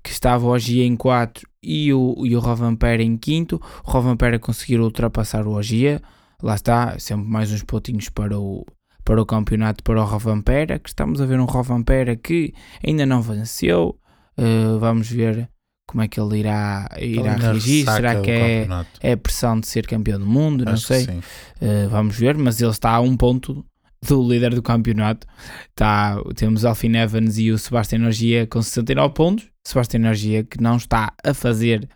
[0.03, 4.39] que estava o Ogier em 4 e o, e o Rovampera em 5 o Rovampera
[4.39, 6.01] conseguiu ultrapassar o Ogier,
[6.41, 8.65] lá está, sempre mais uns pontinhos para o,
[9.05, 13.21] para o campeonato para o Rovampera, que estamos a ver um Rovampera que ainda não
[13.21, 13.99] venceu,
[14.37, 15.49] Uh, vamos ver
[15.87, 17.85] como é que ele irá, irá reagir.
[17.85, 18.67] Será que é,
[19.01, 20.65] é a pressão de ser campeão do mundo?
[20.65, 21.17] Não Acho que sei.
[21.17, 23.65] Uh, vamos ver, mas ele está a um ponto
[24.03, 25.27] do líder do campeonato.
[25.75, 29.47] Tá, temos Alfin Evans e o Sebastião Energia com 69 pontos.
[29.65, 31.89] Sebastião Energia que não está a fazer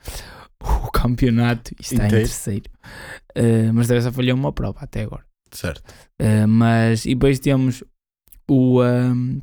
[0.63, 2.25] o campeonato e está em Inteiro.
[2.25, 2.71] terceiro.
[3.37, 5.28] Uh, mas deve só falhou uma prova até agora.
[5.51, 5.83] Certo.
[6.21, 7.83] Uh, mas e depois temos
[8.49, 9.41] o, um,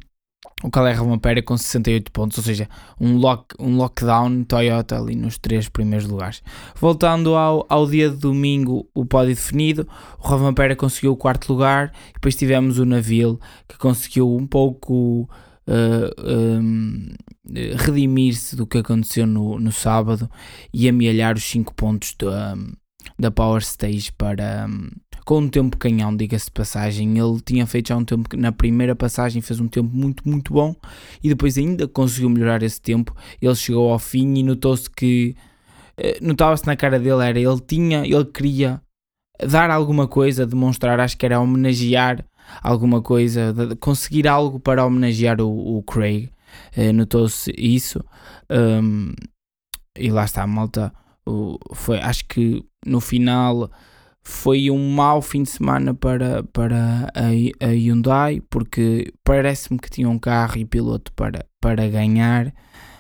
[0.64, 2.68] o Calais Romampera com 68 pontos, ou seja,
[2.99, 6.41] um, lock, um lockdown Toyota ali nos três primeiros lugares.
[6.80, 9.88] Voltando ao, ao dia de domingo, o pódio definido,
[10.19, 13.38] o Romampera conseguiu o quarto lugar, depois tivemos o Naville
[13.68, 15.30] que conseguiu um pouco
[15.68, 17.14] uh, um,
[17.77, 20.30] redimir-se do que aconteceu no, no sábado
[20.73, 22.56] e amealhar os 5 pontos da,
[23.19, 24.68] da Power Stage para,
[25.26, 27.18] com um tempo canhão, diga-se de passagem.
[27.18, 30.53] Ele tinha feito já um tempo que na primeira passagem fez um tempo muito, muito
[30.53, 30.76] bom
[31.23, 33.14] e depois ainda conseguiu melhorar esse tempo.
[33.41, 35.35] Ele chegou ao fim e notou-se que
[35.97, 38.80] eh, notava-se na cara dele era ele tinha, ele queria
[39.39, 42.23] dar alguma coisa, demonstrar, acho que era homenagear
[42.61, 46.30] alguma coisa, conseguir algo para homenagear o, o Craig.
[46.76, 48.03] Eh, notou-se isso.
[48.49, 49.14] Um,
[49.97, 50.93] e lá está, a malta.
[51.73, 53.72] foi, acho que no final
[54.27, 60.10] foi um mau fim de semana para, para a, a Hyundai, porque parece-me que tinha
[60.10, 62.52] um carro e piloto para, para ganhar,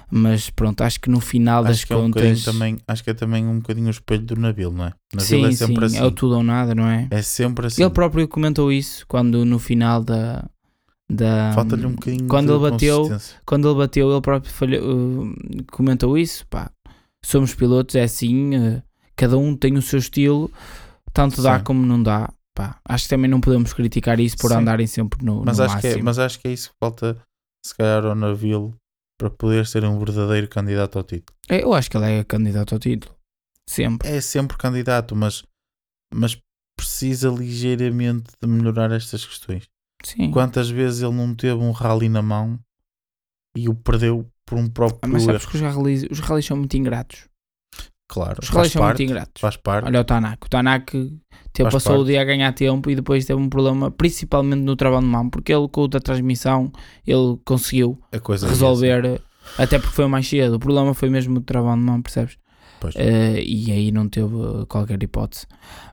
[0.09, 2.43] mas pronto, acho que no final das Acho que, é um contas.
[2.43, 4.93] também, acho que é também um bocadinho o espelho do Nabil, não é?
[5.13, 6.05] Nabil sim, é sempre sim, assim.
[6.05, 7.07] é o tudo ou nada, não é?
[7.09, 7.81] É sempre assim.
[7.81, 10.47] Ele próprio comentou isso quando no final da.
[11.09, 15.35] da Falta-lhe um bocadinho quando de ele bateu, quando ele bateu, ele próprio falhou, uh,
[15.71, 16.45] comentou isso.
[16.47, 16.69] Pá,
[17.23, 18.83] somos pilotos, é assim, uh,
[19.15, 20.51] cada um tem o seu estilo,
[21.15, 21.63] tanto dá Sim.
[21.63, 22.31] como não dá.
[22.55, 24.57] Pá, acho que também não podemos criticar isso por Sim.
[24.57, 26.05] andarem sempre no, Mas no acho, que é, máximo.
[26.05, 27.21] mas acho que é isso que falta,
[27.65, 28.73] se calhar, ao Nabil
[29.19, 31.37] para poder ser um verdadeiro candidato ao título.
[31.49, 33.13] É, Eu acho que ele é candidato ao título.
[33.67, 34.07] Sempre.
[34.07, 35.43] É sempre candidato, mas,
[36.13, 36.37] mas
[36.77, 39.63] precisa ligeiramente de melhorar estas questões.
[40.03, 40.29] Sim.
[40.31, 42.59] Quantas vezes ele não teve um rally na mão
[43.57, 45.51] e o perdeu por um Ah, próprio Mas sabes erro?
[45.51, 47.25] que os rallies, os rallies são muito ingratos.
[48.07, 49.41] Claro, Os rallies são parte, muito ingratos.
[49.41, 49.85] faz parte.
[49.87, 50.45] Olha o Tanak.
[50.45, 51.19] O Tanak
[51.51, 52.07] teve, passou o parte.
[52.07, 55.51] dia a ganhar tempo e depois teve um problema, principalmente no travão de mão, porque
[55.53, 56.71] ele com o da transmissão
[57.05, 59.21] ele conseguiu coisa é resolver,
[59.57, 60.55] até porque foi mais cedo.
[60.55, 62.37] O problema foi mesmo o travão de mão, percebes?
[62.95, 64.29] Eh, e aí não teve
[64.69, 65.47] qualquer hipótese.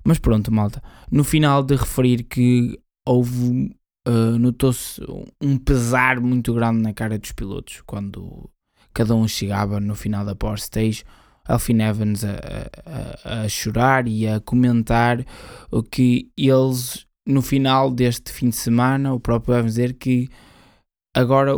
[0.05, 0.83] Mas pronto, malta.
[1.11, 2.79] No final de referir que
[3.09, 3.75] houve,
[4.07, 5.01] eh, notou-se
[5.41, 8.51] um pesar muito grande na cara dos pilotos quando
[8.93, 11.05] cada um chegava no final da Power Stage.
[11.47, 12.31] Alfin Evans a,
[12.87, 15.25] a- a- chorar e a comentar
[15.71, 20.29] o que eles no final deste fim de semana, o próprio Evans dizer que
[21.17, 21.53] agora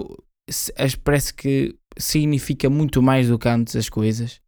[1.03, 4.41] parece que significa muito mais do que antes as coisas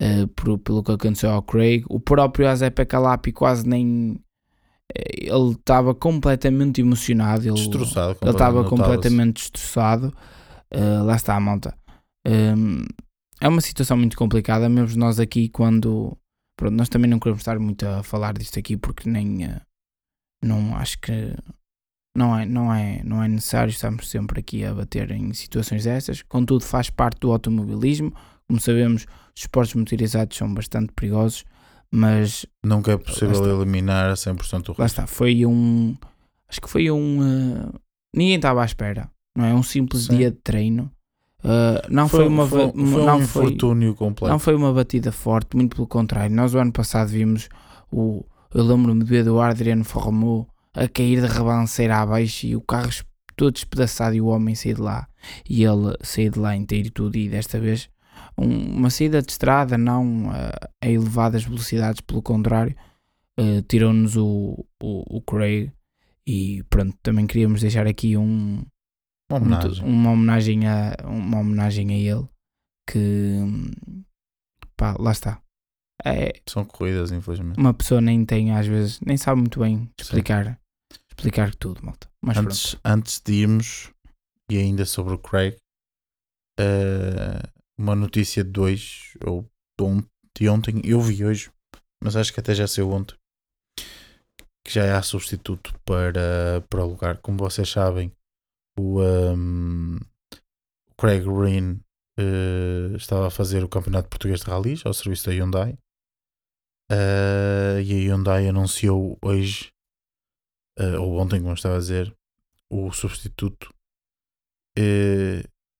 [0.00, 1.84] eh, por- pelo que aconteceu ao Craig.
[1.88, 4.18] O próprio Azepe Calapi quase nem
[4.94, 7.42] eh, ele estava completamente emocionado.
[7.48, 8.68] Ele, estava notava-se.
[8.70, 10.14] completamente destroçado.
[10.72, 11.74] Uh, lá está a malta.
[12.26, 12.84] Um,
[13.40, 16.16] é uma situação muito complicada, mesmo nós aqui quando.
[16.56, 19.46] Pronto, nós também não queremos estar muito a falar disto aqui porque nem.
[19.46, 19.60] uh,
[20.42, 21.34] não acho que.
[22.16, 26.22] Não é, não, é, não é necessário, estamos sempre aqui a bater em situações dessas.
[26.22, 28.12] Contudo, faz parte do automobilismo.
[28.48, 29.02] Como sabemos,
[29.36, 31.44] os esportes motorizados são bastante perigosos,
[31.92, 34.84] mas Nunca é Lá possível eliminar a 100% o lá risco.
[34.84, 35.96] está, foi um.
[36.48, 37.20] Acho que foi um.
[37.20, 37.80] uh,
[38.16, 39.54] ninguém estava à espera, não é?
[39.54, 40.16] Um simples Sim.
[40.16, 40.90] dia de treino.
[41.44, 42.46] Uh, não foi, uma.
[42.46, 43.56] foi, foi não um foi,
[43.94, 44.28] completo.
[44.32, 46.34] não foi uma batida forte, muito pelo contrário.
[46.34, 47.48] Nós, o ano passado, vimos
[47.92, 48.24] o.
[48.52, 52.90] Eu lembro-me de ver o Adriano Forromou a cair de rebanceira abaixo e o carro
[53.36, 55.06] todo despedaçado e o homem sair de lá.
[55.48, 57.16] E ele sair de lá inteiro e tudo.
[57.16, 57.88] E desta vez,
[58.36, 60.50] um- uma saída de estrada, não a,
[60.80, 62.74] a elevadas velocidades, pelo contrário,
[63.38, 65.70] uh, tirou-nos o, o, o Craig.
[66.26, 68.62] E pronto, também queríamos deixar aqui um,
[69.30, 69.84] Uma muito- homenagem.
[69.84, 72.28] uma homenagem a uma homenagem a ele
[72.88, 73.40] que
[74.76, 75.42] pá, lá está
[76.04, 77.58] é, São corridas, infelizmente.
[77.58, 79.90] uma pessoa nem tem às vezes nem sabe muito bem Sim.
[80.00, 80.58] explicar
[81.10, 83.90] explicar tudo malta mas pronto Antes, antes de irmos,
[84.50, 85.56] e ainda sobre o Craig,
[86.58, 87.42] eh,
[87.78, 89.42] uma notícia de hoje, ou
[89.78, 90.02] de on-
[90.36, 91.50] de ontem, eu vi hoje,
[92.02, 93.14] mas acho que até já saiu ontem,
[94.64, 97.18] que já há substituto para, para o lugar.
[97.18, 98.10] Como vocês sabem,
[98.78, 99.00] o
[100.90, 101.80] o Craig Green
[102.18, 105.78] eh, estava a fazer o Campeonato Português de Rallys ao serviço da Hyundai.
[106.90, 109.72] Eh, e a Hyundai anunciou hoje,
[110.76, 112.12] eh, ou ontem, como estava a dizer,
[112.68, 113.72] o substituto.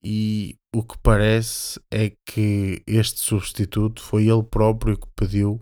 [0.00, 5.60] E o que parece é que este substituto foi ele próprio que pediu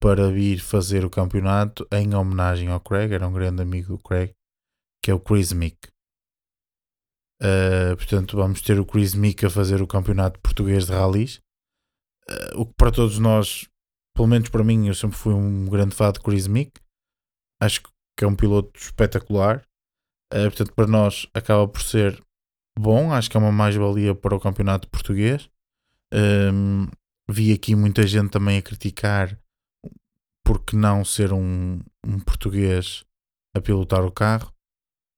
[0.00, 4.34] para vir fazer o campeonato em homenagem ao Craig, era um grande amigo do Craig,
[5.02, 5.91] que é o Chris Mick.
[7.42, 11.40] Uh, portanto, vamos ter o Chris Mick a fazer o campeonato português de rallies.
[12.30, 13.68] Uh, o que para todos nós,
[14.14, 16.80] pelo menos para mim, eu sempre fui um grande fã de Chris Mick.
[17.60, 17.82] Acho
[18.16, 19.66] que é um piloto espetacular.
[20.32, 22.22] Uh, portanto, para nós acaba por ser
[22.78, 23.12] bom.
[23.12, 25.50] Acho que é uma mais-valia para o campeonato português.
[26.14, 26.86] Um,
[27.28, 29.38] vi aqui muita gente também a criticar
[30.44, 33.04] porque não ser um, um português
[33.56, 34.52] a pilotar o carro,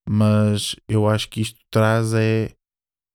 [0.08, 2.52] mas eu acho que isto traz é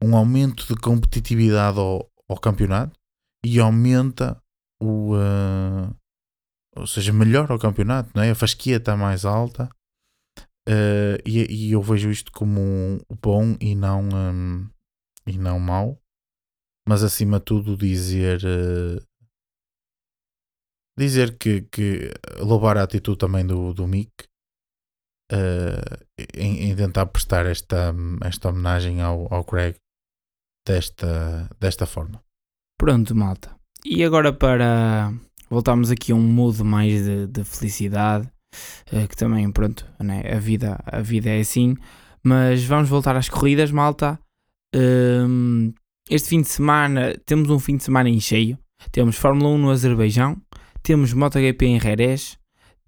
[0.01, 2.97] um aumento de competitividade ao, ao campeonato
[3.45, 4.41] e aumenta
[4.81, 5.93] o uh,
[6.75, 8.31] ou seja, melhora o campeonato, não é?
[8.31, 9.69] A fasquia está mais alta
[10.67, 14.69] uh, e, e, eu vejo isto como bom e não, um,
[15.27, 15.99] e não mau,
[16.87, 19.03] mas acima de tudo dizer uh,
[20.97, 24.28] dizer que, que louvar a atitude também do, do Mick
[25.31, 27.93] uh, em, em, tentar prestar esta,
[28.23, 29.75] esta homenagem ao, ao Craig
[30.67, 32.21] desta, desta forma.
[32.77, 33.55] Pronto, malta.
[33.85, 35.13] E agora para
[35.49, 38.29] voltarmos aqui a um mood mais de, de felicidade,
[38.91, 40.23] uh, que também, pronto, né?
[40.31, 41.75] a, vida, a vida é assim.
[42.23, 44.19] Mas vamos voltar às corridas, malta.
[44.75, 45.73] Um,
[46.09, 48.57] este fim de semana temos um fim de semana em cheio.
[48.91, 50.37] Temos Fórmula 1 no Azerbaijão,
[50.81, 52.37] temos MotoGP em Jerez,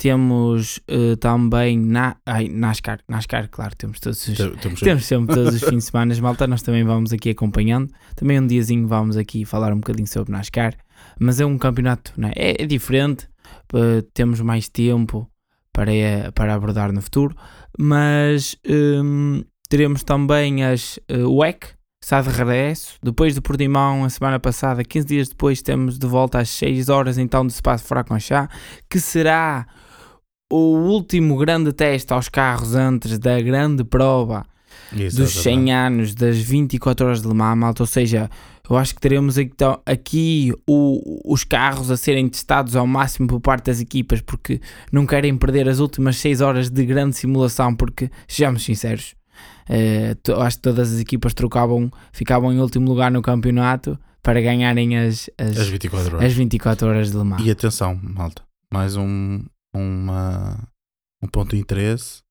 [0.01, 5.53] temos uh, também na, ai, NASCAR, NASCAR, claro, temos todos os, temos, temos sempre todos
[5.53, 9.45] os fins de semana, malta, nós também vamos aqui acompanhando, também um diazinho vamos aqui
[9.45, 10.73] falar um bocadinho sobre NASCAR,
[11.19, 12.31] mas é um campeonato, né?
[12.35, 13.27] é, é diferente,
[13.75, 15.29] uh, temos mais tempo
[15.71, 15.91] para,
[16.33, 17.35] para abordar no futuro,
[17.77, 21.67] mas um, teremos também as uh, WEC,
[22.01, 22.95] está de regresso.
[23.03, 27.19] Depois do Portimão, a semana passada, 15 dias depois, temos de volta às 6 horas
[27.19, 28.49] então do Espaço Furaconchá,
[28.89, 29.67] que será
[30.51, 34.45] o último grande teste aos carros antes da grande prova
[34.91, 37.83] dos 100 anos das 24 horas de Le Mans, malta.
[37.83, 38.29] Ou seja,
[38.69, 43.39] eu acho que teremos então aqui o, os carros a serem testados ao máximo por
[43.39, 44.59] parte das equipas, porque
[44.91, 49.15] não querem perder as últimas 6 horas de grande simulação, porque, sejamos sinceros,
[49.69, 54.97] Uh, acho que todas as equipas trocavam, ficavam em último lugar no campeonato para ganharem
[54.97, 56.27] as, as, as, 24, horas.
[56.27, 57.41] as 24 horas de Le Mans.
[57.45, 59.39] E atenção, malta, mais um,
[59.73, 60.67] uma,
[61.21, 62.21] um ponto de interesse.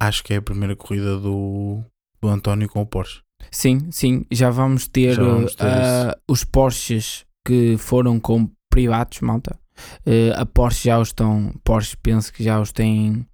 [0.00, 1.82] Acho que é a primeira corrida do,
[2.20, 3.22] do António com o Porsche.
[3.50, 9.20] Sim, sim, já vamos ter, já vamos ter uh, os Porsches que foram com privados,
[9.20, 9.58] malta.
[10.06, 13.26] Uh, a Porsche já os estão, Porsche penso que já os têm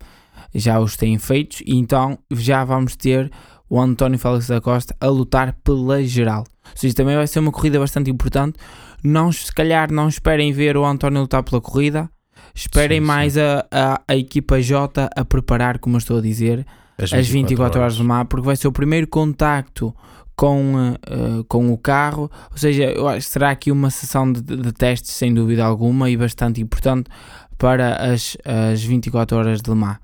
[0.54, 3.30] já os têm feitos e então já vamos ter
[3.68, 6.44] o António Félix da Costa a lutar pela geral.
[6.64, 8.58] Ou seja, também vai ser uma corrida bastante importante.
[9.02, 12.08] Não, se calhar não esperem ver o António lutar pela corrida,
[12.56, 13.40] esperem sim, mais sim.
[13.40, 16.66] A, a, a, equipa J a preparar, como eu estou a dizer,
[16.98, 19.94] as 24, as 24 horas do mar, porque vai ser o primeiro contacto
[20.34, 22.30] com, uh, com o carro.
[22.50, 26.16] Ou seja, eu acho, será aqui uma sessão de, de, testes, sem dúvida alguma, e
[26.16, 27.10] bastante importante
[27.58, 29.98] para as, as 24 horas de Mans.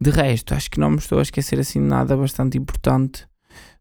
[0.00, 3.24] De resto, acho que não me estou a esquecer assim nada bastante importante,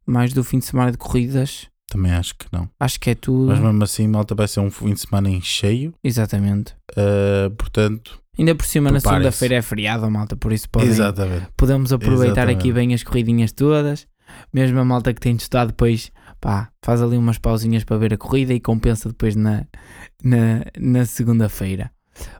[0.05, 1.70] mais do fim de semana de corridas.
[1.91, 2.69] Também acho que não.
[2.79, 3.47] Acho que é tudo.
[3.47, 5.93] Mas mesmo assim, malta, vai ser um fim de semana em cheio.
[6.01, 6.73] Exatamente.
[6.91, 8.17] Uh, portanto.
[8.39, 11.47] Ainda por cima, na segunda-feira é feriado, malta, por isso podem, Exatamente.
[11.57, 12.59] podemos aproveitar Exatamente.
[12.59, 14.07] aqui bem as corridinhas todas.
[14.53, 18.13] Mesmo a malta que tem de estudar depois, pá, faz ali umas pausinhas para ver
[18.13, 19.65] a corrida e compensa depois na,
[20.23, 21.91] na, na segunda-feira.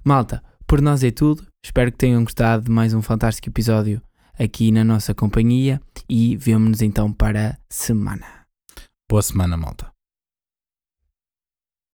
[0.02, 1.45] Malta, por nós é tudo.
[1.61, 4.02] Espero que tenham gostado de mais um fantástico episódio
[4.40, 8.40] aqui na nossa companhia e vemo-nos então para a semana.
[9.11, 9.90] Boa semana, malta.